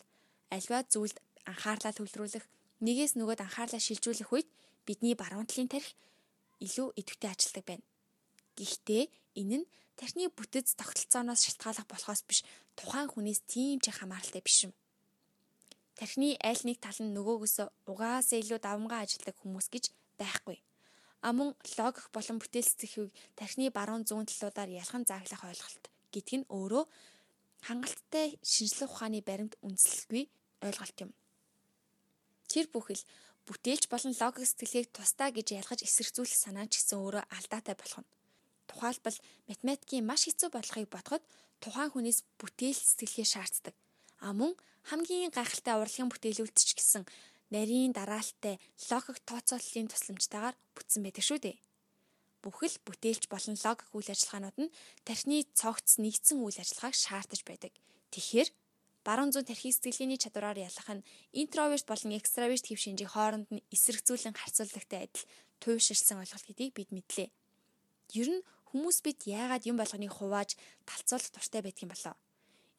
альва 0.56 0.80
зүйлд 0.94 1.18
анхаарлаа 1.52 1.94
төвлөрүүлэх, 1.96 2.46
нэгээс 2.86 3.14
нөгөөд 3.18 3.42
анхаарлаа 3.46 3.82
шилжүүлэх 3.84 4.30
үед 4.34 4.48
бидний 4.88 5.16
баруун 5.16 5.48
талын 5.50 5.72
тархи 5.72 5.96
илүү 6.66 6.88
идэвхтэй 7.00 7.30
ажилладаг 7.32 7.66
байна. 7.68 7.86
Гэхдээ 8.58 9.04
энэ 9.42 9.58
нь 9.62 9.70
тархины 10.00 10.30
бүтэц 10.34 10.78
тогтолцооноос 10.80 11.42
шалтгаалах 11.46 11.88
болохоос 11.90 12.22
биш 12.30 12.40
тухайн 12.78 13.10
хүнээс 13.10 13.42
тийм 13.52 13.78
ч 13.84 13.90
хамааралтай 13.94 14.42
биш 14.46 14.70
юм 14.70 14.74
тархины 15.98 16.38
аль 16.46 16.62
нэг 16.62 16.78
тал 16.78 17.00
нь 17.02 17.14
нөгөөгөөс 17.18 17.58
угаасаа 17.90 18.38
илүү 18.38 18.60
давмгаа 18.62 19.02
ажилладаг 19.02 19.36
хүмүүс 19.42 19.68
гэж 19.74 19.86
байхгүй. 20.22 20.62
А 21.26 21.34
мөн 21.34 21.58
логик 21.78 22.14
болон 22.14 22.38
бүтээл 22.38 22.70
сэтгэхүйг 22.70 23.10
тархины 23.34 23.74
баруун 23.74 24.06
зүүн 24.06 24.30
талуудаар 24.30 24.70
ялхан 24.70 25.04
зааглах 25.10 25.42
ойлголт 25.50 25.86
гэдг 26.14 26.34
нь 26.38 26.50
өөрөө 26.54 26.86
хангалттай 27.68 28.40
шинжлэх 28.42 28.90
ухааны 28.92 29.20
баримт 29.22 29.60
үндэслэлгүй 29.60 30.24
ойлголт 30.64 30.98
юм. 31.04 31.12
Тэр 32.48 32.66
бүхэл 32.72 33.04
бүтээлч 33.48 33.92
болон 33.92 34.14
логик 34.16 34.48
сэтгэлгээг 34.48 34.88
тусдаа 34.96 35.30
гэж 35.36 35.48
ялгаж 35.60 35.84
эсэргүүцэх 35.84 36.40
санаа 36.40 36.68
ч 36.72 36.80
гэсэн 36.80 36.98
өөрөө 37.00 37.24
алдаатай 37.28 37.76
болох 37.76 38.00
нь. 38.04 38.12
Тухайлбал 38.72 39.18
математикийн 39.52 40.08
маш 40.08 40.28
хэцүү 40.28 40.50
бодлогыг 40.52 40.90
бодоход 40.92 41.24
тухайн 41.64 41.92
хүнээс 41.92 42.20
бүтээл 42.40 42.76
сэтгэлгээ 42.76 43.28
шаарддаг. 43.28 43.76
А 44.24 44.32
мөн 44.32 44.56
хамгийн 44.90 45.32
гайхалтай 45.36 45.76
урлагийн 45.76 46.12
бүтээлүүлэлт 46.12 46.60
ч 46.60 46.72
гэсэн 46.76 47.04
нарийн 47.52 47.92
дараалттай 47.96 48.60
логик 48.92 49.18
тооцооллын 49.28 49.88
тусламжтайгаар 49.92 50.56
бүтсэн 50.76 51.02
байдаг 51.04 51.24
шүү 51.24 51.40
дээ. 51.44 51.56
Бүхэл 52.48 52.80
бүтээлч 52.88 53.28
болон 53.28 53.60
логик 53.60 53.92
үйл 53.92 54.08
ажиллагаанууд 54.08 54.58
нь 54.64 54.74
тархины 55.04 55.44
цогц 55.52 56.00
нэгдсэн 56.00 56.40
үйл 56.40 56.56
ажиллагааг 56.64 56.96
шаардаж 56.96 57.44
байдаг. 57.44 57.76
Тэгэхээр 58.16 58.48
баруун 59.04 59.36
зүүн 59.36 59.52
тархи 59.52 59.76
сэтгэлгээний 59.76 60.16
чадвараар 60.16 60.64
ялах 60.64 60.88
нь 60.88 61.04
интроверт 61.36 61.84
болон 61.84 62.16
экстраверт 62.16 62.72
хэв 62.72 62.80
шинжийг 62.80 63.12
хооронд 63.12 63.52
нь 63.52 63.64
эсрэгцүүлэн 63.76 64.40
харьцууллагатай 64.40 65.12
адил 65.12 65.28
туйширсан 65.60 66.24
ойлголт 66.24 66.48
гэдгийг 66.48 66.72
бид 66.72 66.90
мэдлээ. 66.96 67.28
Ер 68.16 68.28
нь 68.32 68.46
хүмүүс 68.72 69.04
бид 69.04 69.28
яагаад 69.28 69.68
юм 69.68 69.76
болгоныг 69.76 70.16
хувааж 70.16 70.56
талцуулах 70.88 71.32
дуртай 71.36 71.62
байдаг 71.64 71.84
юм 71.84 71.92
болоо? 71.92 72.16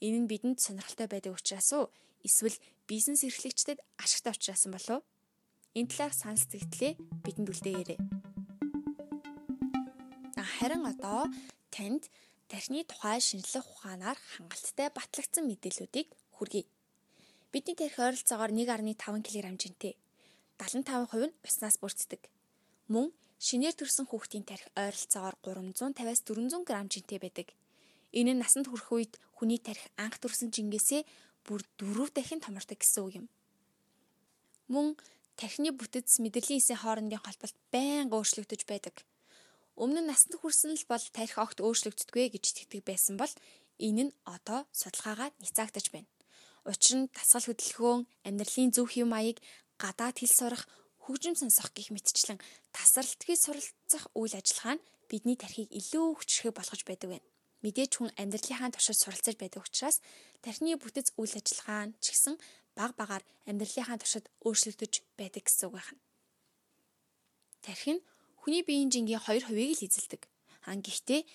Энэ 0.01 0.19
нь 0.25 0.31
бидэнд 0.33 0.65
сонирхолтой 0.65 1.09
байдаг 1.13 1.37
учраас 1.37 1.69
уу 1.77 1.93
эсвэл 2.25 2.57
бизнес 2.89 3.21
эрхлэгчдэд 3.25 3.85
ашигтай 4.01 4.33
учраас 4.33 4.65
юм 4.65 4.73
болов? 4.77 5.05
Энэ 5.77 5.93
талаар 5.93 6.15
санал 6.17 6.41
зэгтлээ 6.41 6.93
бидэнд 7.25 7.53
үлдээгээрэй. 7.53 8.28
Харин 10.59 10.83
одоо 10.91 11.31
танд 11.71 12.11
тархины 12.51 12.83
тухай 12.83 13.23
шинжлэх 13.23 13.63
ухаанаар 13.63 14.19
хангалттай 14.35 14.91
батлагдсан 14.91 15.47
мэдээллүүдийг 15.47 16.09
хүргэе. 16.35 16.67
Бидний 17.53 17.79
тархи 17.79 18.03
ойролцоогоор 18.03 18.51
1.5 18.51 19.23
кг 19.23 19.47
жинтэй. 19.63 19.95
75% 20.59 21.31
нь 21.31 21.37
уснаас 21.47 21.79
бүрддэг. 21.79 22.27
Мөн 22.91 23.15
шинээр 23.39 23.79
төрсэн 23.79 24.11
хүүхдийн 24.11 24.43
тархи 24.51 24.67
ойролцоогоор 24.75 25.39
350-аас 25.47 26.27
400 26.27 26.67
г 26.67 26.71
жинтэй 26.91 27.19
байдаг. 27.23 27.55
Энэ 28.11 28.35
нь 28.35 28.43
насанд 28.43 28.67
хүрэх 28.67 28.91
үед 28.91 29.15
хүний 29.39 29.63
тархи 29.63 29.87
анх 29.95 30.19
төрсэн 30.19 30.51
жингээсээ 30.51 31.07
бүр 31.47 31.63
дөрөв 31.79 32.11
дахин 32.11 32.43
томордог 32.43 32.83
гэсэн 32.83 33.03
үг 33.07 33.15
юм. 33.23 33.27
Мөн 34.67 34.99
тархины 35.39 35.71
бүтэц 35.71 36.19
мэдрэлийн 36.19 36.59
эсийн 36.59 36.83
хоорондын 36.83 37.23
холболт 37.23 37.55
байнга 37.71 38.19
өөрчлөгдөж 38.19 38.67
байдаг. 38.67 39.07
Өмнө 39.79 40.03
нь 40.03 40.11
насанд 40.11 40.35
хүрсэн 40.43 40.75
л 40.75 40.91
бол 40.91 41.05
тархи 41.15 41.39
огт 41.39 41.63
өөрчлөгддөггүй 41.63 42.35
гэж 42.35 42.45
итгэдэг 42.51 42.83
байсан 42.83 43.15
бол 43.15 43.31
Энэ 43.79 44.11
нь 44.11 44.13
одоо 44.27 44.67
судалгаагаар 44.75 45.33
нийцаагдаж 45.39 45.87
байна. 45.95 46.11
Учир 46.67 46.95
нь 46.99 47.11
дасгал 47.15 47.47
хөдөлгөөн, 47.47 48.03
амьдралын 48.27 48.75
зөв 48.75 48.91
хэв 48.91 49.07
маяг, 49.07 49.39
гадаад 49.79 50.19
хэл 50.19 50.35
сурах, 50.35 50.67
хөгжим 51.07 51.39
сонсох 51.39 51.71
гэх 51.79 51.95
мэтчлэн 51.95 52.43
тасралтгүй 52.75 53.37
суралцах 53.39 54.05
үйл 54.19 54.35
ажиллагаа 54.35 54.77
нь 54.77 54.85
бидний 55.07 55.39
тархийг 55.39 55.71
илүү 55.71 56.07
хүчрхэг 56.19 56.53
болгож 56.59 56.83
байдаг 56.85 57.09
байна. 57.15 57.27
Мэдээж 57.63 57.93
хүн 57.95 58.11
амьдралынхаа 58.19 58.75
туршид 58.75 58.99
суралцаж 58.99 59.35
байдаг 59.39 59.63
учраас 59.63 60.03
тархины 60.43 60.75
бүтэц 60.83 61.15
үйл 61.15 61.35
ажиллагаа 61.39 61.87
нь 61.87 61.95
ч 62.03 62.05
гэсэн 62.13 62.35
баг 62.75 62.99
багаар 62.99 63.23
амьдралынхаа 63.47 63.99
туршид 64.03 64.27
өөрчлөгдөж 64.43 64.93
байдаг 65.15 65.43
гэсэн 65.47 65.71
үг 65.71 65.75
байна. 65.79 66.03
Тархи 67.63 67.93
нь 67.95 68.03
хүний 68.49 68.65
биеийн 68.65 68.89
жингийн 68.89 69.21
2% 69.21 69.45
л 69.45 69.85
эзэлдэг. 69.85 70.25
Ан 70.65 70.81
гэхдээ 70.81 71.29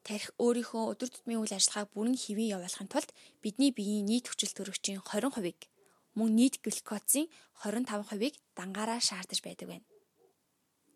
тарих 0.00 0.32
өөрийнхөө 0.40 0.96
өдөр 0.96 1.12
тутмын 1.12 1.44
үйл 1.44 1.52
ажиллагааг 1.52 1.92
бүрэн 1.92 2.16
хэвэн 2.16 2.56
явуулахын 2.56 2.88
тулд 2.88 3.12
бидний 3.44 3.68
биеийн 3.68 4.08
нийт 4.08 4.32
хүчил 4.32 4.48
төрөгчийн 4.56 5.04
20%-ийг 5.04 5.68
мөн 6.16 6.32
нийт 6.32 6.64
глюкозын 6.64 7.28
25%-ийг 7.68 8.40
дангаараа 8.56 8.96
шаардаж 8.96 9.44
байдаг 9.44 9.76
байна. 9.76 9.84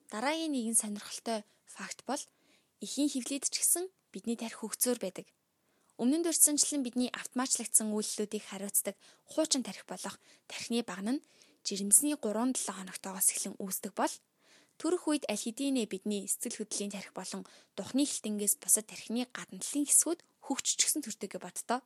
Дараагийн 0.09 0.57
нэгэн 0.57 0.73
сонирхолтой 0.73 1.45
факт 1.69 2.01
бол 2.09 2.23
эхийн 2.81 3.12
хөвлөд 3.12 3.53
ч 3.53 3.61
гэсэн 3.61 3.93
бидний 4.09 4.41
тарих 4.41 4.64
хөгцөөр 4.64 4.97
байдаг. 5.05 5.29
Өмнө 6.01 6.16
нь 6.16 6.25
дурдсанчлан 6.25 6.81
бидний 6.81 7.12
автоматлагдсан 7.12 7.93
үйлдэлүүдийг 7.93 8.45
хариуцдаг 8.49 8.97
хуучин 9.37 9.61
тарих 9.61 9.85
болох 9.85 10.16
тархины 10.49 10.81
багна 10.81 11.21
нь 11.21 11.25
жирэмсний 11.61 12.16
3-7 12.16 12.57
хоногтоогоос 12.73 13.29
эхлэн 13.37 13.61
үүсдэг 13.61 13.93
бол 13.93 14.14
Төрөх 14.79 15.11
үед 15.11 15.24
аль 15.26 15.43
хэдийнэ 15.43 15.91
бидний 15.91 16.22
эцэл 16.22 16.55
хөдлийн 16.55 16.95
тарих 16.95 17.11
болон 17.11 17.43
духны 17.74 18.07
хилтэнгээс 18.07 18.62
бусад 18.62 18.87
тархины 18.87 19.26
гадна 19.35 19.59
талын 19.59 19.87
хэсгүүд 19.91 20.20
хөгжчихсэн 20.47 21.03
төрдөг 21.03 21.35
гэж 21.35 21.43
боддоо. 21.43 21.81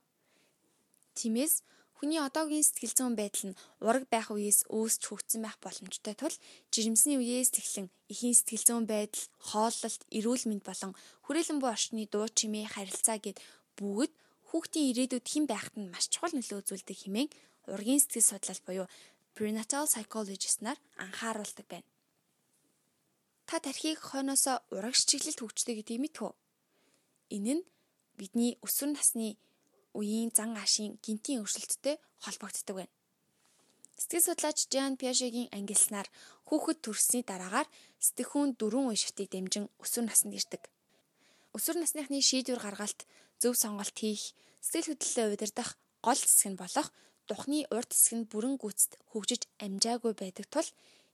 Тиймээс 1.17 1.65
хүний 1.97 2.21
одоогийн 2.21 2.61
сэтгэл 2.61 2.93
зүйн 2.93 3.15
байдал 3.17 3.45
нь 3.49 3.59
ураг 3.81 4.05
байх 4.13 4.27
үеэс 4.29 4.69
үүсч 4.69 5.01
хөгжсөн 5.09 5.41
байх 5.41 5.57
боломжтой 5.63 6.13
тул 6.19 6.35
жирэмсний 6.69 7.17
үеэс 7.17 7.55
эхлэн 7.57 7.87
эхийн 8.11 8.35
сэтгэл 8.35 8.67
зүйн 8.67 8.85
байдал, 8.85 9.25
хооллолт, 9.39 10.01
эрүүл 10.11 10.45
мэнд 10.51 10.63
болон 10.67 10.91
хүрээлэн 11.25 11.59
буй 11.63 11.71
орчны 11.71 12.03
дуу 12.11 12.27
чимээ 12.27 12.75
харилцаа 12.75 13.17
гэд 13.23 13.39
бүгд 13.79 14.11
хүүхдийн 14.51 14.89
ирээдүйд 14.91 15.25
хэн 15.31 15.45
байхад 15.47 15.75
нь 15.79 15.89
маш 15.89 16.11
чухал 16.11 16.35
нөлөө 16.35 16.59
үзүүлдэг 16.61 16.97
хэмээн 17.07 17.29
ургийн 17.73 18.03
сэтгэл 18.03 18.29
судлал 18.35 18.61
буюу 18.67 18.87
prenatal 19.33 19.87
psychologist 19.87 20.59
нар 20.61 20.77
анхааруулдаг 20.99 21.65
байна. 21.71 21.92
Та 23.45 23.59
тархийг 23.59 23.99
хойноос 23.99 24.45
урагш 24.71 25.01
чиглэлд 25.09 25.39
хөгждөг 25.39 25.75
гэдгийг 25.77 26.01
мэдв 26.03 26.19
үү? 26.25 26.33
Энэ 27.35 27.53
нь 27.59 27.67
бидний 28.17 28.55
өсвөр 28.65 28.95
насны 28.95 29.35
үеийн 29.97 30.31
зан 30.37 30.55
аашийн 30.57 30.97
гинтийн 31.03 31.41
өөрчлөлттэй 31.41 31.95
холбогддог 32.23 32.75
байна. 32.77 32.93
Сэтгэл 33.97 34.25
судлаач 34.25 34.59
Жан 34.73 34.97
Пиажегийн 34.97 35.53
ангиллснаар 35.53 36.07
хүүхэд 36.49 36.79
төрсний 36.81 37.23
дараагаар 37.23 37.67
сэтгэхүүн 38.01 38.57
дөрвөн 38.57 38.89
үе 38.89 38.97
шатыг 38.97 39.29
дэмжин 39.29 39.69
өсвөр 39.83 40.05
наснд 40.09 40.33
ирдэг. 40.33 40.63
Өсвөр 41.53 41.77
насныхны 41.77 42.17
шийдвэр 42.25 42.57
гаргалт, 42.57 43.05
зөв 43.37 43.53
сонголт 43.53 43.93
хийх, 43.93 44.33
сэтгэл 44.65 44.97
хөдлөлөө 44.97 45.33
удирдах 45.37 45.77
гол 46.01 46.17
зэсэг 46.17 46.49
нь 46.51 46.61
болох 46.61 46.89
духны 47.29 47.69
урд 47.69 47.89
хэсэг 47.93 48.15
нь 48.17 48.29
бүрэн 48.31 48.55
гүйцэд 48.57 48.97
хөгжиж 49.13 49.41
амжаагүй 49.61 50.13
байдаг 50.17 50.45
тул 50.49 50.67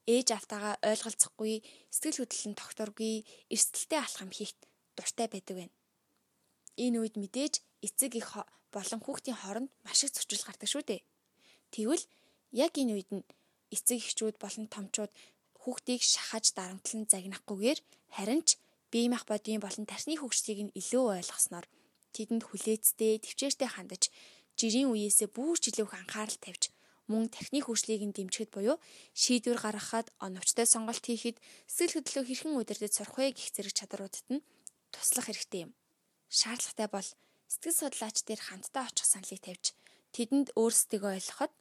ээж 0.07 0.27
автагаа 0.37 0.79
ойлголцохгүй, 0.85 1.63
сэтгэл 1.91 2.23
хөдлөл 2.23 2.47
нь 2.51 2.59
тогтворгүй, 2.59 3.13
эрсдэлтэй 3.51 3.99
алхам 3.99 4.31
хийх 4.31 4.53
дуртай 4.95 5.27
байдаг 5.27 5.55
байна. 5.57 5.75
Энэ 6.79 6.99
үед 7.03 7.15
мэдээж 7.19 7.53
эцэг 7.83 8.15
их 8.15 8.31
болон 8.71 8.99
хүүхдийн 9.03 9.37
хооронд 9.39 9.69
маш 9.83 10.03
их 10.03 10.13
зөрчил 10.15 10.45
гардаг 10.45 10.69
шүү 10.69 10.83
дээ. 10.87 11.01
Тэгвэл 11.73 12.05
яг 12.53 12.73
энэ 12.77 12.93
үед 12.95 13.09
нь 13.11 13.27
эцэг 13.75 13.99
эхчүүд 13.99 14.35
болон 14.39 14.65
томчууд 14.71 15.11
хүүхдийг 15.61 16.01
шахаж 16.01 16.55
дарамтлан 16.55 17.03
загнахгүйгээр 17.11 17.79
харин 18.15 18.41
ч 18.47 18.57
бие 18.91 19.07
мах 19.11 19.25
бодийн 19.29 19.61
болон 19.61 19.85
тарсны 19.85 20.17
хөгжлийг 20.17 20.59
нь 20.71 20.75
илүү 20.79 21.05
ойлгосноор 21.19 21.65
тэдэнд 22.15 22.43
хүлээцтэй, 22.47 23.21
төвчээртэй 23.21 23.69
хандаж 23.69 24.03
жирийн 24.57 24.89
үеэсээ 24.89 25.29
бүр 25.29 25.57
ч 25.61 25.69
илүү 25.69 25.85
их 25.85 25.93
анхаарал 25.93 26.39
тавьж 26.41 26.73
мөн 27.11 27.33
тархины 27.33 27.59
хөгжлийг 27.65 28.05
нь 28.05 28.15
дэмжихэд 28.15 28.53
буюу 28.53 28.77
шийдвэр 29.17 29.59
гаргахад, 29.59 30.07
оновчтой 30.21 30.69
сонголт 30.69 31.03
хийхэд, 31.03 31.41
сэтгэл 31.65 32.05
хөдлөлөө 32.05 32.25
хэрхэн 32.29 32.53
удирдах 32.55 32.93
сурах 32.93 33.17
вэ 33.17 33.33
гэх 33.33 33.49
зэрэг 33.51 33.73
чадруудад 33.73 34.27
нь 34.29 34.45
туслах 34.93 35.27
хэрэгтэй 35.27 35.65
юм. 35.65 35.71
Шаардлагатай 36.29 36.87
бол 36.93 37.09
сэтгэл 37.49 37.79
судлаач 37.81 38.17
дээр 38.23 38.41
хамтдаа 38.45 38.85
очих 38.85 39.07
саналыг 39.09 39.41
тавьж 39.41 39.65
тэдэнд 40.13 40.47
өөрсдийгөө 40.53 41.11
ойлгоход 41.17 41.53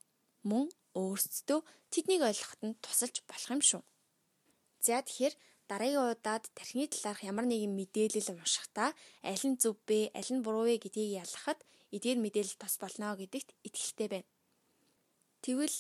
мөн 0.45 0.69
өөрсдөө 0.93 1.61
тэднийг 1.93 2.23
ойлгоход 2.29 2.61
нь 2.69 2.79
тусалж 2.85 3.17
болох 3.29 3.51
юм 3.57 3.63
шүү. 3.65 3.83
За 4.85 5.01
тэгэхээр 5.01 5.35
дараагийн 5.69 6.05
удаад 6.13 6.45
тархины 6.57 6.87
талаарх 6.89 7.25
ямар 7.25 7.47
нэгэн 7.49 7.73
мэдээлэл 7.77 8.33
уншихдаа 8.33 8.91
аль 9.25 9.45
нь 9.49 9.61
зөв 9.61 9.77
бэ, 9.89 10.13
аль 10.19 10.33
нь 10.33 10.45
буруу 10.45 10.65
вэ 10.69 10.81
гэдгийг 10.81 11.25
ялгахад 11.25 11.61
эдгээр 11.93 12.19
мэдээлэл 12.25 12.61
тус 12.61 12.77
болно 12.81 13.17
гэдэгт 13.17 13.49
итгэлтэй 13.67 14.09
байна. 14.13 14.29
Тэгвэл 15.45 15.77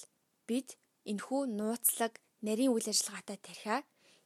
бид 0.46 0.78
энэхүү 1.11 1.40
нууцлаг 1.59 2.22
нарийн 2.46 2.72
үйл 2.74 2.86
ажиллагаатай 2.92 3.38
тархиа 3.42 3.78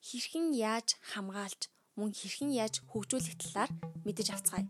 хэрхэн 0.04 0.46
яаж 0.52 0.88
хамгаалж 1.10 1.72
мөн 1.98 2.12
хэрхэн 2.12 2.50
яаж 2.62 2.74
хөгжүүлэх 2.90 3.36
талаар 3.40 3.70
мэдэж 4.04 4.28
авцгаая. 4.34 4.66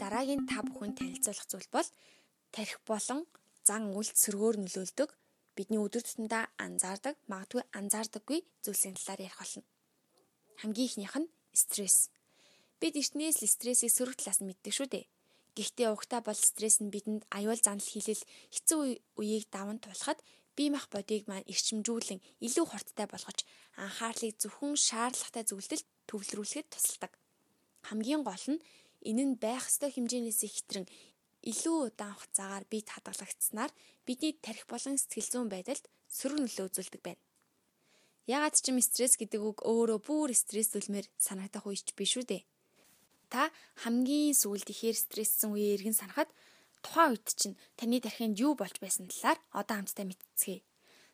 Дараагийн 0.00 0.42
та 0.50 0.66
бүхэн 0.66 0.98
танилцуулах 0.98 1.46
зүйл 1.46 1.68
бол 1.70 1.88
тархи 2.54 2.78
болон 2.90 3.20
зан 3.68 3.82
үйлс 3.94 4.18
сөргөөр 4.22 4.56
нөлөөлдөг 4.60 5.10
бидний 5.54 5.80
өдөр 5.84 6.02
тутамдаа 6.02 6.44
анзаардаг, 6.64 7.14
магадгүй 7.30 7.62
анзаардаггүй 7.78 8.38
зүйлсийн 8.64 8.96
талаар 8.96 9.20
ярих 9.28 9.38
болно. 9.38 9.62
Хамгийн 10.60 10.88
ихнийх 10.88 11.14
нь 11.20 11.32
стресс. 11.52 12.10
Бид 12.80 12.96
эртнээс 12.96 13.44
л 13.44 13.52
стрессийг 13.54 13.92
сөрөг 13.92 14.16
талаас 14.18 14.40
нь 14.40 14.48
мэддэг 14.48 14.72
шүү 14.72 14.88
дээ. 14.88 15.06
Гэхдээ 15.56 15.88
угтаа 15.90 16.20
бол 16.22 16.38
стресс 16.38 16.78
нь 16.78 16.92
бидэнд 16.94 17.26
аюул 17.34 17.58
занал 17.58 17.82
хийлэл 17.82 18.22
хэцүү 18.54 18.80
үеийг 19.18 19.50
даван 19.50 19.82
туулахад 19.82 20.22
бие 20.56 20.70
мах 20.70 20.86
бодийг 20.94 21.26
маань 21.26 21.48
эрчимжүүлэн 21.50 22.22
илүү 22.46 22.66
хурдтай 22.70 23.06
болгож 23.10 23.38
анхаарлыг 23.74 24.38
зөвхөн 24.38 24.74
шаардлагатай 24.78 25.44
зүйлдэл 25.46 25.86
төвлөрүүлэхэд 26.08 26.68
тусалдаг. 26.70 27.12
Хамгийн 27.88 28.22
гол 28.22 28.46
нь 28.52 28.62
энэ 29.08 29.24
нь 29.26 29.34
байх 29.42 29.66
ёстой 29.70 29.90
хэмжээнээс 29.92 30.40
их 30.46 30.54
хэтрэн 30.54 30.86
илүү 31.50 31.76
удаан 31.88 32.14
хугацаагаар 32.14 32.64
бие 32.70 32.84
хадгалагдсанаар 32.86 33.72
бидний 34.06 34.34
тарих 34.44 34.66
болон 34.70 34.94
сэтгэл 35.00 35.30
зүйн 35.32 35.48
байдалд 35.50 35.84
сөрөг 36.16 36.38
нөлөө 36.44 36.66
үзүүлдэг 36.68 37.02
байна. 37.02 37.22
Ягаад 38.28 38.54
ч 38.60 38.70
юм 38.70 38.78
стресс 38.84 39.16
гэдэг 39.18 39.40
үг 39.40 39.58
өөрөө 39.66 39.98
бүр 40.06 40.30
стресс 40.36 40.76
үлмээр 40.78 41.06
санагдах 41.16 41.64
үеч 41.66 41.96
биш 41.98 42.14
үү 42.20 42.26
дээ 42.28 42.42
та 43.32 43.54
хамгийн 43.82 44.34
сүүлд 44.34 44.68
ихээр 44.74 44.96
стресссэн 44.98 45.54
үеэ 45.54 45.78
эргэн 45.78 45.96
санахад 45.96 46.30
тухайн 46.82 47.14
үед 47.14 47.26
чинь 47.38 47.56
таны 47.78 48.02
тархинд 48.02 48.36
юу 48.42 48.58
болж 48.58 48.76
байсан 48.82 49.06
талаар 49.06 49.38
одоо 49.54 49.76
хамтдаа 49.78 50.06
мэдцгээе. 50.10 50.60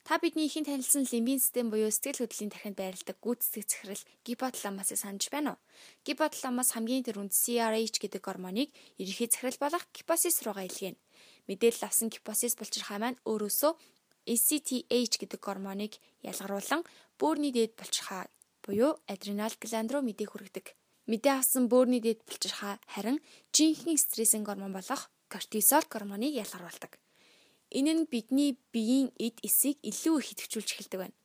Та 0.06 0.22
бидний 0.22 0.46
ихэн 0.46 0.62
танилцсан 0.62 1.02
лимбийн 1.10 1.42
систем 1.42 1.66
буюу 1.66 1.90
сэтгэл 1.90 2.22
хөдлөлийн 2.22 2.54
тархинд 2.54 2.78
байрладаг 2.78 3.18
гүйцэтгэх 3.18 3.66
захирал 3.66 4.02
гипоталамасыг 4.22 4.98
санаж 5.02 5.26
байна 5.34 5.58
уу? 5.58 5.62
Гипоталамас 6.06 6.78
хамгийн 6.78 7.02
түрүүнд 7.02 7.34
CRH 7.34 7.98
гэдэг 7.98 8.22
гормоныг 8.22 8.70
ерөнхий 9.02 9.26
захирал 9.26 9.58
болох 9.58 9.82
гипосис 9.90 10.46
руугаа 10.46 10.70
илгээнэ. 10.70 11.02
Мэдээлэл 11.50 11.90
авсан 11.90 12.08
гипосис 12.14 12.54
булчирхай 12.54 13.02
маань 13.02 13.18
өөрөөсөө 13.26 13.72
ACTH 14.30 15.14
гэдэг 15.26 15.40
гормоныг 15.42 15.98
ялгаруулан 16.22 16.86
бөөрийн 17.18 17.54
дээд 17.54 17.72
булчирхай 17.74 18.30
буюу 18.62 19.02
адреналь 19.10 19.58
гланд 19.58 19.90
руу 19.90 20.06
мэдээг 20.06 20.30
хүргэдэг. 20.30 20.66
Мэдээ 21.06 21.34
авсан 21.38 21.70
бөөрийн 21.70 22.02
дэд 22.02 22.20
булчирхай 22.26 22.82
харин 22.90 23.22
жинхэнэ 23.54 23.94
стрессийн 23.94 24.42
гормон 24.42 24.74
болох 24.74 25.06
кортизол 25.30 25.86
гормоныг 25.86 26.34
ялгаруулдаг. 26.34 26.98
Энэ 27.70 27.92
нь 27.94 28.08
бидний 28.10 28.58
биеийн 28.74 29.14
эд 29.14 29.38
эсийг 29.46 29.78
илүү 29.86 30.16
их 30.18 30.28
идэвхжүүлж 30.34 30.70
эхэлдэг 30.74 31.00
байна. 31.02 31.16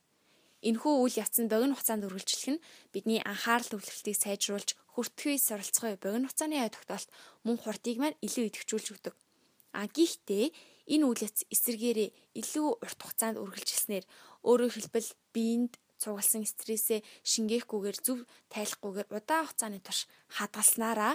Энэхүү 0.61 0.93
үйл 1.01 1.17
явц 1.17 1.41
нь 1.41 1.49
богино 1.49 1.73
хугацаанд 1.73 2.05
үргэлжлэх 2.05 2.49
нь 2.53 2.63
бидний 2.93 3.21
анхаарал 3.25 3.65
төвлөрөлтийг 3.73 4.17
сайжруулж 4.21 4.69
хүртхүй 4.93 5.41
суралцгой 5.41 5.97
богино 5.97 6.29
хугацааны 6.29 6.61
ой 6.61 6.69
тогтоолт 6.69 7.09
мөн 7.45 7.57
хурдыг 7.57 7.97
маань 7.97 8.21
илүү 8.21 8.53
идэвхжүүлж 8.53 8.87
өгдөг. 8.93 9.15
А 9.73 9.89
гэхдээ 9.89 10.45
энэ 10.93 11.05
үйл 11.09 11.25
явц 11.25 11.39
эсэргээрээ 11.49 12.09
илүү 12.37 12.67
урт 12.85 12.99
хугацаанд 13.01 13.41
үргэлжилснээр 13.41 14.05
өөрөөр 14.45 14.73
хэлбэл 14.77 15.09
биеинд 15.33 15.73
цугалсан 16.01 16.43
стрессээ 16.49 17.05
шингээхгүйгээр 17.31 17.97
зөв 18.01 18.19
тайлахгүйгээр 18.49 19.07
удаан 19.13 19.45
хугацааны 19.45 19.79
турш 19.85 20.09
хадгалснараа 20.35 21.13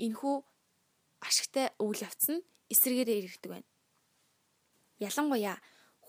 энэхүү 0.00 0.36
ашигтай 1.20 1.66
үйл 1.84 2.00
явц 2.00 2.24
нь 2.32 2.44
эсрэгээрээ 2.72 3.18
иргэдэг 3.20 3.50
байна. 3.52 3.68
Ялангуяа 4.98 5.56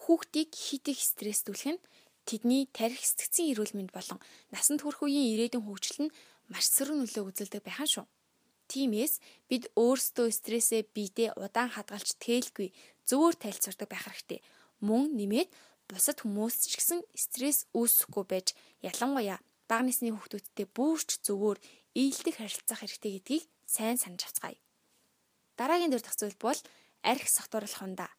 хүүхдийг 0.08 0.50
хит 0.56 0.86
их 0.88 1.00
стресстүүлэх 1.04 1.76
нь 1.76 1.84
тэдний 2.28 2.72
тарих 2.72 3.04
сэтгцийн 3.04 3.52
эрүүл 3.52 3.76
мэнд 3.76 3.92
болон 3.92 4.20
насанд 4.54 4.82
хүрэх 4.82 5.04
үеийн 5.04 5.32
ирээдүйн 5.36 5.66
хөгжил 5.68 6.08
нь 6.08 6.16
маш 6.52 6.66
сөрөг 6.72 6.98
нөлөө 7.04 7.24
үзүүлдэг 7.30 7.64
байхan 7.64 7.90
шүү. 7.90 8.06
Тиймээс 8.72 9.20
бид 9.52 9.68
өөрсдөө 9.76 10.28
стрессээ 10.32 10.82
биедээ 10.96 11.36
удаан 11.36 11.70
хадгалж 11.76 12.16
тээлгүй 12.24 12.72
зөвөр 13.08 13.36
тайлцвардаг 13.36 13.88
байх 13.92 14.08
хэрэгтэй. 14.08 14.40
Мөн 14.88 15.16
нэмээд 15.20 15.50
бусад 15.90 16.22
хүмүүс 16.22 16.56
ч 16.70 16.80
гэсэн 16.80 17.00
стресс 17.16 17.68
үүсэхгүй 17.76 18.26
байж 18.28 18.48
ялангуяа 18.82 19.40
бага 19.70 19.84
насны 19.88 20.12
хүүхдүүдтэй 20.14 20.68
бүрч 20.70 21.10
зөвөр 21.26 21.58
ээлдэг 21.96 22.36
харилцах 22.38 22.80
хэрэгтэй 22.82 23.12
гэдгийг 23.18 23.44
сайн 23.66 23.98
санаж 23.98 24.22
авцгаая. 24.26 24.60
Дараагийн 25.58 25.92
дөр 25.94 26.04
дах 26.04 26.18
зүйл 26.18 26.38
бол 26.42 26.60
арх 27.04 27.28
сатууруулах 27.30 27.82
ундаа. 27.86 28.12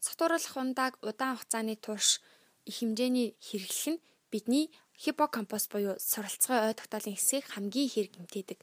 Сатууруулах 0.00 0.56
ундааг 0.56 0.94
удаан 1.00 1.36
хугацааны 1.36 1.76
турш 1.78 2.20
их 2.68 2.80
хэмжээний 2.80 3.36
хэрэглэх 3.40 3.86
нь 3.92 4.02
бидний 4.30 4.66
хиппокампус 5.02 5.66
буюу 5.72 5.96
суралцгын 5.98 6.68
ой 6.68 6.74
тогтоолын 6.76 7.16
хэсгийг 7.16 7.46
хамгийн 7.50 7.88
их 7.88 8.12
гэмтээдэг. 8.14 8.58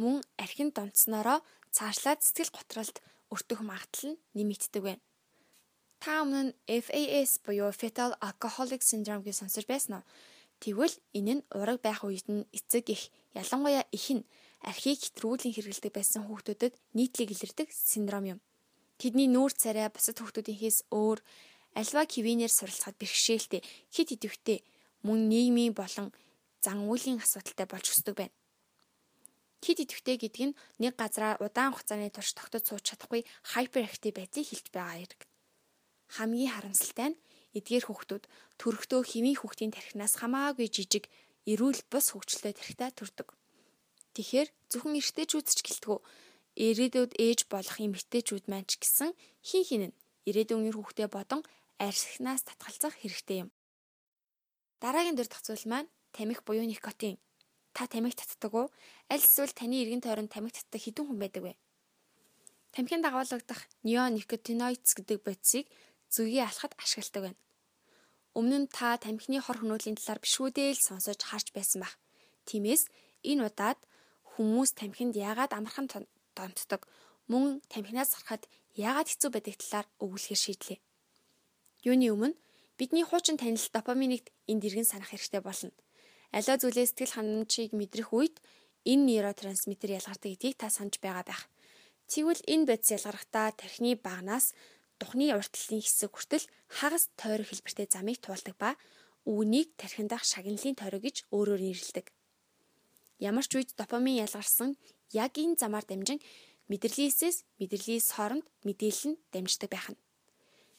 Мөн 0.00 0.22
архин 0.38 0.70
донцноороо 0.76 1.38
цаашлаад 1.74 2.20
сэтгэл 2.22 2.54
готролд 2.54 2.96
өртөх 3.32 3.60
магадлал 3.62 4.14
нь 4.14 4.20
нэмэгддэг 4.36 4.82
байна. 4.82 5.02
Та 6.04 6.20
өмнө 6.20 6.52
нь 6.52 6.56
FAS 6.68 7.40
буюу 7.40 7.72
Fetal 7.72 8.12
Alcoholic 8.20 8.84
Syndrome 8.84 9.24
гэж 9.24 9.40
сонсож 9.40 9.64
байсан 9.64 10.04
уу? 10.04 10.08
Тэгвэл 10.60 10.92
энэ 11.16 11.40
нь 11.40 11.46
ураг 11.48 11.80
байх 11.80 12.04
үед 12.04 12.28
нь 12.28 12.44
эцэг 12.52 12.92
их 12.92 13.08
ялангуяа 13.32 13.88
их 13.88 14.12
нь 14.12 14.28
архийг 14.60 15.00
хэтрүүлэн 15.00 15.56
хэрэглэдэг 15.56 15.96
байсан 15.96 16.28
хүүхдүүдэд 16.28 16.76
нийтлэг 16.92 17.32
илэрдэг 17.32 17.72
синдром 17.72 18.36
юм. 18.36 18.38
Тэдний 19.00 19.32
нүүр 19.32 19.56
царай 19.56 19.88
бусад 19.88 20.20
хүүхдүүдийнхээс 20.20 20.92
өөр 20.92 21.24
альва 21.72 22.04
кивинээр 22.04 22.52
суралцахад 22.52 23.00
бэрхшээлтэй 23.00 23.64
хит 23.88 24.12
идэвхтэй 24.12 24.60
мөн 25.08 25.32
нийгмийн 25.32 25.72
болон 25.72 26.12
зан 26.60 26.84
үйлийн 26.84 27.24
асуудалтай 27.24 27.64
болж 27.64 27.88
өсдөг 27.88 28.12
байна. 28.20 28.36
Хит 29.64 29.80
идэвхтэй 29.80 30.20
гэдэг 30.20 30.52
нь 30.52 30.56
нэг 30.84 31.00
газараа 31.00 31.40
удаан 31.40 31.72
хугацааны 31.72 32.12
турш 32.12 32.36
тогтож 32.36 32.68
сууж 32.68 32.84
чадахгүй 32.92 33.24
хайперактив 33.56 34.12
байдлыг 34.12 34.44
хэлж 34.52 34.68
байгаа 34.68 35.00
хэрэг 35.00 35.24
хамгийн 36.16 36.52
харамсалтай 36.54 37.08
нь 37.12 37.20
эдгээр 37.58 37.84
хүүхдүүд 37.86 38.24
төрөхдөө 38.60 39.00
хэвийн 39.10 39.38
хүүхдийн 39.38 39.74
тархинаас 39.74 40.14
хамаагүй 40.22 40.68
жижиг 40.70 41.10
эрүүл 41.50 41.80
бус 41.90 42.06
хөгжлөлтэй 42.14 42.54
тархитай 42.54 42.90
төрдөг. 42.94 43.28
Тэгэхээр 44.14 44.48
зөвхөн 44.70 44.98
эртээчүүд 44.98 45.46
ч 45.50 45.58
гэлтгүү 45.66 45.98
ирээдүйд 46.54 47.12
ээж 47.18 47.40
болох 47.50 47.76
эмэгтэйчүүд 47.82 48.44
маань 48.46 48.66
ч 48.70 48.78
гэсэн 48.78 49.10
хин 49.42 49.64
хин 49.66 49.82
нь 49.90 49.96
ирээдүйн 50.28 50.70
үеэр 50.70 50.78
хүүхдээ 50.78 51.08
бодон 51.10 51.42
арьсхнаас 51.82 52.46
татгалзах 52.46 52.94
хэрэгтэй 53.02 53.38
юм. 53.44 53.50
Дараагийн 54.78 55.18
дөр 55.18 55.26
тохиол 55.26 55.64
маань 55.66 55.90
тамхи 56.14 56.42
буюу 56.46 56.66
никотин. 56.66 57.18
Та 57.74 57.90
тамхи 57.90 58.14
татдаг 58.14 58.54
уу? 58.54 58.70
Аль 59.10 59.26
эсвэл 59.26 59.50
таны 59.50 59.82
эргэн 59.82 60.02
тойронд 60.06 60.30
тамхи 60.30 60.54
татдаг 60.54 60.80
хэдэн 60.80 61.06
хүн 61.10 61.18
байдаг 61.18 61.42
вэ? 61.42 61.52
Тамхин 62.74 63.02
дагуулгадах 63.02 63.66
неоникотиноидс 63.82 64.94
гэдэг 64.94 65.18
бодисыг 65.26 65.66
зүйгээ 66.14 66.44
алхахад 66.46 66.74
ашигладаг 66.78 67.22
байна. 67.26 67.40
Өмнө 68.38 68.58
нь 68.62 68.68
та 68.70 68.98
тамхины 68.98 69.38
хор 69.42 69.58
хөнөөлийн 69.62 69.98
талаар 69.98 70.20
бишүүдээ 70.22 70.74
л 70.74 70.86
сонсож 70.86 71.18
харж 71.22 71.50
байсан 71.54 71.82
байх. 71.82 71.94
Тиймээс 72.48 72.90
энэ 73.22 73.46
удаад 73.46 73.78
хүмүүс 74.34 74.70
тамхинд 74.78 75.14
яагаад 75.14 75.54
амархан 75.54 75.86
донтдог, 76.34 76.82
мөн 77.30 77.62
тамхинаас 77.70 78.10
гарахад 78.14 78.42
яагаад 78.74 79.08
хэцүү 79.10 79.30
байдаг 79.30 79.54
талаар 79.62 79.86
өгүүлэхээр 80.02 80.40
шийдлээ. 80.42 80.78
Юуны 81.86 82.06
өмнө 82.10 82.38
бидний 82.78 83.06
хуучин 83.06 83.38
танил 83.38 83.62
допаминыг 83.70 84.34
энд 84.50 84.62
иргэн 84.66 84.88
санах 84.88 85.14
хэрэгтэй 85.14 85.42
болно. 85.42 85.70
Аливаа 86.34 86.58
зүйлээ 86.58 86.86
сэтгэл 86.90 87.14
ханамжийг 87.14 87.70
мэдрэх 87.70 88.10
үед 88.10 88.42
энэ 88.82 89.06
нейротрансмиттер 89.06 90.02
ялгардаг 90.02 90.30
гэдгийг 90.34 90.58
та 90.58 90.68
санаж 90.74 90.98
байгаа 90.98 91.22
байх. 91.22 91.42
Тэгвэл 92.10 92.42
энэ 92.50 92.66
бодис 92.68 92.90
ялгарахдаа 92.98 93.54
тархины 93.54 93.94
багнаас 93.96 94.52
Тухны 94.98 95.34
уртлалын 95.34 95.82
хэсэг 95.82 96.10
хүртэл 96.14 96.46
хагас 96.70 97.10
тойрог 97.18 97.48
хэлбэртэй 97.50 97.86
замыг 97.90 98.18
туулдаг 98.22 98.54
ба 98.58 98.70
үүнийг 99.26 99.74
тархинд 99.80 100.10
дах 100.12 100.24
шагналын 100.24 100.76
тойрог 100.78 101.02
гэж 101.02 101.16
өөрөөр 101.34 101.62
нэрлэдэг. 101.64 102.06
Ямар 103.18 103.46
ч 103.48 103.52
үед 103.56 103.70
допамин 103.78 104.20
ялгарсан 104.24 104.76
яг 105.12 105.32
энэ 105.40 105.58
замаар 105.58 105.86
дамжин 105.88 106.20
мэдрэлээсээс 106.68 107.44
мэдрэлийн 107.60 108.02
хооронд 108.04 108.44
мэдээлэл 108.66 109.14
нь 109.14 109.20
дамждаг 109.32 109.70
байх 109.72 109.88
нь. 109.92 110.00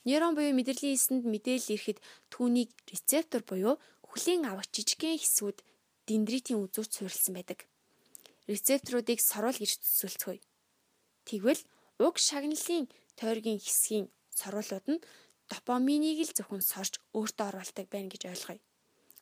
Нейрон 0.05 0.37
буюу 0.37 0.53
мэдрэлийн 0.53 0.97
эсэнд 0.97 1.23
мэдээлэл 1.25 1.73
ирэхэд 1.73 1.99
түүнийг 2.29 2.69
рецептор 2.91 3.41
буюу 3.41 3.81
хүлээн 4.05 4.45
авах 4.45 4.69
жижигхэн 4.69 5.17
хэсгүүд 5.17 5.57
дендритийн 6.05 6.61
үзүүрт 6.61 6.91
суурилсан 6.93 7.33
байдаг. 7.33 7.65
Рецепторуудыг 8.45 9.19
сорвол 9.21 9.57
гэж 9.57 9.81
төсөөлцгөөе. 9.81 10.41
Тэгвэл 11.25 11.61
уг 12.05 12.15
шагналын 12.21 12.85
тойргийн 13.19 13.59
хэсгийн 13.61 14.07
сорволууд 14.39 14.85
нь 14.93 15.03
допаминыг 15.51 16.19
л 16.25 16.35
зөвхөн 16.35 16.63
сорж 16.63 16.93
өөртөө 17.17 17.47
оруулдаг 17.49 17.85
байна 17.89 18.11
гэж 18.11 18.23
ойлгоё. 18.31 18.61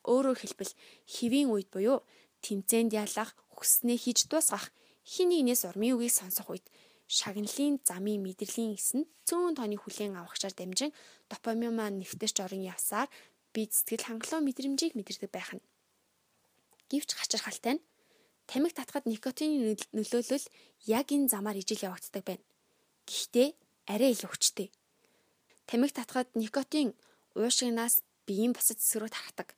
Өөрөөр 0.04 0.40
хэлбэл 0.40 0.74
хэвийн 1.14 1.50
үед 1.54 1.70
буюу 1.72 2.04
тэмцээнд 2.44 2.92
ялах, 2.92 3.32
хүснээ 3.56 3.98
хийж 4.04 4.28
дуусгах, 4.28 4.72
хин 5.08 5.32
нэгнээс 5.32 5.64
урмын 5.68 5.96
үгийг 5.96 6.14
сонсох 6.16 6.48
үед 6.52 6.66
шагналын 7.08 7.80
замын 7.88 8.20
мэдрэлийн 8.24 8.76
эс 8.76 8.96
нь 8.96 9.08
цөөн 9.28 9.56
тооны 9.56 9.78
хүлээн 9.80 10.20
авахчаар 10.20 10.56
дамжин 10.56 10.92
допамин 11.32 11.76
маань 11.76 12.00
нэвтэрч 12.00 12.38
орон 12.44 12.64
явсаар 12.64 13.08
бид 13.54 13.72
сэтгэл 13.76 14.08
хангалуун 14.08 14.48
мэдрэмжийг 14.48 14.94
мэдэрдэг 14.96 15.32
байх 15.32 15.52
нь. 15.56 15.64
Гэвч 16.90 17.10
хачирхалтай 17.16 17.74
нь 17.78 17.86
тамхи 18.50 18.76
татхад 18.76 19.06
никотины 19.08 19.76
нөлөөлөл 19.96 20.46
яг 21.00 21.08
энэ 21.16 21.32
замаар 21.32 21.60
ижил 21.60 21.86
явагддаг 21.88 22.24
байна. 22.24 22.44
Гэхдээ 23.08 23.50
арай 23.88 24.12
илүү 24.16 24.30
хүчтэй. 24.32 24.70
Тамхи 25.68 25.94
татхад 25.96 26.30
никотин 26.36 26.94
уушигнаас 27.36 28.04
биеийн 28.28 28.54
бусад 28.54 28.80
цэсрүү 28.80 29.10
тархадаг. 29.12 29.56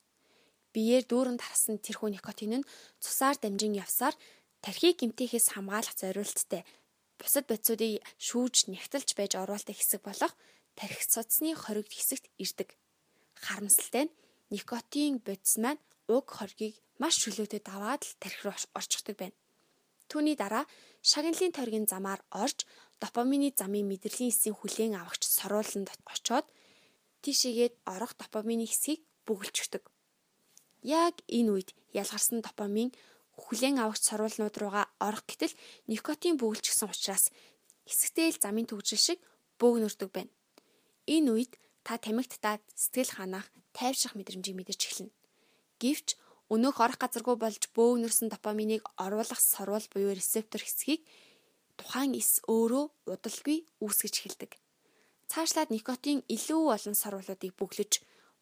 Биеэр 0.73 1.03
дүүрэн 1.07 1.37
тархсан 1.39 1.77
тэрхүү 1.79 2.09
никотин 2.13 2.61
нь 2.61 2.67
цусаар 2.99 3.37
дамжин 3.39 3.77
явсаар 3.77 4.15
тархийг 4.63 4.99
гэмтээхээс 4.99 5.55
хамгаалах 5.55 5.95
зориулттай 5.95 6.61
бусад 7.19 7.45
бодисуудыг 7.47 8.03
шүүж 8.19 8.67
нягтлж 8.73 9.09
байж 9.15 9.33
оруулдаг 9.39 9.75
хэсэг 9.77 10.01
болох 10.03 10.33
тархи 10.75 11.05
цуцсны 11.07 11.55
хоригд 11.55 11.93
хэсэгт 11.95 12.25
ирдэг. 12.43 12.69
Харамсалтай 13.39 14.09
нь 14.09 14.15
никотин 14.51 15.23
бодис 15.23 15.55
маань 15.63 15.81
уг 16.11 16.27
хоргийг 16.27 16.75
маш 16.99 17.15
чөлөөтэй 17.23 17.61
даваад 17.63 18.03
л 18.03 18.13
тархи 18.19 18.41
руу 18.43 18.55
орчихдаг 18.75 19.15
байна. 19.15 19.37
Түүний 20.11 20.35
дараа 20.35 20.65
шагналын 21.01 21.55
тойргийн 21.55 21.87
замаар 21.87 22.21
орж 22.29 22.67
допамины 23.05 23.53
замын 23.53 23.85
мэдрэлийн 23.85 24.33
эсийн 24.33 24.57
хүлээн 24.57 24.97
авахч 24.97 25.29
сорууланд 25.29 25.93
очоод 26.09 26.45
тийшээгээд 27.21 27.73
орох 27.93 28.17
допамины 28.17 28.65
хэсгийг 28.65 29.05
бүгэлждэг. 29.29 29.83
Яг 30.81 31.15
энэ 31.29 31.49
үед 31.53 31.69
ялгарсан 31.93 32.41
допамин 32.41 32.89
хүлээн 33.37 33.77
авахч 33.83 34.01
соруулнууд 34.09 34.55
руугаа 34.57 34.85
орох 34.97 35.23
гэтэл 35.29 35.53
никотин 35.91 36.37
бүгэлжсэн 36.41 36.89
учраас 36.89 37.29
хэсэгтэй 37.85 38.33
л 38.33 38.41
замын 38.41 38.65
төгжил 38.69 39.01
шиг 39.01 39.19
бөөгнөрдөг 39.61 40.09
байна. 40.09 40.33
Энэ 41.05 41.29
үед 41.33 41.53
та 41.85 42.01
тамхи 42.01 42.33
татаад 42.33 42.63
сэтгэл 42.73 43.13
ханах, 43.21 43.47
тайвшрах 43.77 44.17
мэдрэмжийг 44.17 44.57
мэдэрч 44.57 44.81
эхэлнэ. 44.89 45.13
Гэвч 45.81 46.17
өнөөх 46.49 46.77
орох 46.81 46.97
газаргүй 47.01 47.35
болж 47.37 47.63
бөөгнөрсөн 47.75 48.29
допаминыг 48.33 48.83
оруулах 48.97 49.41
сорвол 49.41 49.85
буюу 49.93 50.13
рецептор 50.13 50.61
хэсгийг 50.61 51.05
тухайн 51.79 52.13
эс 52.15 52.41
өөрөө 52.47 52.85
удалгүй 53.11 53.57
үүсгэж 53.83 54.13
эхэлдэг. 54.19 54.51
Цаашлаад 55.31 55.69
никотин 55.73 56.23
илүү 56.35 56.63
олон 56.75 56.95
сорволуудыг 56.95 57.53
бөглөж 57.59 57.91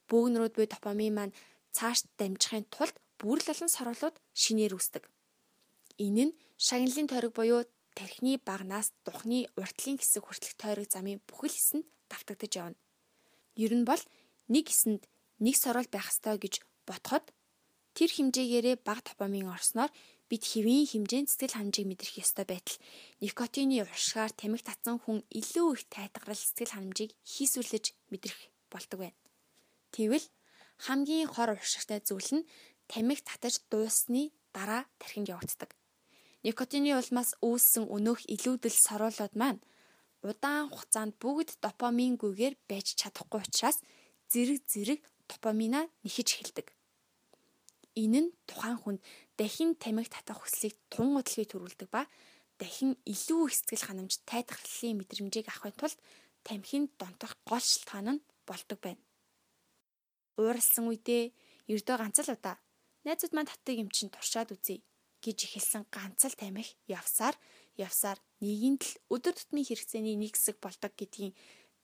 бөөгнөрүүд 0.10 0.54
буй 0.58 0.68
допамин 0.70 1.14
маань 1.16 1.38
цааш 1.76 2.06
дамжихын 2.20 2.66
тулд 2.74 2.96
бүрл 3.20 3.48
олон 3.54 3.72
сорволууд 3.72 4.16
шинээр 4.42 4.76
үүсдэг. 4.78 5.04
Энэ 6.06 6.24
нь 6.28 6.38
шагналын 6.60 7.08
тойрог 7.10 7.34
буюу 7.38 7.62
тархины 7.98 8.42
багнаас 8.42 8.92
духны 9.06 9.50
уртлын 9.60 9.98
хэсэг 9.98 10.24
хүртэлх 10.26 10.56
тойрог 10.60 10.88
замын 10.90 11.22
бүхэл 11.30 11.56
хэсэнд 11.56 11.86
давтагдаж 12.12 12.52
явна. 12.62 12.78
Ер 13.56 13.74
нь 13.78 13.86
бол 13.86 14.02
нэг 14.50 14.66
хэсэнд 14.70 15.06
нэг 15.40 15.56
сорвол 15.58 15.90
байх 15.90 16.10
ёстой 16.12 16.38
гэж 16.42 16.66
ботход 16.88 17.26
тэр 17.94 18.10
хэмжээгээрээ 18.10 18.76
бага 18.82 19.02
допамин 19.06 19.50
орсноор 19.54 19.92
бид 20.34 20.50
хэвийн 20.50 20.90
хэмжээнд 20.90 21.30
сэтгэл 21.30 21.62
ханамжийг 21.62 21.86
мэдрэх 21.94 22.18
ёстой 22.18 22.50
байтал 22.50 22.82
никотины 23.22 23.86
уршгаар 23.86 24.34
тамхи 24.34 24.66
татсан 24.66 24.98
хүн 24.98 25.22
илүү 25.30 25.68
их 25.78 25.86
тайтгарал 25.94 26.42
сэтгэл 26.42 26.74
ханамжийг 26.74 27.12
хийсвэрлэж 27.22 27.86
мэдрэх 28.10 28.40
болдог 28.74 28.98
байна. 29.06 29.20
Тэгвэл 29.94 30.26
хамгийн 30.82 31.30
хор 31.30 31.54
уршигтай 31.54 32.02
зүйл 32.02 32.42
нь 32.42 32.48
тамхи 32.90 33.22
татаж 33.22 33.62
дуусны 33.70 34.34
дараа 34.58 34.90
тархинд 34.98 35.30
явагддаг. 35.30 35.78
Никотины 36.42 36.98
улмаас 36.98 37.38
үүссэн 37.46 37.86
өнөөх 37.94 38.26
илүүдэл 38.26 38.74
соруулууд 38.74 39.34
маань 39.38 39.62
удаан 40.26 40.74
хугацаанд 40.74 41.14
бүгд 41.22 41.62
допамингүйгээр 41.62 42.58
байж 42.66 42.98
чадахгүй 42.98 43.46
учраас 43.46 43.78
зэрэг 44.34 44.66
зэрэг 44.66 45.02
допамина 45.30 45.86
нэхэж 46.02 46.28
эхэлдэг. 46.42 46.74
Энэ 47.94 48.20
нь 48.26 48.34
тухайн 48.50 48.78
хүнд 48.82 49.02
дахин 49.38 49.78
тамхи 49.78 50.10
татах 50.10 50.42
хүслийг 50.42 50.76
тун 50.90 51.14
удалгүй 51.20 51.46
төрүүлдэг 51.50 51.90
ба 51.94 52.10
дахин 52.58 52.98
илүү 53.06 53.42
их 53.50 53.56
сэтгэл 53.58 53.86
ханамж 53.86 54.14
тайтгаллын 54.30 54.98
мэдрэмжийг 54.98 55.48
авахын 55.50 55.78
тулд 55.78 56.00
тамхинд 56.48 56.90
донтох 57.00 57.34
гол 57.50 57.62
шалтгаан 57.62 58.08
нь 58.18 58.24
болдог 58.50 58.80
байна. 58.82 59.02
Ууралсан 60.42 60.90
үедээ 60.90 61.24
ердөө 61.70 61.96
ганц 62.02 62.18
л 62.26 62.34
удаа 62.34 62.58
найзууд 63.06 63.34
маань 63.34 63.50
татдаг 63.52 63.76
юм 63.78 63.90
чинь 63.94 64.14
туршаад 64.14 64.50
үзье 64.56 64.82
гэж 65.24 65.38
ихэлсэн 65.46 65.84
ганц 65.94 66.22
л 66.26 66.40
тамхи 66.42 66.76
явсаар 66.90 67.36
явсаар 67.78 68.20
нэгэн 68.44 68.76
л 68.82 68.92
өдөр 69.14 69.34
тутмын 69.38 69.68
хэрэгцээний 69.68 70.18
нэг 70.20 70.34
хэсэг 70.36 70.58
болдог 70.60 70.92
гэдгийн 70.98 71.34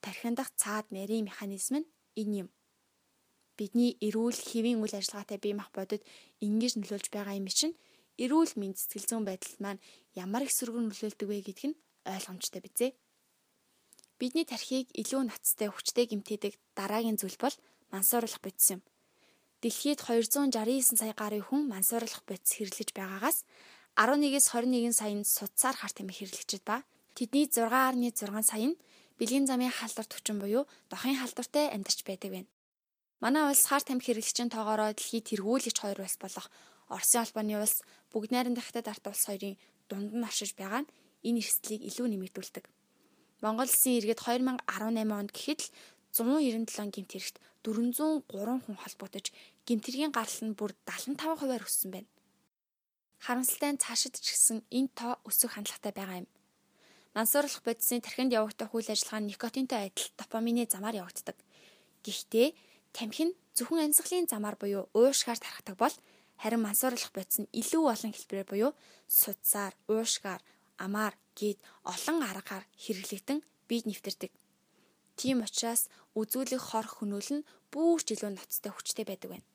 тархиндах 0.04 0.50
цаад 0.62 0.90
нарийн 0.96 1.28
механизм 1.30 1.82
нь 1.82 1.90
энэ 2.20 2.36
юм. 2.44 2.50
Бидний 3.60 4.00
эрүүл 4.00 4.40
хэвийн 4.40 4.80
үйл 4.80 4.96
ажиллагаатай 4.96 5.36
бие 5.44 5.52
мах 5.60 5.76
бодод 5.76 6.00
ингэж 6.40 6.80
нөлөөлж 6.80 7.12
байгаа 7.12 7.36
юм 7.36 7.52
чинь 7.52 7.76
эрүүл 8.16 8.56
мэнд 8.56 8.80
сэтгэл 8.80 9.08
зүйн 9.10 9.26
байдалд 9.28 9.60
маань 9.60 9.84
ямар 10.16 10.48
их 10.48 10.56
сөргөн 10.56 10.88
нөлөөлдөг 10.88 11.28
вэ 11.28 11.44
гэдг 11.44 11.64
нь 11.68 11.80
ойлгомжтой 12.08 12.64
бизээ. 12.64 12.92
Бидний 14.20 14.48
тархийг 14.48 14.88
илүү 14.96 15.28
нацтай 15.28 15.68
хүчтэй 15.68 16.08
гэмтээдэг 16.08 16.54
дараагийн 16.76 17.20
зүйл 17.20 17.36
бол 17.40 17.56
мансууруулах 17.92 18.40
бодис 18.40 18.80
юм. 18.80 18.82
Дэлхийд 19.60 20.00
269 20.08 20.96
сая 20.96 21.12
гаруй 21.12 21.44
хүн 21.44 21.68
мансууруулах 21.68 22.24
бодис 22.24 22.56
хэрэглэж 22.56 22.96
байгаагаас 22.96 23.44
11-с 24.00 24.48
21 24.56 24.96
сая 24.96 25.16
нь 25.16 25.28
судсаар 25.28 25.76
хар 25.76 25.92
тамхи 25.92 26.24
хэрэглэгчэд 26.24 26.64
ба 26.64 26.88
тэдний 27.16 27.48
6.6 27.52 28.24
сая 28.44 28.68
нь 28.72 28.80
бэлгийн 29.20 29.48
замын 29.48 29.72
халдварт 29.72 30.12
хүчин 30.16 30.40
буюу 30.40 30.64
дохын 30.92 31.20
халдвартай 31.20 31.72
амьдарч 31.76 32.08
байдаг 32.08 32.32
байна. 32.32 32.50
Манай 33.20 33.52
улс 33.52 33.68
хар 33.68 33.84
тамхи 33.84 34.16
хэрэглэгчийн 34.16 34.48
тоогоороо 34.52 34.96
дэлхийд 34.96 35.28
тэргүүлэгч 35.28 35.78
хоёр 35.84 36.00
улс 36.00 36.16
болох 36.24 36.48
Оросын 36.88 37.22
албаны 37.28 37.60
улс 37.60 37.84
бүгд 38.12 38.32
найрамдах 38.32 38.66
хятад 38.72 38.88
ард 38.88 39.06
улс 39.12 39.28
хоёрын 39.28 39.60
дунд 39.92 40.16
нь 40.16 40.24
оршиж 40.24 40.56
байгаа 40.56 40.88
нь 40.88 40.92
энэ 41.28 41.40
эрсдлийг 41.44 41.82
илүү 41.84 42.08
нэмэгдүүлдэг. 42.16 42.66
Монгол 43.44 43.68
Улсын 43.68 44.00
иргэд 44.00 44.20
2018 44.24 45.20
онд 45.20 45.32
гэхэд 45.36 45.62
л 45.68 45.72
197 46.16 46.96
гэмт 46.96 47.12
хэрэгт 47.12 47.38
403 47.64 48.64
хүн 48.64 48.78
холбогдож 48.80 49.26
гэмтэргийн 49.68 50.16
гарал 50.16 50.40
нь 50.48 50.56
бүр 50.56 50.72
75 50.88 51.40
хувиар 51.44 51.64
өссөн 51.68 51.92
байна. 51.92 52.10
Харамсалтай 53.20 53.72
нь 53.76 53.84
цаашид 53.84 54.16
ч 54.16 54.32
гэсэн 54.32 54.64
энэ 54.72 54.96
тоо 54.96 55.20
өсөх 55.28 55.60
хандлагатай 55.60 55.92
байгаа 55.92 56.24
юм. 56.24 56.28
Мансуурлах 57.16 57.64
бодисын 57.68 58.00
тархинд 58.00 58.32
явагдах 58.32 58.72
үйл 58.72 58.90
ажиллагаа 58.90 59.22
нь 59.22 59.30
никотинтой 59.32 59.92
адил 59.92 60.08
допамины 60.16 60.64
замаар 60.72 61.04
явагддаг. 61.04 61.36
Гэхдээ 62.04 62.48
тамхи 62.96 63.26
нь 63.30 63.38
зөвхөн 63.56 63.86
амьсгалын 63.86 64.30
замаар 64.32 64.56
буюу 64.60 64.90
уушгаар 64.98 65.40
тархадаг 65.42 65.76
бол 65.78 65.96
харин 66.42 66.62
мансуурлах 66.64 67.12
бодис 67.14 67.38
нь 67.42 67.52
илүү 67.62 67.84
олон 67.94 68.12
хэлбэрээр 68.16 68.48
буюу 68.50 68.72
судсаар, 69.08 69.74
уушгаар, 69.92 70.42
амаар 70.80 71.14
гээд 71.36 71.60
олон 71.84 72.18
аргаар 72.24 72.66
хэрэглэгдэн 72.84 73.40
биед 73.68 73.86
нэвтэрдэг. 73.88 74.32
Тийм 75.20 75.44
учраас 75.44 75.92
үзүүлэх 76.16 76.64
хор 76.72 76.88
хөнөөл 76.88 77.44
нь 77.44 77.48
бүрч 77.72 78.16
илүү 78.16 78.32
ноцтой 78.40 78.72
хүчтэй 78.72 79.06
байдаг 79.08 79.30
байна. 79.36 79.48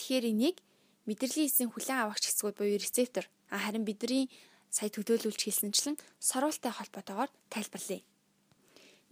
Тэгэхээр 0.00 0.32
энийг 0.32 0.56
мэдрэлийн 1.04 1.48
эсийн 1.52 1.70
хүлэн 1.70 2.08
авахч 2.08 2.24
хэсгүүд 2.32 2.56
буюу 2.56 2.80
рецептор 2.80 3.28
харин 3.52 3.84
бидний 3.84 4.32
сая 4.72 4.88
төлөөлүүлж 4.88 5.40
хэлсэнчлэн 5.44 6.00
сорволтой 6.16 6.72
холбоотойгоор 6.72 7.30
тайлбарлая. 7.52 8.00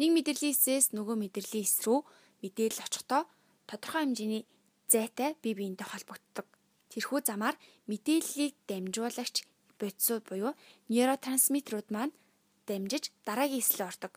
Нэг 0.01 0.11
мэдрэлийн 0.17 0.57
эсээс 0.57 0.97
нөгөө 0.97 1.17
мэдрэлийн 1.29 1.67
эс 1.69 1.77
рүү 1.85 2.01
мэдээлэл 2.41 2.85
очихдоо 2.87 3.29
тодорхой 3.69 4.09
хэмжээний 4.09 4.45
зайтай 4.89 5.37
бие 5.45 5.55
биентэй 5.55 5.85
холбогддог. 5.85 6.47
Тэрхүү 6.89 7.21
замаар 7.29 7.57
мэдээллийг 7.87 8.57
дамжуулагч 8.65 9.45
бодисууд 9.77 10.25
буюу 10.25 10.53
нейротрансмиттерүүд 10.89 11.89
маань 11.93 12.17
дамжиж 12.65 13.13
дараагийн 13.29 13.61
эслэл 13.61 13.93
ордог. 13.93 14.13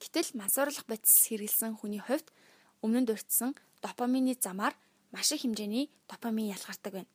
Гэтэл 0.00 0.38
мансуурлах 0.38 0.86
бодис 0.86 1.28
хэрэгэлсэн 1.28 1.76
хүний 1.76 2.00
хувьд 2.00 2.30
өмнө 2.80 3.02
нь 3.02 3.08
дурдсан 3.10 3.52
допамины 3.82 4.38
замаар 4.38 4.74
маш 5.12 5.34
их 5.34 5.42
хэмжээний 5.42 5.90
допамин 6.08 6.54
ялгардаг 6.56 6.92
байна. 6.94 7.10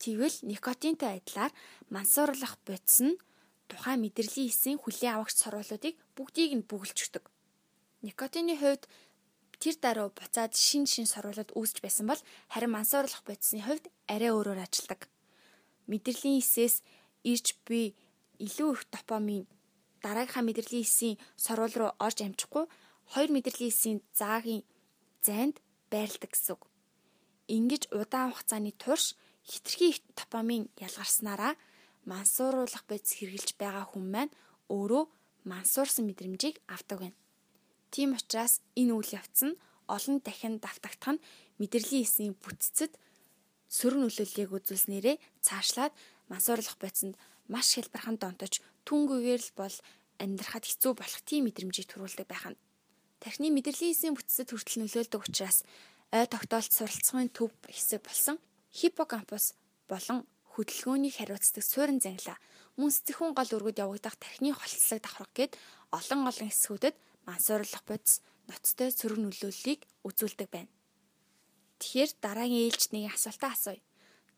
Тэгвэл 0.00 0.36
никотинтой 0.48 1.20
адилаар 1.20 1.52
мансуурлах 1.92 2.56
бодис 2.66 2.98
нь 3.04 3.20
тухайн 3.68 4.00
мэдрэлийн 4.02 4.48
эсийн 4.50 4.78
хүлээн 4.80 5.14
авагч 5.20 5.36
сорволуудыг 5.38 5.94
бүгдийг 6.16 6.52
нь 6.56 6.66
бүгэлж 6.66 6.98
өгдөг. 7.04 7.24
Никотины 8.02 8.56
хувьд 8.56 8.88
тэр 9.62 9.76
даруй 9.84 10.08
буцаад 10.18 10.52
шин 10.56 10.84
шин 10.88 11.06
сорволууд 11.06 11.52
үүсэж 11.52 11.78
байсан 11.84 12.08
бол 12.08 12.20
харин 12.52 12.72
мансуурлах 12.74 13.22
бодисны 13.28 13.60
хувьд 13.62 13.84
арай 14.08 14.32
өөрөөр 14.32 14.60
ажилладаг 14.64 15.06
мэдрэлийн 15.90 16.40
эсээс 16.40 16.82
ирж 17.26 17.46
би 17.66 17.92
илүү 18.38 18.70
их 18.72 18.82
допамин 18.94 19.44
дараагийнхаа 20.04 20.44
мэдрэлийн 20.46 20.86
эсийн 20.86 21.16
сорвол 21.36 21.74
руу 21.76 21.90
орж 21.98 22.18
амжихгүй 22.22 22.64
хоёр 23.12 23.30
мэдрэлийн 23.34 23.72
эсийн 23.74 23.98
заагийн 24.14 24.62
зайд 25.26 25.58
байрладаг 25.92 26.30
гэсэн 26.30 26.54
үг. 26.54 26.62
Ингиж 27.50 27.90
удаан 27.90 28.30
хугацааны 28.30 28.72
турш 28.78 29.18
хитрхи 29.44 29.98
допамин 30.14 30.70
ялгарснараа 30.78 31.58
мансууруулах 32.06 32.84
бодис 32.88 33.18
хэрглэж 33.18 33.58
байгаа 33.58 33.84
хүн 33.90 34.06
маань 34.14 34.32
өөрөө 34.70 35.04
мансуурсан 35.50 36.06
мэдрэмжийг 36.06 36.56
авдаг 36.70 36.98
байна. 37.02 37.18
Тийм 37.90 38.14
учраас 38.14 38.62
энэ 38.78 38.94
үйл 38.94 39.10
явц 39.20 39.38
нь 39.46 39.58
олон 39.90 40.16
дахин 40.22 40.62
давтагдах 40.62 41.18
нь 41.18 41.22
мэдрэлийн 41.58 42.06
эсийн 42.06 42.34
бүтцэд 42.38 42.94
сөрөг 43.66 43.98
нөлөөллийг 44.02 44.50
үзүүлснээрээ 44.54 45.16
цаашлаад 45.46 45.92
мансуурлах 46.30 46.78
бодисонд 46.78 47.18
маш 47.50 47.74
хэлбэрхэн 47.74 48.16
донтож 48.22 48.62
түнгүйгээр 48.86 49.42
л 49.42 49.52
бол 49.58 49.76
амьдрахад 50.22 50.64
хэцүү 50.66 50.92
болох 50.94 51.20
тийм 51.26 51.50
мэдрэмжийг 51.50 51.90
төрүүлдэг 51.90 52.26
байх 52.30 52.46
нь. 52.54 52.60
Тархины 53.18 53.50
мэдрэлийн 53.50 53.94
эсийн 53.94 54.14
бүтцэд 54.14 54.54
хүртэл 54.54 54.86
нөлөөлдөг 54.86 55.20
учраас 55.26 55.66
ой 56.14 56.26
тогтоолт 56.30 56.70
суралцсан 56.70 57.28
төв 57.34 57.50
хэсэг 57.66 58.06
болсон 58.06 58.36
хиппокампус 58.70 59.58
болон 59.90 60.26
хөдөлгөөнийг 60.54 61.14
хариуцдаг 61.18 61.64
суурин 61.66 61.98
зангила 62.02 62.38
мөн 62.78 62.90
сэтгэхүйн 62.90 63.34
гол 63.34 63.50
өргөд 63.56 63.82
явагдах 63.82 64.16
тархины 64.18 64.54
холцлог 64.54 65.00
давхрах 65.02 65.30
гээд 65.34 65.52
олон 65.94 66.20
олон 66.30 66.48
хэсгүүдэд 66.50 66.94
мансуурлах 67.26 67.84
бодис 67.88 68.20
ноцтой 68.48 68.90
сөрөг 68.90 69.18
нөлөөллийг 69.20 69.80
үзүүлдэг 70.06 70.48
байна. 70.50 70.72
Тэгэхээр 71.80 72.10
дараагийн 72.20 72.64
ээлжид 72.68 72.92
нэг 72.92 73.14
асуултаа 73.14 73.52
асууя. 73.56 73.82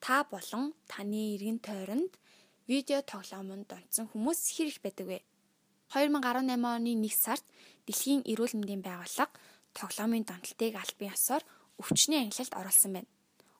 Та 0.02 0.24
болон 0.26 0.74
таны 0.90 1.34
эргэн 1.34 1.58
тойронд 1.58 2.12
видео 2.66 3.02
тоглоомонд 3.02 3.66
донцсон 3.70 4.06
хүмүүс 4.10 4.40
хэр 4.54 4.68
их 4.70 4.80
байдаг 4.82 5.06
вэ? 5.06 5.18
2018 5.92 6.56
оны 6.56 6.92
1 6.96 7.10
сард 7.12 7.44
Дэлхийн 7.86 8.22
эрүүл 8.30 8.54
мэндийн 8.62 8.82
байгууллага 8.86 9.34
тоглоомын 9.74 10.22
донтолтыг 10.22 10.78
албан 10.78 11.10
ёсоор 11.10 11.42
өвчнөө 11.82 12.18
ангилалд 12.22 12.54
оруулсан 12.54 12.92
байна. 12.94 13.10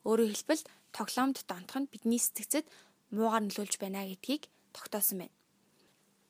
Өөрөөр 0.07 0.31
хэлбэл 0.31 0.63
тоглоомд 0.95 1.39
донтох 1.51 1.79
нь 1.83 1.91
бидний 1.91 2.23
сэтгцэд 2.23 2.67
муугар 3.11 3.43
нөлөөлж 3.43 3.75
байна 3.83 4.07
гэдгийг 4.07 4.47
тогтоосон 4.71 5.27
байна. 5.27 5.35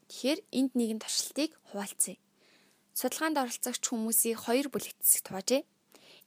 Тэгэхээр 0.08 0.40
энд 0.56 0.72
нэгэн 0.72 1.00
туршилтыг 1.04 1.50
хуваалцъя. 1.68 2.16
Судалгаанд 2.92 3.40
оролцогч 3.40 3.82
хүмүүсийг 3.88 4.36
хоёр 4.44 4.68
бүлэгт 4.68 5.00
хуваажээ. 5.00 5.64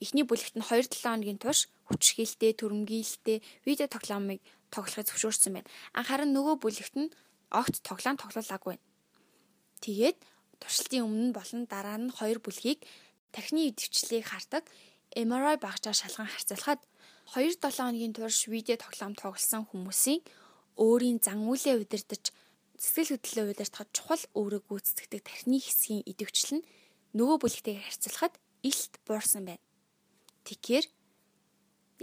Эхний 0.02 0.26
бүлэгт 0.26 0.58
нь 0.58 0.66
2-7 0.66 1.06
хоногийн 1.06 1.40
турш 1.40 1.70
хүчрхийлэлтэй, 1.88 2.52
төрөмгийлэлтэй 2.58 3.38
видео 3.64 3.88
тоглоомыг 3.88 4.42
тоглохыг 4.74 5.08
зөвшөөрсөн 5.08 5.62
байна. 5.62 5.70
Анхааран 5.94 6.34
нөгөө 6.34 6.56
бүлэгт 6.60 6.96
нь 7.00 7.14
огт 7.54 7.80
тоглоом 7.86 8.18
тоглоулаагүй. 8.18 8.76
Тэгээд 9.86 10.18
туршилтын 10.60 11.06
өмнө 11.06 11.32
болон 11.38 11.62
дараа 11.70 11.98
нь 12.02 12.12
хоёр 12.12 12.42
бүлгийг 12.42 12.84
тархины 13.32 13.70
идэвхжлийг 13.70 14.26
хардаг 14.28 14.66
MRI 15.16 15.56
багжаар 15.62 15.96
шалган 15.96 16.28
харьцуулахад 16.28 16.82
2-7 17.32 17.62
хоногийн 17.72 18.14
турш 18.18 18.50
видео 18.52 18.76
тоглоом 18.76 19.14
тоглосон 19.16 19.64
хүмүүсийн 19.70 20.20
өөрийн 20.76 21.24
зан 21.24 21.48
үйлээ 21.48 21.80
удирдах 21.80 22.20
сэтгэл 22.78 23.16
хөдлөлөө 23.16 23.54
удирдахад 23.56 23.90
чухал 23.96 24.24
өөрийг 24.36 24.66
гүйцэтгэдэг 24.68 25.22
тархины 25.24 25.60
хэсгийн 25.64 26.04
идэвхжил 26.06 26.60
нь 26.60 26.68
нөгөө 27.16 27.38
бүлэгтэйгээр 27.42 27.88
харьцуулахад 27.88 28.36
илт 28.68 28.94
буурсан 29.08 29.44
байна. 29.48 29.64
Тэгэхээр 30.44 30.86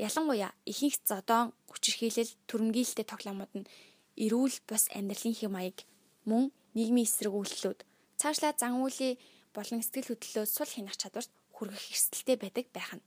ялангуяа 0.01 0.51
ихэнх 0.65 0.97
зодон 1.05 1.53
хүчирхийлэл 1.69 2.33
төрөмгийлэлтэй 2.49 3.07
тоглоомууд 3.09 3.53
нь 3.61 3.69
эрүүл 4.17 4.57
бус 4.69 4.89
амьдралын 4.97 5.37
хэм 5.37 5.53
маяг 5.53 5.79
мөн 6.25 6.49
нийгмийн 6.77 7.09
эсрэг 7.09 7.35
үйлчлүүд 7.37 7.81
цаашлаа 8.21 8.53
зан 8.57 8.81
үйлийн 8.81 9.21
болон 9.53 9.81
сэтгэл 9.85 10.17
хөдлөлөө 10.17 10.47
сул 10.49 10.71
хянах 10.73 10.97
чадварт 10.97 11.31
хүргэх 11.53 11.85
эрсдэлтэй 11.93 12.37
байдаг 12.41 12.67
байх 12.73 12.91
нь. 12.97 13.05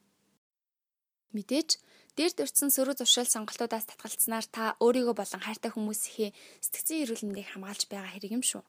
Мэдээж 1.34 1.70
дээр 2.18 2.34
дурдсан 2.36 2.72
сөрөг 2.72 2.96
зуршил 2.98 3.28
сонголтуудаас 3.28 3.86
татгалцсанаар 3.92 4.48
та 4.48 4.64
өөрийгөө 4.80 5.16
болон 5.20 5.42
хайртай 5.44 5.72
хүмүүсийнхээ 5.76 6.32
сэтгцэн 6.64 7.02
эрүүл 7.04 7.24
мэндийг 7.28 7.52
хамгаалж 7.52 7.92
байгаа 7.92 8.12
хэрэг 8.16 8.36
юм 8.40 8.44
шүү 8.44 8.64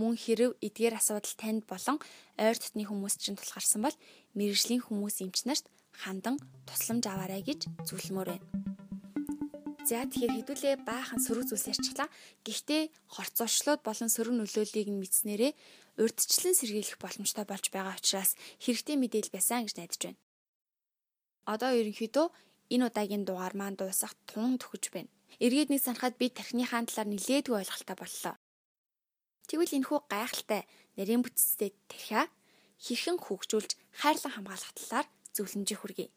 мөн 0.00 0.16
хэрв 0.16 0.56
эдгээр 0.66 0.96
асуудал 0.96 1.36
танд 1.36 1.62
болон 1.68 1.98
ойр 2.40 2.56
дотны 2.56 2.84
хүмүүс 2.88 3.14
чинь 3.20 3.36
тулгарсан 3.36 3.84
бол 3.84 3.96
мэрэгжлийн 4.34 4.82
хүмүүс 4.88 5.20
эмч 5.20 5.44
нарт 5.44 5.66
хандан 5.92 6.40
тусламж 6.64 7.04
аваарай 7.06 7.44
гэж 7.44 7.68
зөвлөмөр 7.84 8.28
байна. 8.32 8.46
За 9.84 10.06
тэгэхээр 10.06 10.32
хэдүүлээ 10.38 10.74
баахан 10.86 11.20
сөрөг 11.20 11.50
зүйлс 11.50 11.68
ярьчлаа. 11.74 12.08
Гэхдээ 12.46 12.82
хорцоочлоод 13.18 13.82
болон 13.82 14.08
сөрөг 14.08 14.34
нөлөөллийг 14.38 14.88
нь 14.88 15.00
мэдснээрээ 15.02 15.52
урдчлан 16.00 16.54
сэргийлэх 16.54 16.96
боломжтой 17.02 17.44
болж 17.44 17.66
байгаа 17.74 17.98
учраас 17.98 18.38
хэрэгтэй 18.62 18.96
мэдээлэл 18.96 19.34
байсан 19.34 19.66
гэж 19.66 19.74
найдаж 19.76 20.00
байна. 20.06 20.20
Одоо 21.50 21.70
ерөнхийдөө 21.74 22.26
энэ 22.72 22.88
удаагийн 22.88 23.24
дугаар 23.28 23.54
маань 23.56 23.76
дуусах 23.76 24.16
тун 24.28 24.56
төхөж 24.56 24.84
байна. 24.94 25.12
Эргээд 25.44 25.68
нэг 25.70 25.80
санахад 25.84 26.16
би 26.16 26.26
тархиныхаа 26.32 26.82
талаар 26.88 27.08
нилээдгүй 27.12 27.56
ойлголттой 27.60 27.96
боллоо. 28.00 28.34
Тэгвэл 29.48 29.76
энэхүү 29.76 29.98
гайхалтай 30.08 30.62
нарийн 30.96 31.22
бүтцтэй 31.22 31.70
тархиа 31.90 32.24
хэрхэн 32.84 33.18
хөгжүүлж 33.20 33.70
хайрлан 34.00 34.32
хамгаалах 34.34 34.72
талаар 34.76 35.06
зөвлөмжийг 35.36 35.80
хүргэе. 35.80 36.08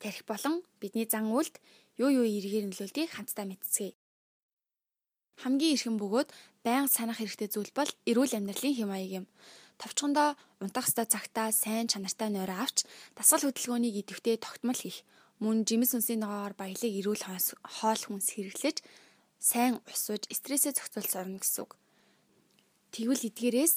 Тархи 0.00 0.22
болон 0.26 0.54
бидний 0.80 1.06
зан 1.08 1.30
үйлд 1.30 1.56
юу 1.96 2.10
юу 2.10 2.26
эргээр 2.26 2.66
нөлөөлдгийг 2.68 3.10
хамтдаа 3.14 3.46
мэдцгээе. 3.48 3.94
Хамгийн 5.42 5.74
эрхэм 5.74 5.96
бөгөөд 5.98 6.28
байнга 6.66 6.90
санах 6.90 7.18
хэрэгтэй 7.18 7.48
зүйл 7.50 7.72
бол 7.74 7.90
эрүүл 8.10 8.36
амьдралын 8.38 8.76
хэм 8.76 8.88
маяг 8.90 9.10
юм. 9.22 9.26
Товчхондоо 9.80 10.38
унтах 10.62 10.86
ёстой 10.86 11.06
цагтаа 11.10 11.48
сайн 11.50 11.86
чанартай 11.90 12.28
нойроо 12.30 12.58
авч 12.62 12.86
дасгал 13.16 13.50
хөдөлгөөнийг 13.50 13.94
идэвхтэй 14.06 14.36
тогтмол 14.38 14.78
хийх. 14.78 15.02
Мөн 15.42 15.66
жимс 15.66 15.90
үнсийн 15.98 16.22
ногоогоор 16.22 16.54
баялаг 16.54 16.86
эрүүл 16.86 17.26
хоол 17.26 18.02
хүнс 18.06 18.30
хэрэглэж 18.30 18.78
сайн 19.42 19.82
ус 19.90 20.02
ууж 20.06 20.30
стрессээ 20.30 20.70
зохицуулж 20.78 21.10
сурна 21.10 21.42
гэсэн 21.42 21.66
үг. 21.66 21.74
Тэгвэл 22.94 23.26
эдгээрээс 23.26 23.74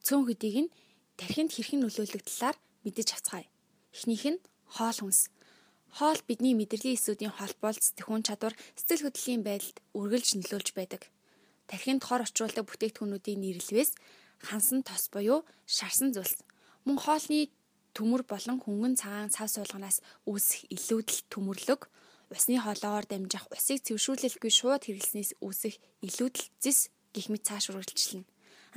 цөөн 0.00 0.24
хөдийг 0.24 0.56
нь 0.64 0.72
тархинд 1.20 1.52
хэрхэн 1.52 1.84
нөлөөлөх 1.84 2.24
талаар 2.24 2.56
мэдэж 2.88 3.08
авцгаая. 3.20 3.44
Эхнийх 3.92 4.24
нь 4.32 4.40
хоол 4.64 4.96
хүнс. 4.96 5.28
Хоол 5.92 6.20
бидний 6.24 6.56
мэдрэлийн 6.56 6.96
эсүүдийн 6.96 7.36
холбоолт, 7.36 7.84
сэтгэхүйн 7.84 8.24
чадвар, 8.24 8.56
сэтгэл 8.80 9.12
хөдлөлийн 9.12 9.44
байдалд 9.44 9.76
үргэлж 9.92 10.40
нөлөөлж 10.40 10.68
байдаг. 10.72 11.12
Тархинд 11.68 12.00
хор 12.00 12.24
очруулдаг 12.24 12.64
бүтээгдэхүүнүүдийн 12.64 13.40
нэрлэлээс 13.44 13.92
хансан 14.40 14.80
тос 14.88 15.12
буюу 15.12 15.44
шарсан 15.68 16.16
зүйлс. 16.16 16.40
Мөн 16.88 16.96
хоолны 16.96 17.52
төмөр 17.98 18.22
болон 18.22 18.62
хөнгөн 18.62 18.94
цагаан 18.94 19.34
цав 19.34 19.50
суулганаас 19.50 19.98
үүсэх 20.22 20.70
илүүдэл 20.70 21.26
төмөрлөг, 21.34 21.90
усны 22.30 22.62
хоолоогоор 22.62 23.10
дамжих 23.10 23.50
усыг 23.50 23.82
цэвэршүүлэлгүй 23.82 24.52
шууд 24.54 24.86
хэрэглэснээс 24.86 25.42
үүсэх 25.42 25.82
илүүдэл 26.06 26.46
зис 26.62 26.94
гих 27.10 27.26
мэт 27.26 27.42
цааш 27.50 27.74
үргэлжилнэ. 27.74 28.22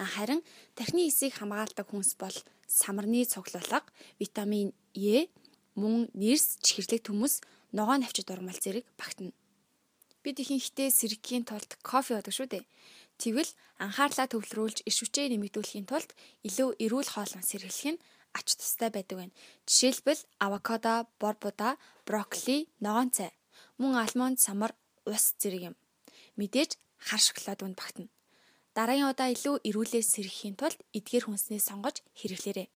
Харин 0.02 0.42
тархины 0.74 1.06
эсийг 1.06 1.38
хамгаалдаг 1.38 1.86
хүнс 1.86 2.18
бол 2.18 2.34
самарны 2.66 3.22
цуглуулга, 3.30 3.86
витамин 4.18 4.74
Е, 4.96 5.32
мөн 5.76 6.12
нэрс 6.12 6.60
чихэрлэг 6.66 7.08
төмөс, 7.08 7.40
ногоо 7.72 7.96
навчид 7.96 8.28
урмал 8.28 8.60
зэрэг 8.60 8.84
багтана. 9.00 9.32
Бид 10.24 10.38
ихэнхдээ 10.44 10.90
сэргэхийн 10.92 11.48
тулд 11.48 11.80
кофе 11.80 12.20
уудаг 12.20 12.36
шүү 12.36 12.48
дээ. 12.52 12.68
Тэгвэл 13.22 13.52
анхаарлаа 13.80 14.28
төвлөрүүлж 14.28 14.84
иш 14.90 14.98
хүчээ 15.00 15.32
нэмэгдүүлэхийн 15.32 15.88
тулд 15.88 16.12
илүү 16.44 16.70
эрүүл 16.84 17.10
хоолн 17.14 17.44
сэргэлэх 17.46 17.96
нь 17.96 18.02
ач 18.34 18.56
тустай 18.56 18.90
байдаг 18.90 19.18
байна. 19.18 19.34
Жишээлбэл 19.68 20.22
авокадо, 20.40 21.08
борбуда, 21.20 21.78
брокколи, 22.06 22.68
ногоон 22.80 23.12
цай, 23.12 23.32
мөн 23.78 23.96
алмонд, 24.04 24.40
самар, 24.40 24.72
ус 25.06 25.36
зэрэг 25.40 25.74
юм. 25.74 25.76
Мэдээж 26.40 26.78
хар 26.98 27.22
шоколад 27.22 27.62
үнд 27.66 27.78
багтана. 27.78 28.10
Дараагийн 28.76 29.12
удаа 29.12 29.30
илүү 29.36 29.68
эрүүлээ 29.68 30.04
сэргэхийн 30.06 30.56
тулд 30.56 30.80
эдгээр 30.96 31.28
хүнсний 31.28 31.60
сонгож 31.60 32.00
хэрэглээрэй. 32.16 32.72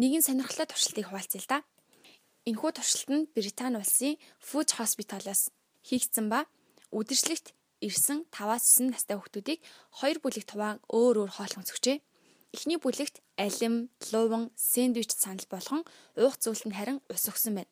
Нэгэн 0.00 0.24
сонирхолтой 0.24 0.66
туршилтыг 0.72 1.04
хуваалцъя 1.12 1.40
л 1.44 1.50
да. 1.52 1.58
Энэхүү 2.48 2.70
туршилт 2.72 3.10
нь 3.12 3.28
Британи 3.36 3.76
улсын 3.76 4.16
Food 4.40 4.72
Hospital-аас 4.80 5.52
хийгдсэн 5.84 6.32
ба 6.32 6.48
үдшилтэд 6.88 7.52
ирсэн 7.84 8.24
5-9 8.32 8.88
настай 8.88 9.16
хүүхдүүдийг 9.20 9.60
хоёр 10.00 10.18
бүлэгт 10.24 10.56
хуваан 10.56 10.80
өөр 10.88 11.28
өөр 11.28 11.30
хоол 11.36 11.52
хүнс 11.52 11.72
өгчээ. 11.76 12.00
Эхний 12.50 12.78
бүлэгт 12.82 13.22
алим, 13.38 13.90
луван, 14.10 14.50
сэндвич 14.58 15.14
санал 15.14 15.46
болгон 15.46 15.82
уух 16.18 16.34
зүйлт 16.34 16.66
нь 16.66 16.74
харин 16.74 16.98
ус 17.06 17.30
өгсөн 17.30 17.62
байна. 17.62 17.70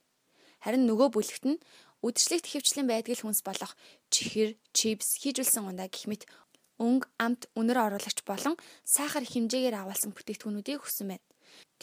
Харин 0.62 0.86
нөгөө 0.86 1.08
бүлэгт 1.18 1.44
нь 1.50 1.58
үдшилтэд 2.06 2.46
хэвчлэн 2.46 2.86
байдаг 2.86 3.18
хүнс 3.18 3.42
болох 3.42 3.74
чихэр, 4.14 4.54
чипс, 4.70 5.18
хийжүүлсэн 5.18 5.66
ундаа 5.66 5.90
гэх 5.90 6.06
мэт 6.06 6.30
өнгө, 6.78 7.10
амт, 7.18 7.50
үнэр 7.58 7.98
оруулагч 7.98 8.22
болон 8.22 8.54
сахар 8.86 9.26
хэмжээгээр 9.26 9.82
авалсан 9.82 10.14
бүтээгдэхүүнүүдийг 10.14 10.78
өгсөн 10.78 11.10
байна. 11.10 11.26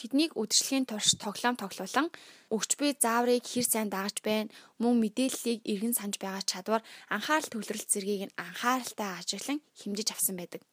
Тэднийг 0.00 0.32
үдшилхийн 0.32 0.88
турш 0.88 1.20
тоглоом 1.20 1.56
тоглуулан 1.60 2.08
өгч 2.48 2.70
буй 2.80 2.96
зааврыг 2.96 3.44
хэр 3.44 3.66
сайн 3.68 3.92
дагаж 3.92 4.24
байна, 4.24 4.48
мөн 4.80 4.96
мэдээллийг 5.04 5.60
эргэн 5.68 5.92
санаж 5.92 6.16
байгаа 6.16 6.44
чадвар, 6.48 6.82
анхаарал 7.12 7.48
төвлөрөлт 7.52 7.92
зэргийг 7.92 8.28
нь 8.28 8.36
анхааралтай 8.40 9.10
ажиглан 9.20 9.60
хэмжиж 9.80 10.08
авсан 10.12 10.36
байдаг. 10.40 10.64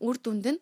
Үр 0.00 0.16
дүнд 0.16 0.46
нь 0.48 0.60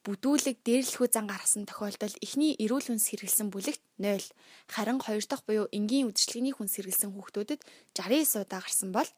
бүдүүлэг 0.00 0.64
дээрлэхүү 0.64 1.08
зан 1.12 1.28
гаргасан 1.28 1.68
тохиолдолд 1.68 2.16
эхний 2.24 2.56
эрүүл 2.56 2.88
хүнс 2.88 3.12
хэрэглэсэн 3.12 3.52
бүлэгт 3.52 3.84
0, 4.00 4.24
харин 4.72 4.96
хоёр 4.96 5.24
дахь 5.28 5.44
буюу 5.44 5.68
энгийн 5.76 6.08
үдшилгээний 6.08 6.56
хүнс 6.56 6.80
хэрэглэсэн 6.80 7.12
хүүхдүүдэд 7.12 7.60
69 7.92 8.40
удаа 8.40 8.60
гарсан 8.64 8.96
бол 8.96 9.10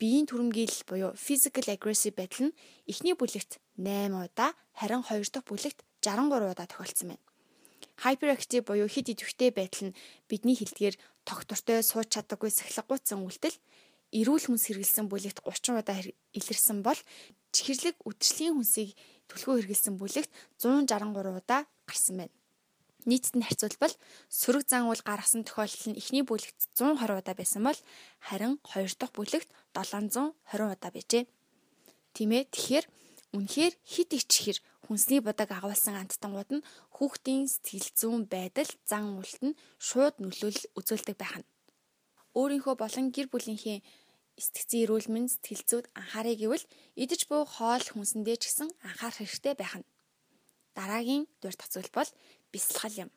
биеийн 0.00 0.24
түрэмгийлэл 0.24 0.88
буюу 0.88 1.12
physical 1.12 1.66
aggressive 1.68 2.16
байдал 2.16 2.48
нь 2.48 2.56
эхний 2.88 3.12
бүлэгт 3.12 3.60
8 3.76 4.16
удаа, 4.16 4.56
харин 4.72 5.04
хоёр 5.04 5.28
дахь 5.28 5.44
бүлэгт 5.44 5.84
63 6.00 6.56
удаа 6.56 6.64
тохиолдсон 6.64 7.08
байна. 7.12 7.24
Hyperactive 8.00 8.64
буюу 8.64 8.88
хэд 8.88 9.12
идэвхтэй 9.12 9.52
байдал 9.52 9.92
нь 9.92 9.96
бидний 10.30 10.56
хэлдгээр 10.56 10.96
тогтвортой 11.28 11.84
сууж 11.84 12.08
чаддаггүй 12.08 12.48
сахилгагүйцэн 12.48 13.20
үйлдэл 13.20 13.60
эрүүл 14.14 14.44
хүнс 14.48 14.64
хэрэгэлсэн 14.72 15.06
бүлэгт 15.12 15.44
30 15.44 15.84
удаа 15.84 16.00
илэрсэн 16.32 16.80
бол 16.80 16.96
чихэрлэг 17.52 17.96
үдшлийн 18.08 18.56
хүнсийг 18.56 18.96
түлхүү 19.28 19.54
хэрэгэлсэн 19.64 19.94
бүлэгт 20.00 20.30
163 20.58 21.38
удаа 21.40 21.62
гарсан 21.88 22.16
байна. 22.20 22.34
Нийтэд 23.08 23.34
нь 23.38 23.46
харьцуулбал 23.46 23.94
сөрөг 24.28 24.64
зан 24.68 24.90
үйл 24.90 25.02
гаргасан 25.06 25.46
тохиолдол 25.46 25.86
нь 25.94 25.98
эхний 26.00 26.24
бүлэгт 26.26 26.58
120 26.76 27.20
удаа 27.20 27.34
байсан 27.38 27.62
бол 27.64 27.78
харин 28.20 28.58
хоёр 28.66 28.92
дахь 28.98 29.14
бүлэгт 29.16 29.48
720 29.72 30.34
удаа 30.74 30.90
байжээ. 30.92 31.24
Тийм 32.12 32.30
ээ 32.36 32.50
тэгэхээр 32.52 32.86
үнэхээр 33.36 33.74
хит 33.84 34.10
ичихэр 34.16 34.58
хүнсний 34.88 35.20
будаг 35.20 35.52
агуулсан 35.52 35.94
анттангууд 36.00 36.50
нь 36.58 36.66
хүүхдийн 36.96 37.44
сэтгэл 37.44 37.88
зүйн 37.98 38.22
байдал 38.24 38.70
зан 38.88 39.20
үйлт 39.20 39.40
нь 39.44 39.58
шууд 39.76 40.16
нөлөөлөл 40.18 40.72
үзүүлдэг 40.78 41.16
байх 41.20 41.36
нь. 41.40 41.48
Өөрийнхөө 42.32 42.74
болон 42.80 43.06
гэр 43.12 43.28
бүлийнхээ 43.28 43.84
сэтгцэн 44.44 44.80
эрүүл 44.86 45.08
мэнд 45.10 45.30
сэтгэл 45.34 45.64
зүйд 45.68 45.86
анхаарай 45.98 46.36
гэвэл 46.38 46.64
идэж 47.02 47.20
буй 47.30 47.42
хоол 47.44 47.84
хүнсэндээ 47.90 48.36
ч 48.38 48.42
гэсэн 48.48 48.68
анхаарах 48.86 49.18
хэрэгтэй 49.20 49.54
байх 49.58 49.74
нь. 49.78 49.90
Дараагийн 50.78 51.24
дурдах 51.42 51.68
зүйл 51.70 51.90
бол 51.90 52.10
бясалгал 52.52 52.96
юм. 53.04 53.10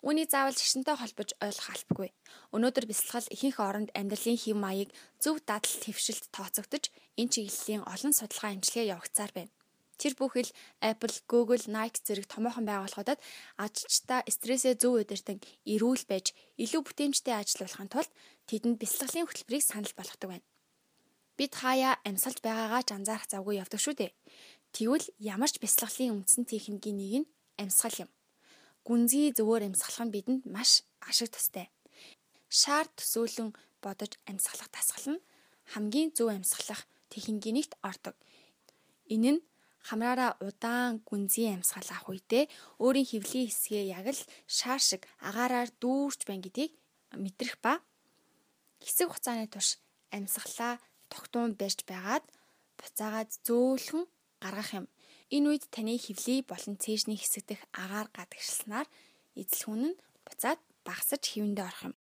Үүнийг 0.00 0.32
заавал 0.32 0.56
шашинтай 0.56 0.96
холбож 0.96 1.36
ойлгох 1.44 1.68
албагүй. 1.76 2.08
Өнөөдөр 2.56 2.84
бясалгал 2.88 3.28
ихэнх 3.34 3.58
оронд 3.60 3.90
амьдралын 3.92 4.40
хэв 4.40 4.56
маяг 4.56 4.88
зөв 5.20 5.44
дадал 5.44 5.76
твшилт 5.84 6.24
тооцогдож 6.32 6.84
энэ 7.20 7.32
чиглэлийн 7.32 7.84
олон 7.84 8.12
судалгаа 8.16 8.56
эмчилгээ 8.56 8.92
явагцаар 8.96 9.32
байна. 9.36 9.52
Тэр 10.00 10.16
бүхэл 10.16 10.48
Apple, 10.80 11.12
Google, 11.28 11.60
Nike 11.68 12.00
зэрэг 12.00 12.24
томоохон 12.32 12.64
байгууллагуудад 12.64 13.20
ажилчдаа 13.60 14.24
стрессээ 14.24 14.80
зөв 14.80 14.96
удирдан 14.96 15.44
эрүүл 15.68 16.04
байж 16.08 16.32
илүү 16.56 16.80
бүтээмжтэй 16.88 17.36
ажиллуулахын 17.36 17.92
тулд 17.92 18.12
тэдэнд 18.48 18.80
бясалгалын 18.80 19.28
хөтөлбөрийг 19.28 19.64
санал 19.68 19.92
болгодог 19.92 20.28
байна. 20.32 20.49
Бид 21.40 21.56
хаяа 21.56 21.96
амьсгалж 22.04 22.44
байгаагаа 22.44 22.84
ч 22.84 22.92
анзаарах 22.92 23.24
завгүй 23.32 23.56
явдаг 23.64 23.80
шүү 23.80 23.96
дээ. 23.96 24.12
Тэгвэл 24.76 25.08
ямар 25.16 25.48
ч 25.48 25.56
бясалгалын 25.56 26.20
үндсэн 26.20 26.44
техникийн 26.44 27.00
нэг 27.00 27.14
нь 27.24 27.30
амьсгал 27.56 28.04
юм 28.04 28.10
гүнзгий 28.84 29.32
зөвөр 29.32 29.64
амьсгалах 29.64 30.04
нь 30.04 30.14
бидэнд 30.14 30.42
маш 30.44 30.84
ашиг 31.08 31.32
тустай. 31.32 31.72
Шаар 32.52 32.86
төсөөлөн 32.92 33.56
бодож 33.80 34.20
амьсгалах 34.28 34.68
дасгал 34.68 35.16
нь 35.16 35.24
хамгийн 35.72 36.12
зөв 36.16 36.28
амьсгалах 36.28 36.84
техникийнийгт 37.12 37.72
ордог. 37.88 38.16
Энэ 39.08 39.30
нь 39.40 39.44
хамраараа 39.88 40.36
удаан 40.44 41.00
гүнзгий 41.08 41.48
амьсгал 41.56 41.88
авах 41.88 42.12
үедээ 42.12 42.44
өөрийн 42.84 43.08
хөвлийн 43.08 43.48
хэсгээ 43.48 43.84
яг 43.96 44.06
л 44.12 44.22
шаар 44.44 44.80
шиг 44.84 45.02
агаараар 45.24 45.72
дүүрч 45.80 46.20
байна 46.28 46.44
гэдгийг 46.44 46.72
мэдрэх 47.16 47.56
ба 47.64 47.80
хэсэг 48.84 49.08
хугацааны 49.08 49.48
турш 49.48 49.80
амьсгалаа 50.12 50.76
тогтуун 51.12 51.52
барьж 51.60 51.84
байгаад 51.90 52.24
буцаагаад 52.78 53.30
зөөлхөн 53.46 54.04
гаргах 54.42 54.70
юм. 54.78 54.86
Энэ 55.34 55.46
үед 55.50 55.64
таны 55.74 55.94
хөвлий 55.98 56.40
болон 56.42 56.74
цээжний 56.82 57.18
хэсэг 57.20 57.44
дэх 57.46 57.60
агаар 57.82 58.08
гадагшлснаар 58.16 58.88
эзлэхүүн 59.36 59.82
нь 59.90 59.98
буцаад 60.26 60.60
багасж 60.86 61.22
хэвэндээ 61.28 61.66
орох 61.68 61.82
юм. 61.90 61.94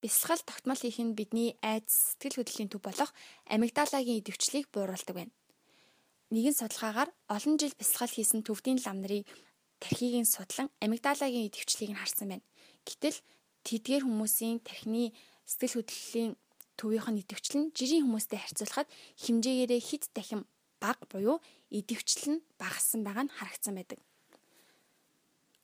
Бясалгал 0.00 0.42
тогтмол 0.46 0.80
хийх 0.80 1.00
нь 1.02 1.16
бидний 1.18 1.58
айдас 1.60 2.16
сэтгэл 2.16 2.38
хөдлөлийн 2.40 2.70
төв 2.70 2.82
болох 2.84 3.10
амигдалагийн 3.50 4.20
идэвхжлийг 4.20 4.66
бууруулдаг 4.70 5.16
байна. 5.16 5.34
Нэгэн 6.32 6.54
судалгаагаар 6.56 7.10
олон 7.36 7.54
жил 7.60 7.74
бясалгал 7.80 8.14
хийсэн 8.14 8.40
төвдийн 8.46 8.78
лам 8.84 8.98
нарын 9.02 9.24
тархийг 9.82 10.14
нь 10.22 10.28
судлан 10.28 10.68
амигдалагийн 10.84 11.48
идэвхжлийг 11.48 11.90
нь 11.92 12.00
харсан 12.00 12.28
байна. 12.28 12.46
Гэтэл 12.86 13.18
тэдгээр 13.66 14.02
хүмүүсийн 14.06 14.62
тархины 14.62 15.12
сэтгэл 15.44 15.76
хөдлөлийн 15.82 16.32
төвийнх 16.78 17.08
нь 17.10 17.20
идэвхжил 17.22 17.56
нь 17.60 17.72
жирийн 17.76 18.04
хүмүүстэй 18.04 18.38
харьцуулахад 18.40 18.88
хэмжээгээрээ 19.24 19.80
хэд 19.88 20.04
дахин 20.16 20.42
бага 20.82 21.04
буюу 21.10 21.38
идэвхжил 21.72 22.36
нь 22.36 22.44
багассан 22.60 23.00
байгаа 23.04 23.24
нь 23.26 23.34
харагдсан 23.36 23.74
байдаг. 23.76 23.98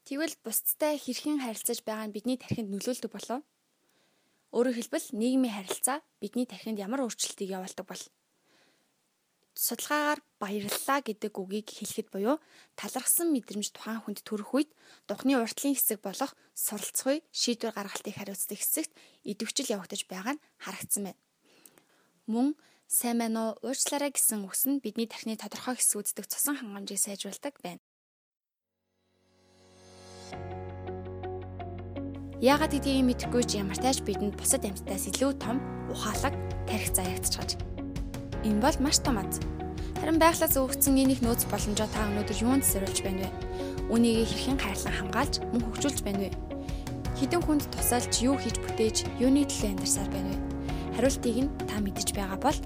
Тэгвэл 0.09 0.35
бусдтай 0.45 0.99
хэрхэн 0.99 1.39
харилцаж 1.45 1.79
байгаа 1.87 2.07
нь 2.09 2.15
бидний 2.17 2.39
тархинд 2.41 2.73
нөлөөлдөг 2.73 3.13
болов? 3.13 3.41
Өөрөөр 4.57 4.77
хэлбэл 4.77 5.07
нийгмийн 5.21 5.55
харилцаа 5.57 5.99
бидний 6.21 6.47
тархинд 6.49 6.83
ямар 6.83 7.05
өөрчлөлтийг 7.05 7.55
явуулдаг 7.57 7.87
бол? 7.89 8.05
судалгаагаар 9.55 10.21
баярлалаа 10.43 10.99
гэдэг 11.07 11.39
үгийг 11.39 11.71
хэлэхэд 11.71 12.11
буюу 12.11 12.43
талархсан 12.75 13.31
мэдрэмж 13.31 13.71
тухайн 13.71 14.03
хүнд 14.03 14.27
төрөх 14.27 14.51
үед 14.59 14.71
духны 15.07 15.39
уртлын 15.39 15.79
хэсэг 15.79 16.03
болох 16.03 16.35
суралцах 16.59 17.07
үе 17.07 17.19
шийдвэр 17.31 17.71
гаргалтыг 17.71 18.19
хариуцдаг 18.19 18.59
хэсэгт 18.59 18.91
идэвхжил 19.23 19.79
явагдаж 19.79 20.03
байгаа 20.11 20.35
нь 20.35 20.45
харагдсан 20.59 21.03
байна. 21.07 21.21
Мөн 22.27 22.59
сайн 22.91 23.23
мэн 23.23 23.39
уу 23.39 23.51
уучлаарай 23.63 24.11
гэсэн 24.11 24.43
үгс 24.43 24.67
нь 24.67 24.83
бидний 24.83 25.07
тархины 25.07 25.39
тодорхой 25.39 25.79
хэсгүүддэг 25.79 26.27
цусан 26.27 26.59
хангамжийг 26.59 26.99
сайжруулдаг 26.99 27.55
байна. 27.63 27.79
Яагаад 32.43 32.75
гэдгийг 32.75 33.07
мэдэхгүй 33.07 33.47
ч 33.47 33.63
ямар 33.63 33.79
тааж 33.79 34.03
бидэнд 34.03 34.35
бусад 34.35 34.67
амьтдаас 34.67 35.07
илүү 35.07 35.39
том 35.39 35.63
ухаалаг 35.87 36.35
тарих 36.67 36.91
заягдчихж. 36.91 37.55
Энэ 38.43 38.59
бол 38.59 38.77
маш 38.83 38.99
том 38.99 39.23
аз. 39.23 39.39
Харин 40.03 40.19
байглаас 40.19 40.59
өгөгдсөн 40.59 40.99
энийг 40.99 41.23
нөөц 41.23 41.47
боломжоо 41.47 41.87
та 41.87 42.03
өнөөдөр 42.11 42.43
юунд 42.43 42.67
зориулж 42.67 43.07
байна 43.07 43.23
вэ? 43.23 43.31
Үнийг 43.87 44.27
хэрхэн 44.27 44.59
хайрлан 44.59 44.99
хамгаалж 44.99 45.35
мөн 45.55 45.63
хөгжүүлж 45.63 46.03
байна 46.03 46.27
вэ? 46.27 46.31
Хідэн 47.23 47.39
хүнд 47.47 47.71
тусалж 47.71 48.11
юу 48.19 48.35
хийж 48.35 48.59
бүтээж, 48.59 49.07
юуны 49.23 49.47
төлөө 49.47 49.79
амьдарсаар 49.79 50.11
байна 50.11 50.35
вэ? 50.35 50.39
Хариултыг 50.99 51.39
нь 51.47 51.55
та 51.71 51.79
мэдэж 51.79 52.09
байгаа 52.19 52.39
бол 52.43 52.59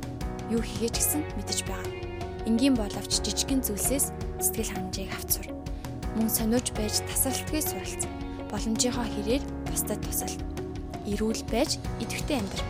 юу 0.48 0.64
хийгээч 0.64 0.96
гэсэн 0.96 1.22
мэдэж 1.36 1.58
байгаа. 1.68 1.92
Энгийн 2.48 2.72
боловч 2.72 3.20
жижигхэн 3.20 3.60
зүйлсээс 3.60 4.16
сэтгэл 4.40 4.72
ханамжийг 4.72 5.12
авч 5.12 5.36
сур. 5.36 5.52
Мөн 6.16 6.32
сониуж 6.32 6.72
байж 6.72 7.04
тасралтгүй 7.04 7.60
суралц. 7.60 8.08
Боломжийнхоо 8.48 9.04
хэрээр 9.12 9.44
бусдад 9.68 10.00
тусал. 10.08 10.32
Ирүүл 11.04 11.44
байж 11.52 11.76
идэвхтэй 12.00 12.40
амьдр. 12.40 12.64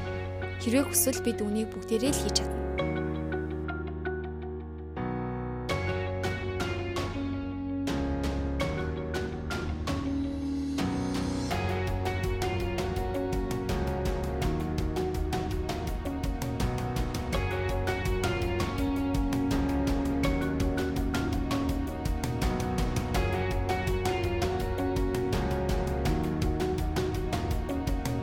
Хэрвээ 0.59 0.85
хүсвэл 0.91 1.23
бид 1.23 1.39
үнийг 1.39 1.71
бүгдээрээ 1.71 2.11
л 2.11 2.23
хийж 2.27 2.43
чадна 2.43 2.56